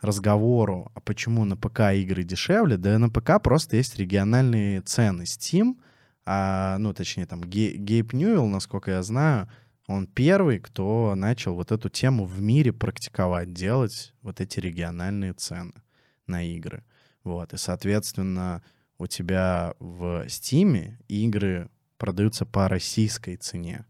разговору, 0.00 0.90
а 0.94 1.00
почему 1.00 1.44
на 1.44 1.56
ПК 1.56 1.92
игры 1.94 2.22
дешевле, 2.22 2.76
да 2.76 2.98
на 2.98 3.08
ПК 3.08 3.42
просто 3.42 3.76
есть 3.76 3.96
региональные 3.98 4.82
цены. 4.82 5.22
Steam, 5.22 5.76
а, 6.24 6.78
ну, 6.78 6.92
точнее, 6.92 7.26
там, 7.26 7.40
Ге- 7.40 7.76
Гейб 7.76 8.12
Ньюэлл, 8.12 8.46
насколько 8.46 8.90
я 8.90 9.02
знаю, 9.02 9.48
он 9.86 10.06
первый, 10.06 10.60
кто 10.60 11.14
начал 11.16 11.54
вот 11.54 11.72
эту 11.72 11.88
тему 11.88 12.24
в 12.24 12.40
мире 12.40 12.72
практиковать, 12.72 13.52
делать 13.52 14.14
вот 14.22 14.40
эти 14.40 14.60
региональные 14.60 15.32
цены 15.32 15.72
на 16.26 16.44
игры. 16.44 16.84
Вот, 17.24 17.52
и, 17.52 17.56
соответственно, 17.56 18.62
у 19.00 19.06
тебя 19.06 19.74
в 19.78 20.26
Steam 20.26 20.92
игры 21.08 21.70
продаются 21.96 22.44
по 22.44 22.68
российской 22.68 23.36
цене. 23.36 23.86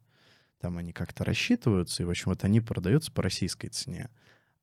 Там 0.61 0.78
они 0.78 0.93
как-то 0.93 1.24
рассчитываются, 1.24 2.03
и, 2.03 2.07
в 2.07 2.11
общем, 2.11 2.27
вот 2.27 2.45
они 2.45 2.61
продаются 2.61 3.11
по 3.11 3.20
российской 3.20 3.69
цене. 3.69 4.09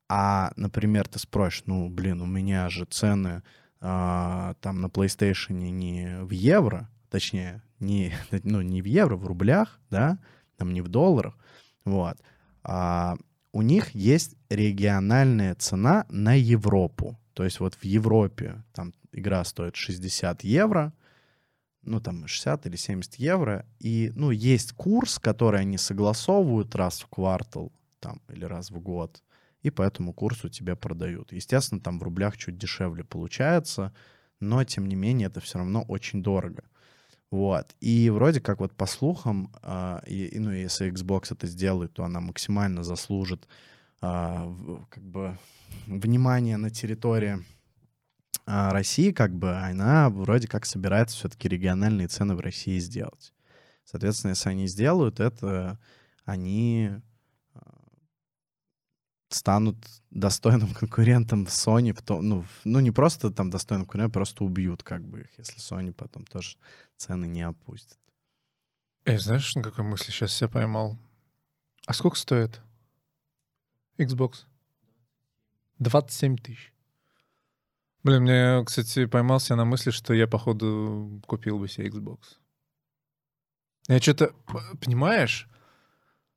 А, 0.08 0.52
например, 0.56 1.06
ты 1.06 1.18
спросишь, 1.18 1.64
ну, 1.66 1.90
блин, 1.90 2.22
у 2.22 2.26
меня 2.26 2.70
же 2.70 2.86
цены 2.86 3.42
а, 3.80 4.54
там 4.62 4.80
на 4.80 4.86
PlayStation 4.86 5.52
не 5.52 6.24
в 6.24 6.30
евро, 6.30 6.88
точнее, 7.10 7.62
не, 7.78 8.14
ну, 8.42 8.62
не 8.62 8.80
в 8.80 8.86
евро, 8.86 9.16
в 9.16 9.26
рублях, 9.26 9.78
да, 9.90 10.18
там 10.56 10.72
не 10.72 10.80
в 10.80 10.88
долларах, 10.88 11.36
вот. 11.84 12.16
А, 12.62 13.18
у 13.52 13.60
них 13.60 13.94
есть 13.94 14.34
региональная 14.48 15.54
цена 15.56 16.06
на 16.08 16.32
Европу. 16.38 17.18
То 17.34 17.44
есть 17.44 17.60
вот 17.60 17.74
в 17.74 17.84
Европе 17.84 18.64
там 18.72 18.94
игра 19.18 19.44
стоит 19.44 19.76
60 19.76 20.44
евро, 20.44 20.92
ну, 21.82 22.00
там 22.00 22.26
60 22.26 22.66
или 22.66 22.76
70 22.76 23.14
евро, 23.16 23.66
и, 23.78 24.12
ну, 24.14 24.30
есть 24.30 24.72
курс, 24.72 25.18
который 25.18 25.60
они 25.60 25.78
согласовывают 25.78 26.74
раз 26.74 27.00
в 27.00 27.06
квартал, 27.08 27.72
там, 28.00 28.20
или 28.28 28.44
раз 28.44 28.70
в 28.70 28.78
год, 28.80 29.22
и 29.62 29.70
по 29.70 29.82
этому 29.82 30.12
курсу 30.12 30.48
тебе 30.48 30.76
продают. 30.76 31.32
Естественно, 31.32 31.80
там 31.80 31.98
в 31.98 32.02
рублях 32.02 32.36
чуть 32.36 32.58
дешевле 32.58 33.04
получается, 33.04 33.92
но, 34.40 34.62
тем 34.64 34.86
не 34.86 34.96
менее, 34.96 35.26
это 35.26 35.40
все 35.40 35.58
равно 35.58 35.82
очень 35.82 36.22
дорого. 36.22 36.64
Вот. 37.30 37.74
И 37.80 38.08
вроде 38.10 38.40
как 38.40 38.60
вот 38.60 38.72
по 38.72 38.86
слухам, 38.86 39.52
а, 39.62 40.02
и, 40.06 40.38
ну, 40.38 40.50
если 40.50 40.90
Xbox 40.90 41.28
это 41.30 41.46
сделает, 41.46 41.92
то 41.92 42.04
она 42.04 42.20
максимально 42.20 42.84
заслужит 42.84 43.46
в- 44.00 44.86
как 44.88 45.02
бы 45.02 45.36
внимание 45.86 46.56
на 46.56 46.70
территории 46.70 47.44
а, 48.46 48.70
России, 48.72 49.12
как 49.12 49.34
бы 49.34 49.54
она 49.56 50.08
вроде 50.08 50.48
как 50.48 50.64
собирается 50.64 51.16
все-таки 51.16 51.48
региональные 51.48 52.08
цены 52.08 52.34
в 52.34 52.40
России 52.40 52.78
сделать. 52.78 53.34
Соответственно, 53.84 54.30
если 54.30 54.48
они 54.48 54.66
сделают 54.66 55.20
это, 55.20 55.78
они 56.24 56.90
а, 57.54 57.60
станут 59.28 59.76
достойным 60.10 60.72
конкурентом 60.78 61.44
Sony, 61.44 61.92
в 61.92 62.02
том- 62.02 62.26
ну, 62.26 62.44
ну 62.64 62.80
не 62.80 62.90
просто 62.90 63.30
там 63.30 63.50
достойным 63.50 63.86
конкурентом, 63.86 64.12
просто 64.12 64.44
убьют 64.44 64.82
как 64.82 65.06
бы 65.06 65.20
их, 65.20 65.38
если 65.38 65.58
Sony 65.58 65.92
потом 65.92 66.24
тоже 66.24 66.56
цены 66.96 67.26
не 67.26 67.42
опустит. 67.42 67.98
Эй, 69.04 69.18
знаешь, 69.18 69.54
на 69.54 69.62
какой 69.62 69.84
мысли 69.84 70.10
сейчас 70.10 70.32
себя 70.32 70.48
поймал? 70.48 70.98
А 71.86 71.94
сколько 71.94 72.16
стоит 72.16 72.60
Xbox? 73.98 74.44
27 75.78 76.36
тысяч. 76.36 76.72
Блин, 78.04 78.22
мне, 78.22 78.64
кстати, 78.64 79.06
поймался 79.06 79.56
на 79.56 79.64
мысли, 79.64 79.90
что 79.90 80.14
я, 80.14 80.26
походу, 80.26 81.20
купил 81.26 81.58
бы 81.58 81.68
себе 81.68 81.88
Xbox. 81.88 82.18
Я 83.88 84.00
что-то, 84.00 84.32
понимаешь, 84.80 85.48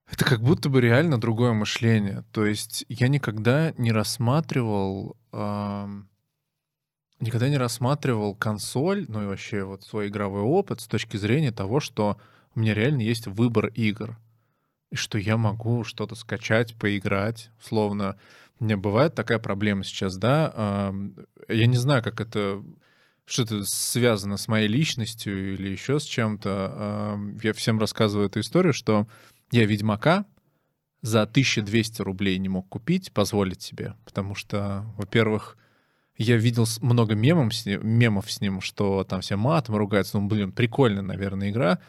это 0.09 0.25
как 0.25 0.41
будто 0.41 0.69
бы 0.69 0.81
реально 0.81 1.19
другое 1.19 1.53
мышление. 1.53 2.23
То 2.31 2.45
есть 2.45 2.85
я 2.89 3.07
никогда 3.07 3.73
не 3.77 3.91
рассматривал, 3.91 5.17
ам, 5.31 6.09
никогда 7.19 7.47
не 7.47 7.57
рассматривал 7.57 8.35
консоль, 8.35 9.05
ну 9.07 9.23
и 9.23 9.27
вообще 9.27 9.63
вот 9.63 9.83
свой 9.83 10.07
игровой 10.07 10.41
опыт 10.41 10.81
с 10.81 10.87
точки 10.87 11.17
зрения 11.17 11.51
того, 11.51 11.79
что 11.79 12.19
у 12.55 12.59
меня 12.59 12.73
реально 12.73 13.01
есть 13.01 13.27
выбор 13.27 13.67
игр. 13.67 14.17
Что 14.93 15.17
я 15.17 15.37
могу 15.37 15.83
что-то 15.83 16.15
скачать, 16.15 16.75
поиграть. 16.75 17.49
Словно 17.61 18.17
у 18.59 18.65
бывает 18.65 19.15
такая 19.15 19.39
проблема 19.39 19.83
сейчас, 19.83 20.17
да. 20.17 20.93
Я 21.47 21.65
не 21.65 21.77
знаю, 21.77 22.03
как 22.03 22.21
это 22.21 22.63
что 23.25 23.43
это 23.43 23.63
связано 23.63 24.35
с 24.37 24.47
моей 24.47 24.67
личностью 24.67 25.53
или 25.53 25.69
еще 25.69 25.99
с 25.99 26.03
чем-то. 26.03 27.17
Я 27.41 27.53
всем 27.53 27.79
рассказываю 27.79 28.27
эту 28.27 28.41
историю, 28.41 28.73
что 28.73 29.07
я 29.51 29.65
Ведьмака 29.65 30.25
за 31.01 31.23
1200 31.23 32.01
рублей 32.01 32.37
не 32.37 32.49
мог 32.49 32.67
купить, 32.69 33.11
позволить 33.11 33.61
себе. 33.61 33.95
Потому 34.05 34.35
что, 34.35 34.85
во-первых, 34.97 35.57
я 36.17 36.37
видел 36.37 36.65
много 36.81 37.15
мемов 37.15 37.53
с, 37.55 37.65
ним, 37.65 37.87
мемов 37.87 38.31
с 38.31 38.41
ним, 38.41 38.61
что 38.61 39.03
там 39.03 39.21
все 39.21 39.37
матом 39.37 39.75
ругаются. 39.75 40.19
Ну, 40.19 40.27
блин, 40.27 40.51
прикольная, 40.51 41.01
наверное, 41.01 41.49
игра. 41.49 41.79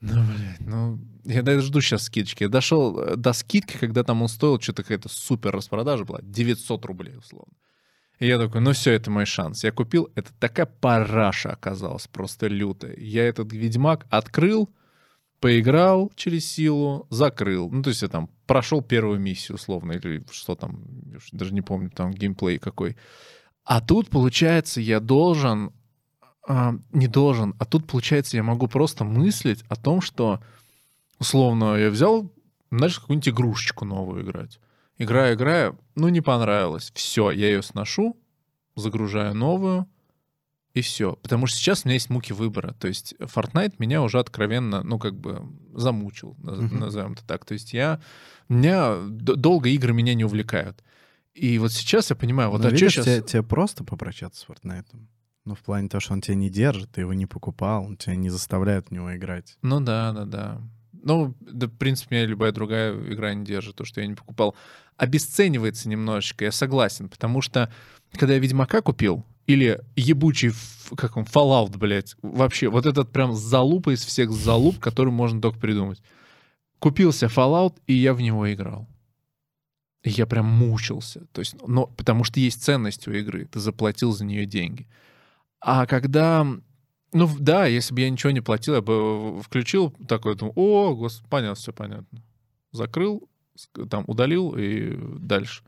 Ну, 0.00 0.22
блядь, 0.24 0.60
ну, 0.60 0.98
я 1.24 1.42
даже 1.42 1.62
жду 1.62 1.80
сейчас 1.80 2.04
скидочки. 2.04 2.44
Я 2.44 2.48
дошел 2.48 2.98
э, 2.98 3.16
до 3.16 3.32
скидки, 3.32 3.78
когда 3.78 4.04
там 4.04 4.22
он 4.22 4.28
стоил, 4.28 4.60
что-то 4.60 4.82
какая-то 4.82 5.08
супер 5.08 5.52
распродажа 5.52 6.04
была, 6.04 6.20
900 6.22 6.84
рублей, 6.84 7.16
условно. 7.16 7.54
И 8.18 8.26
я 8.26 8.38
такой, 8.38 8.60
ну 8.60 8.72
все, 8.72 8.92
это 8.92 9.10
мой 9.10 9.26
шанс. 9.26 9.64
Я 9.64 9.72
купил, 9.72 10.10
это 10.14 10.32
такая 10.38 10.66
параша 10.66 11.50
оказалась, 11.50 12.06
просто 12.06 12.46
лютая. 12.46 12.94
Я 12.96 13.24
этот 13.24 13.52
Ведьмак 13.52 14.06
открыл, 14.10 14.70
поиграл 15.40 16.10
через 16.16 16.46
силу, 16.50 17.06
закрыл. 17.10 17.70
Ну, 17.70 17.82
то 17.82 17.90
есть 17.90 18.02
я 18.02 18.08
там 18.08 18.30
прошел 18.46 18.80
первую 18.80 19.20
миссию, 19.20 19.56
условно, 19.56 19.92
или 19.92 20.24
что 20.30 20.54
там, 20.54 20.82
даже 21.32 21.52
не 21.52 21.62
помню, 21.62 21.90
там 21.90 22.12
геймплей 22.12 22.58
какой. 22.58 22.96
А 23.64 23.80
тут, 23.80 24.08
получается, 24.08 24.80
я 24.80 25.00
должен, 25.00 25.72
а, 26.46 26.76
не 26.92 27.08
должен, 27.08 27.54
а 27.58 27.64
тут, 27.64 27.86
получается, 27.86 28.36
я 28.36 28.42
могу 28.42 28.68
просто 28.68 29.04
мыслить 29.04 29.64
о 29.68 29.76
том, 29.76 30.00
что, 30.00 30.40
условно, 31.18 31.74
я 31.74 31.90
взял, 31.90 32.32
знаешь, 32.70 33.00
какую-нибудь 33.00 33.28
игрушечку 33.28 33.84
новую 33.84 34.22
играть. 34.22 34.60
Играю, 34.98 35.34
играю, 35.34 35.78
ну, 35.96 36.08
не 36.08 36.20
понравилось. 36.20 36.92
Все, 36.94 37.30
я 37.30 37.48
ее 37.48 37.62
сношу, 37.62 38.16
загружаю 38.76 39.34
новую, 39.34 39.88
и 40.72 40.82
все. 40.82 41.16
Потому 41.22 41.46
что 41.46 41.58
сейчас 41.58 41.84
у 41.84 41.88
меня 41.88 41.94
есть 41.94 42.10
муки 42.10 42.32
выбора. 42.32 42.74
То 42.78 42.86
есть 42.86 43.14
Fortnite 43.18 43.74
меня 43.78 44.02
уже 44.02 44.18
откровенно, 44.18 44.82
ну, 44.82 44.98
как 44.98 45.18
бы 45.18 45.42
замучил, 45.74 46.36
назовем 46.38 47.12
это 47.14 47.24
так. 47.24 47.44
То 47.44 47.54
есть 47.54 47.72
я... 47.72 48.00
Меня 48.48 48.96
долго 49.00 49.68
игры 49.70 49.92
меня 49.92 50.14
не 50.14 50.24
увлекают. 50.24 50.84
И 51.34 51.58
вот 51.58 51.72
сейчас 51.72 52.10
я 52.10 52.16
понимаю, 52.16 52.50
вот 52.50 52.60
Но 52.60 52.68
а 52.68 52.70
что 52.70 52.76
видишь, 52.76 52.92
сейчас... 52.92 53.04
тебе, 53.06 53.22
тебе 53.22 53.42
просто 53.42 53.84
попрощаться 53.84 54.42
с 54.42 54.46
Fortnite. 54.46 54.86
Ну, 55.46 55.54
в 55.54 55.60
плане 55.60 55.88
того, 55.88 56.00
что 56.00 56.12
он 56.12 56.20
тебя 56.20 56.34
не 56.34 56.50
держит, 56.50 56.90
ты 56.90 57.02
его 57.02 57.14
не 57.14 57.26
покупал, 57.26 57.84
он 57.84 57.96
тебя 57.96 58.16
не 58.16 58.30
заставляет 58.30 58.88
в 58.88 58.90
него 58.90 59.14
играть. 59.16 59.56
Ну 59.62 59.80
да, 59.80 60.12
да, 60.12 60.24
да. 60.24 60.60
Ну, 60.92 61.36
да, 61.40 61.68
в 61.68 61.76
принципе, 61.78 62.16
меня 62.16 62.26
любая 62.26 62.50
другая 62.50 62.92
игра 62.92 63.32
не 63.32 63.44
держит, 63.44 63.76
то, 63.76 63.84
что 63.84 64.00
я 64.00 64.08
не 64.08 64.14
покупал. 64.14 64.56
Обесценивается 64.96 65.88
немножечко, 65.88 66.44
я 66.44 66.50
согласен, 66.50 67.08
потому 67.08 67.42
что, 67.42 67.72
когда 68.12 68.34
я 68.34 68.40
Ведьмака 68.40 68.82
купил, 68.82 69.24
или 69.46 69.80
ебучий, 69.94 70.50
как 70.96 71.16
он, 71.16 71.22
Fallout, 71.22 71.78
блядь. 71.78 72.16
Вообще, 72.22 72.68
вот 72.68 72.84
этот 72.84 73.12
прям 73.12 73.32
залупа 73.32 73.94
из 73.94 74.04
всех 74.04 74.32
залуп, 74.32 74.80
который 74.80 75.12
можно 75.12 75.40
только 75.40 75.60
придумать. 75.60 76.02
Купился 76.80 77.26
Fallout, 77.26 77.74
и 77.86 77.94
я 77.94 78.12
в 78.14 78.20
него 78.20 78.52
играл. 78.52 78.88
Я 80.02 80.26
прям 80.26 80.46
мучился. 80.46 81.26
То 81.32 81.40
есть, 81.40 81.54
но, 81.66 81.86
потому 81.86 82.24
что 82.24 82.40
есть 82.40 82.64
ценность 82.64 83.06
у 83.06 83.12
игры. 83.12 83.46
Ты 83.46 83.60
заплатил 83.60 84.12
за 84.12 84.24
нее 84.24 84.44
деньги. 84.44 84.88
А 85.66 85.84
когда... 85.86 86.46
Ну 87.12 87.30
да, 87.40 87.66
если 87.66 87.92
бы 87.92 88.00
я 88.00 88.08
ничего 88.08 88.30
не 88.30 88.40
платил, 88.40 88.76
я 88.76 88.82
бы 88.82 89.42
включил 89.42 89.90
такой, 90.06 90.36
думаю, 90.36 90.52
о, 90.54 90.94
господи, 90.94 91.28
понятно, 91.28 91.54
все 91.56 91.72
понятно. 91.72 92.22
Закрыл, 92.70 93.28
там 93.90 94.04
удалил 94.06 94.54
и 94.56 94.96
дальше. 95.18 95.64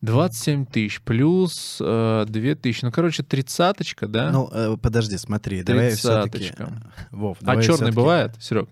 27 0.00 0.64
тысяч 0.64 1.02
плюс 1.02 1.78
э, 1.78 2.24
2 2.26 2.54
тысячи. 2.54 2.86
Ну, 2.86 2.90
короче, 2.90 3.22
тридцаточка, 3.22 4.08
да? 4.08 4.30
Ну, 4.30 4.48
э, 4.50 4.78
подожди, 4.80 5.18
смотри, 5.18 5.62
давай 5.62 5.90
все-таки... 5.90 6.52
Вов, 7.10 7.36
а 7.44 7.60
черный 7.60 7.92
бывает, 7.92 8.32
Серег? 8.40 8.70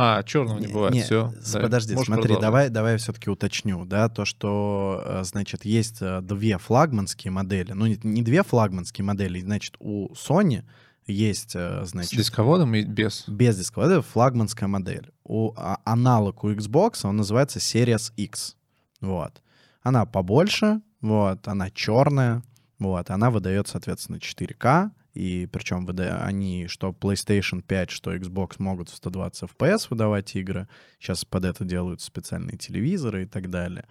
А, 0.00 0.22
черного 0.22 0.60
не, 0.60 0.66
не 0.66 0.72
бывает, 0.72 0.94
не, 0.94 1.02
все. 1.02 1.32
Да. 1.52 1.58
Подожди, 1.58 1.94
Можешь 1.94 2.06
смотри, 2.06 2.36
давай, 2.40 2.70
давай 2.70 2.92
я 2.92 2.98
все-таки 2.98 3.30
уточню, 3.30 3.84
да, 3.84 4.08
то, 4.08 4.24
что, 4.24 5.02
э, 5.04 5.24
значит, 5.24 5.64
есть 5.64 5.96
э, 6.00 6.20
две 6.22 6.56
флагманские 6.56 7.32
модели, 7.32 7.72
ну, 7.72 7.86
не, 7.86 7.98
не 8.04 8.22
две 8.22 8.44
флагманские 8.44 9.04
модели, 9.04 9.40
значит, 9.40 9.74
у 9.80 10.12
Sony 10.12 10.62
есть, 11.08 11.56
э, 11.56 11.84
значит... 11.84 12.12
С 12.12 12.16
дисководом 12.16 12.76
и 12.76 12.84
без? 12.84 13.28
Без 13.28 13.58
дисковода 13.58 14.00
флагманская 14.00 14.68
модель. 14.68 15.10
У 15.24 15.52
а, 15.56 15.80
аналог 15.82 16.44
у 16.44 16.52
Xbox, 16.52 17.00
он 17.02 17.16
называется 17.16 17.58
Series 17.58 18.12
X, 18.16 18.56
вот. 19.00 19.42
Она 19.82 20.06
побольше, 20.06 20.80
вот, 21.00 21.48
она 21.48 21.70
черная, 21.70 22.44
вот, 22.78 23.10
она 23.10 23.32
выдает, 23.32 23.66
соответственно, 23.66 24.18
4К, 24.18 24.92
и 25.18 25.46
причем 25.46 25.84
выда... 25.84 26.24
они, 26.24 26.68
что 26.68 26.90
PlayStation 26.90 27.60
5, 27.60 27.90
что 27.90 28.14
Xbox 28.14 28.54
могут 28.58 28.88
в 28.88 28.94
120 28.94 29.50
FPS 29.50 29.88
выдавать 29.90 30.36
игры. 30.36 30.68
Сейчас 31.00 31.24
под 31.24 31.44
это 31.44 31.64
делают 31.64 32.00
специальные 32.00 32.56
телевизоры 32.56 33.24
и 33.24 33.26
так 33.26 33.50
далее. 33.50 33.84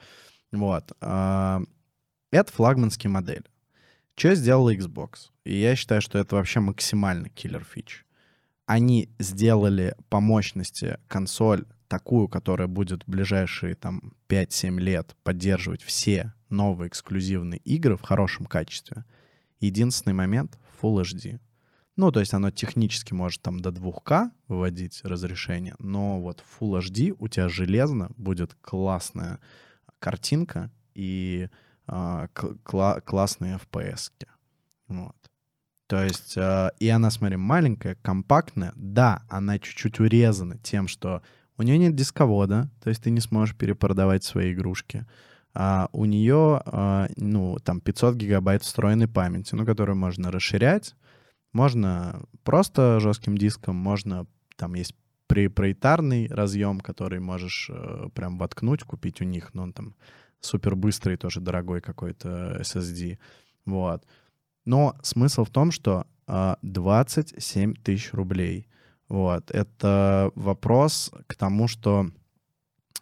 Вот. 0.54 0.94
А, 1.02 1.62
это 2.32 2.54
флагманская 2.54 3.12
модель. 3.12 3.44
Что 4.16 4.36
сделала 4.36 4.74
Xbox? 4.74 5.32
И 5.44 5.58
я 5.58 5.76
считаю, 5.76 6.02
что 6.02 6.18
это 6.18 6.38
вообще 6.38 6.62
максимально 6.62 7.28
киллер 7.28 7.66
фич. 7.66 8.06
Они 8.66 9.10
сделали 9.20 9.98
по 10.08 10.22
мощности 10.22 10.98
консоль 11.10 11.66
такую, 11.90 12.30
которая 12.30 12.70
будет 12.70 13.04
в 13.04 13.12
ближайшие 13.12 13.76
там 13.76 14.14
5-7 14.30 14.80
лет 14.80 15.14
поддерживать 15.24 15.84
все 15.84 16.34
новые 16.48 16.88
эксклюзивные 16.88 17.60
игры 17.66 17.98
в 17.98 18.02
хорошем 18.02 18.46
качестве. 18.46 19.04
Единственный 19.60 20.14
момент— 20.14 20.58
Full 20.82 21.02
HD. 21.02 21.40
Ну, 21.96 22.12
то 22.12 22.20
есть 22.20 22.34
оно 22.34 22.52
технически 22.52 23.14
может 23.14 23.42
там 23.42 23.60
до 23.60 23.70
2К 23.70 24.30
выводить 24.48 25.02
разрешение, 25.04 25.76
но 25.80 26.22
вот 26.22 26.44
Full 26.60 26.80
HD 26.80 27.16
у 27.18 27.28
тебя 27.28 27.50
железно 27.50 28.12
будет 28.18 28.54
классная 28.62 29.40
картинка 30.00 30.72
и 30.94 31.50
э, 31.88 32.28
кла- 32.34 33.02
классные 33.02 33.60
FPS. 33.60 34.12
Вот. 34.88 35.16
То 35.88 36.04
есть, 36.04 36.38
э, 36.38 36.70
и 36.80 36.90
она, 36.90 37.10
смотри, 37.10 37.38
маленькая, 37.38 37.96
компактная. 37.96 38.74
Да, 38.76 39.24
она 39.30 39.58
чуть-чуть 39.58 40.00
урезана 40.00 40.58
тем, 40.60 40.88
что 40.88 41.24
у 41.58 41.64
нее 41.64 41.78
нет 41.78 41.96
дисковода, 41.96 42.70
то 42.84 42.90
есть 42.90 43.04
ты 43.04 43.10
не 43.10 43.22
сможешь 43.22 43.56
перепродавать 43.56 44.24
свои 44.24 44.54
игрушки. 44.54 45.08
А 45.60 45.90
у 45.92 46.06
нее, 46.06 46.62
а, 46.66 47.08
ну, 47.16 47.58
там 47.64 47.82
500 47.82 48.16
гигабайт 48.16 48.62
встроенной 48.62 49.08
памяти, 49.08 49.56
ну, 49.56 49.66
которую 49.66 49.96
можно 49.96 50.32
расширять. 50.32 50.96
Можно 51.52 52.22
просто 52.44 53.00
жестким 53.00 53.36
диском, 53.36 53.76
можно, 53.76 54.28
там 54.56 54.76
есть 54.76 54.94
проприетарный 55.26 56.28
разъем, 56.28 56.80
который 56.80 57.20
можешь 57.20 57.72
э, 57.74 58.10
прям 58.14 58.38
воткнуть, 58.38 58.84
купить 58.84 59.20
у 59.22 59.24
них, 59.24 59.56
но 59.56 59.64
он 59.64 59.74
там 59.74 59.96
супер 60.42 60.76
быстрый, 60.76 61.18
тоже 61.18 61.42
дорогой 61.42 61.82
какой-то 61.82 62.60
SSD. 62.62 63.18
Вот. 63.66 64.06
Но 64.64 64.96
смысл 65.02 65.44
в 65.44 65.50
том, 65.50 65.72
что 65.72 66.06
э, 66.28 66.56
27 66.62 67.74
тысяч 67.74 68.14
рублей— 68.14 68.68
вот, 69.10 69.50
это 69.52 70.32
вопрос 70.36 71.12
к 71.26 71.36
тому, 71.36 71.68
что... 71.68 72.12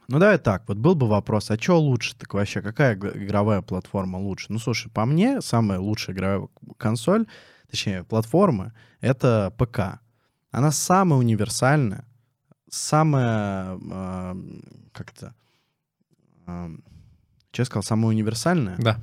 Ну, 0.08 0.20
давай 0.20 0.38
так, 0.38 0.68
вот 0.68 0.78
был 0.78 0.94
бы 0.96 1.08
вопрос, 1.08 1.50
а 1.50 1.58
что 1.58 1.80
лучше 1.80 2.16
так 2.16 2.34
вообще, 2.34 2.62
какая 2.62 2.96
игровая 2.96 3.62
платформа 3.62 4.18
лучше? 4.18 4.48
Ну, 4.50 4.60
слушай, 4.60 4.92
по 4.92 5.06
мне, 5.06 5.42
самая 5.42 5.80
лучшая 5.80 6.16
игровая 6.16 6.48
консоль, 6.78 7.26
точнее, 7.70 8.04
платформа, 8.04 8.74
это 9.02 9.54
ПК. 9.58 10.00
Она 10.52 10.72
самая 10.72 11.20
универсальная, 11.20 12.06
самая, 12.70 13.78
э, 13.78 14.36
как-то, 14.94 15.34
э, 16.46 16.70
что 17.52 17.62
я 17.62 17.66
сказал, 17.66 17.84
самая 17.84 18.10
универсальная? 18.10 18.78
Да. 18.78 19.00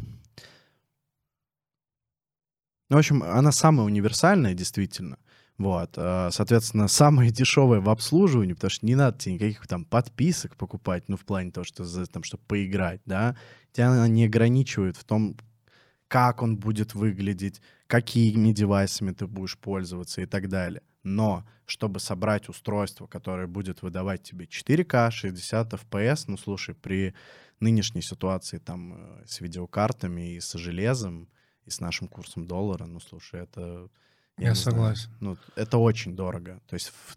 Ну, 2.90 2.96
в 2.96 2.98
общем, 2.98 3.22
она 3.22 3.52
самая 3.52 3.86
универсальная, 3.86 4.54
действительно. 4.54 5.18
Вот, 5.58 5.94
э, 5.96 6.30
соответственно, 6.32 6.88
самое 6.88 7.30
дешевое 7.32 7.80
в 7.80 7.88
обслуживании, 7.88 8.54
потому 8.54 8.70
что 8.70 8.86
не 8.86 8.94
надо 8.94 9.18
тебе 9.18 9.34
никаких 9.34 9.66
там 9.66 9.84
подписок 9.84 10.56
покупать, 10.56 11.08
ну, 11.08 11.16
в 11.16 11.24
плане 11.24 11.50
того, 11.50 11.64
что 11.64 11.84
за, 11.84 12.06
там, 12.06 12.22
чтобы 12.22 12.42
поиграть, 12.46 13.00
да, 13.04 13.36
тебя 13.72 14.06
не 14.08 14.24
ограничивает 14.24 14.96
в 14.96 15.04
том, 15.04 15.36
как 16.08 16.42
он 16.42 16.58
будет 16.58 16.94
выглядеть, 16.94 17.62
какими 17.86 18.52
девайсами 18.52 19.12
ты 19.12 19.26
будешь 19.26 19.58
пользоваться 19.58 20.20
и 20.20 20.26
так 20.26 20.48
далее. 20.48 20.82
Но 21.02 21.44
чтобы 21.64 22.00
собрать 22.00 22.48
устройство, 22.48 23.06
которое 23.06 23.46
будет 23.46 23.82
выдавать 23.82 24.22
тебе 24.22 24.44
4К, 24.44 25.10
60 25.10 25.72
FPS, 25.72 26.24
ну, 26.26 26.36
слушай, 26.36 26.74
при 26.74 27.14
нынешней 27.60 28.02
ситуации 28.02 28.58
там 28.58 28.94
э, 28.94 29.24
с 29.26 29.40
видеокартами 29.40 30.34
и 30.34 30.40
с 30.40 30.52
железом, 30.54 31.28
и 31.64 31.70
с 31.70 31.80
нашим 31.80 32.08
курсом 32.08 32.46
доллара, 32.46 32.84
ну, 32.86 33.00
слушай, 33.00 33.40
это 33.40 33.88
я, 34.38 34.48
Я 34.48 34.54
согласен. 34.54 35.10
Знаю. 35.18 35.36
Ну, 35.36 35.36
это 35.56 35.78
очень 35.78 36.16
дорого. 36.16 36.60
То 36.66 36.74
есть 36.74 36.88
в 36.88 37.16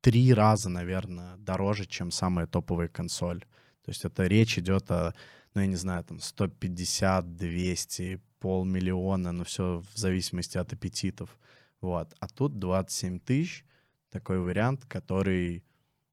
три 0.00 0.32
раза, 0.32 0.68
наверное, 0.68 1.36
дороже, 1.36 1.86
чем 1.86 2.10
самая 2.10 2.46
топовая 2.46 2.88
консоль. 2.88 3.40
То 3.84 3.90
есть 3.90 4.04
это 4.04 4.26
речь 4.26 4.58
идет 4.58 4.90
о, 4.90 5.14
ну, 5.54 5.60
я 5.60 5.66
не 5.66 5.76
знаю, 5.76 6.04
там 6.04 6.20
150, 6.20 7.36
200, 7.36 8.20
полмиллиона, 8.40 9.32
ну, 9.32 9.44
все 9.44 9.82
в 9.94 9.98
зависимости 9.98 10.58
от 10.58 10.72
аппетитов. 10.72 11.30
Вот. 11.80 12.14
А 12.20 12.28
тут 12.28 12.58
27 12.58 13.18
тысяч, 13.18 13.64
такой 14.10 14.38
вариант, 14.38 14.84
который, 14.84 15.64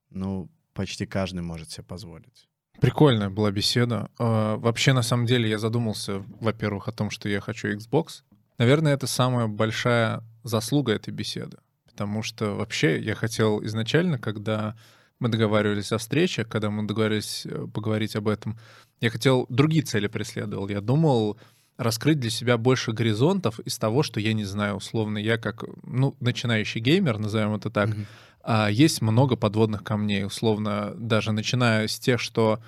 ну, 0.09 0.49
почти 0.73 1.05
каждый 1.05 1.41
может 1.41 1.71
себе 1.71 1.83
позволить. 1.83 2.47
Прикольная 2.81 3.29
была 3.29 3.51
беседа. 3.51 4.09
А, 4.17 4.57
вообще, 4.57 4.93
на 4.93 5.03
самом 5.03 5.25
деле, 5.25 5.49
я 5.49 5.59
задумался, 5.59 6.23
во-первых, 6.39 6.87
о 6.87 6.91
том, 6.91 7.09
что 7.11 7.29
я 7.29 7.39
хочу 7.39 7.67
Xbox. 7.69 8.23
Наверное, 8.57 8.93
это 8.93 9.07
самая 9.07 9.47
большая 9.47 10.23
заслуга 10.43 10.93
этой 10.93 11.11
беседы. 11.11 11.57
Потому 11.85 12.23
что 12.23 12.55
вообще 12.55 12.99
я 12.99 13.15
хотел 13.15 13.63
изначально, 13.65 14.17
когда 14.17 14.75
мы 15.19 15.29
договаривались 15.29 15.91
о 15.91 15.97
встрече, 15.97 16.43
когда 16.43 16.69
мы 16.69 16.87
договорились 16.87 17.45
э, 17.45 17.67
поговорить 17.73 18.15
об 18.15 18.27
этом, 18.27 18.57
я 18.99 19.09
хотел 19.09 19.45
другие 19.49 19.83
цели 19.83 20.07
преследовал. 20.07 20.67
Я 20.69 20.81
думал 20.81 21.37
раскрыть 21.77 22.19
для 22.19 22.29
себя 22.29 22.57
больше 22.57 22.91
горизонтов 22.91 23.59
из 23.59 23.77
того, 23.77 24.03
что 24.03 24.19
я 24.19 24.33
не 24.33 24.43
знаю. 24.43 24.75
Условно, 24.75 25.17
я 25.17 25.37
как 25.37 25.63
ну, 25.83 26.15
начинающий 26.19 26.81
геймер, 26.81 27.17
назовем 27.19 27.55
это 27.55 27.69
так, 27.69 27.89
mm-hmm. 27.89 28.71
есть 28.71 29.01
много 29.01 29.35
подводных 29.35 29.83
камней. 29.83 30.25
Условно, 30.25 30.93
даже 30.97 31.31
начиная 31.31 31.87
с 31.87 31.99
тех, 31.99 32.19
что 32.19 32.59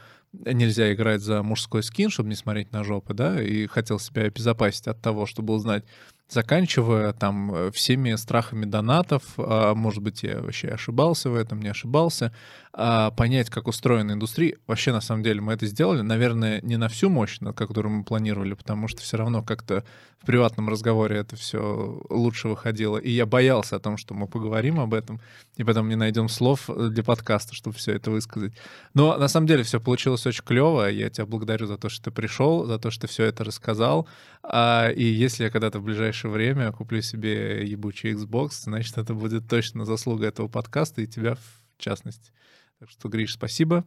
нельзя 0.45 0.93
играть 0.93 1.21
за 1.21 1.43
мужской 1.43 1.83
скин, 1.83 2.09
чтобы 2.09 2.29
не 2.29 2.35
смотреть 2.35 2.71
на 2.71 2.83
жопы, 2.83 3.13
да, 3.13 3.41
и 3.41 3.67
хотел 3.67 3.99
себя 3.99 4.23
обезопасить 4.23 4.87
от 4.87 5.01
того, 5.01 5.25
чтобы 5.25 5.53
узнать, 5.53 5.85
заканчивая 6.27 7.13
там 7.13 7.53
э, 7.53 7.71
всеми 7.71 8.15
страхами 8.15 8.65
донатов, 8.65 9.23
а, 9.37 9.75
может 9.75 10.01
быть, 10.01 10.23
я 10.23 10.41
вообще 10.41 10.69
ошибался 10.69 11.29
в 11.29 11.35
этом, 11.35 11.61
не 11.61 11.69
ошибался, 11.69 12.33
а, 12.73 13.11
понять, 13.11 13.49
как 13.49 13.67
устроена 13.67 14.13
индустрия. 14.13 14.57
Вообще, 14.67 14.91
на 14.91 15.01
самом 15.01 15.23
деле, 15.23 15.41
мы 15.41 15.53
это 15.53 15.67
сделали, 15.67 16.01
наверное, 16.01 16.61
не 16.61 16.77
на 16.77 16.89
всю 16.89 17.09
мощь, 17.09 17.39
на 17.41 17.53
которую 17.53 17.97
мы 17.97 18.03
планировали, 18.03 18.53
потому 18.53 18.87
что 18.87 19.01
все 19.01 19.17
равно 19.17 19.43
как-то 19.43 19.83
в 20.25 20.27
приватном 20.27 20.69
разговоре 20.69 21.17
это 21.17 21.35
все 21.35 22.01
лучше 22.09 22.47
выходило. 22.47 22.97
И 22.97 23.11
я 23.11 23.27
боялся 23.27 23.75
о 23.75 23.79
том, 23.79 23.95
что 23.95 24.15
мы 24.15 24.27
поговорим 24.27 24.79
об 24.79 24.95
этом, 24.95 25.21
и 25.55 25.63
потом 25.63 25.87
не 25.87 25.95
найдем 25.95 26.29
слов 26.29 26.67
для 26.67 27.03
подкаста, 27.03 27.53
чтобы 27.53 27.75
все 27.75 27.91
это 27.91 28.09
высказать. 28.09 28.53
Но 28.95 29.15
на 29.19 29.27
самом 29.27 29.45
деле 29.45 29.61
все 29.61 29.79
получилось 29.79 30.25
очень 30.25 30.43
клево. 30.43 30.89
Я 30.89 31.11
тебя 31.11 31.27
благодарю 31.27 31.67
за 31.67 31.77
то, 31.77 31.89
что 31.89 32.05
ты 32.05 32.11
пришел, 32.11 32.65
за 32.65 32.79
то, 32.79 32.89
что 32.89 33.05
все 33.05 33.25
это 33.25 33.43
рассказал. 33.43 34.07
А, 34.41 34.89
и 34.89 35.03
если 35.03 35.43
я 35.43 35.51
когда-то 35.51 35.77
в 35.77 35.83
ближайшее 35.83 36.31
время 36.31 36.71
куплю 36.71 37.03
себе 37.03 37.63
ебучий 37.63 38.13
Xbox, 38.13 38.63
значит, 38.63 38.97
это 38.97 39.13
будет 39.13 39.47
точно 39.47 39.85
заслуга 39.85 40.25
этого 40.25 40.47
подкаста 40.47 41.03
и 41.03 41.07
тебя 41.07 41.35
в 41.35 41.77
частности. 41.77 42.31
Так 42.79 42.89
что, 42.89 43.09
Гриш, 43.09 43.33
спасибо. 43.33 43.85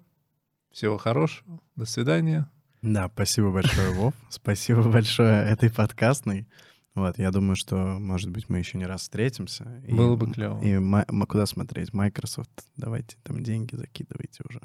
Всего 0.70 0.98
хорошего. 0.98 1.58
До 1.74 1.84
свидания. 1.84 2.48
Да, 2.82 3.10
спасибо 3.12 3.50
большое, 3.50 3.90
Вов. 3.90 4.14
Спасибо 4.30 4.82
большое 4.82 5.44
этой 5.46 5.70
подкастной. 5.70 6.46
Вот, 6.94 7.18
я 7.18 7.30
думаю, 7.30 7.54
что, 7.56 7.76
может 7.76 8.30
быть, 8.30 8.48
мы 8.48 8.58
еще 8.58 8.76
не 8.78 8.86
раз 8.86 9.02
встретимся. 9.02 9.82
И- 9.86 9.92
Было 9.94 10.16
бы 10.16 10.32
клево. 10.32 10.60
И 10.62 10.78
ма- 10.78 11.06
куда 11.28 11.46
смотреть? 11.46 11.92
Microsoft, 11.92 12.50
давайте 12.76 13.16
там 13.22 13.42
деньги 13.42 13.76
закидывайте 13.76 14.42
уже. 14.48 14.60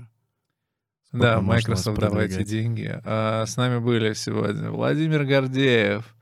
Сколько 1.07 1.25
Да, 1.25 1.41
Microsoft, 1.41 1.99
давайте 1.99 2.43
деньги. 2.43 2.99
А, 3.05 3.45
с 3.45 3.55
нами 3.55 3.77
были 3.79 4.13
сегодня 4.13 4.71
Владимир 4.71 5.25
Гордеев, 5.25 6.15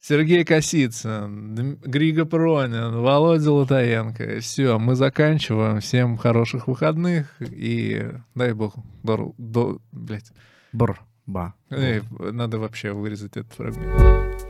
Сергей 0.00 0.44
Косицын, 0.44 1.76
Григо 1.80 2.26
Пронин, 2.26 3.00
Володя 3.00 3.50
Лутаенко. 3.50 4.40
Все, 4.40 4.78
мы 4.78 4.94
заканчиваем. 4.94 5.80
Всем 5.80 6.18
хороших 6.18 6.68
выходных 6.68 7.34
и 7.40 8.10
дай 8.34 8.52
бог, 8.52 8.74
дор, 9.02 9.32
до, 9.38 9.80
блядь, 9.92 10.30
Бр, 10.74 11.00
ба. 11.26 11.54
Эй, 11.70 12.02
надо 12.18 12.58
вообще 12.58 12.90
вырезать 12.90 13.36
этот 13.36 13.52
фрагмент. 13.52 14.44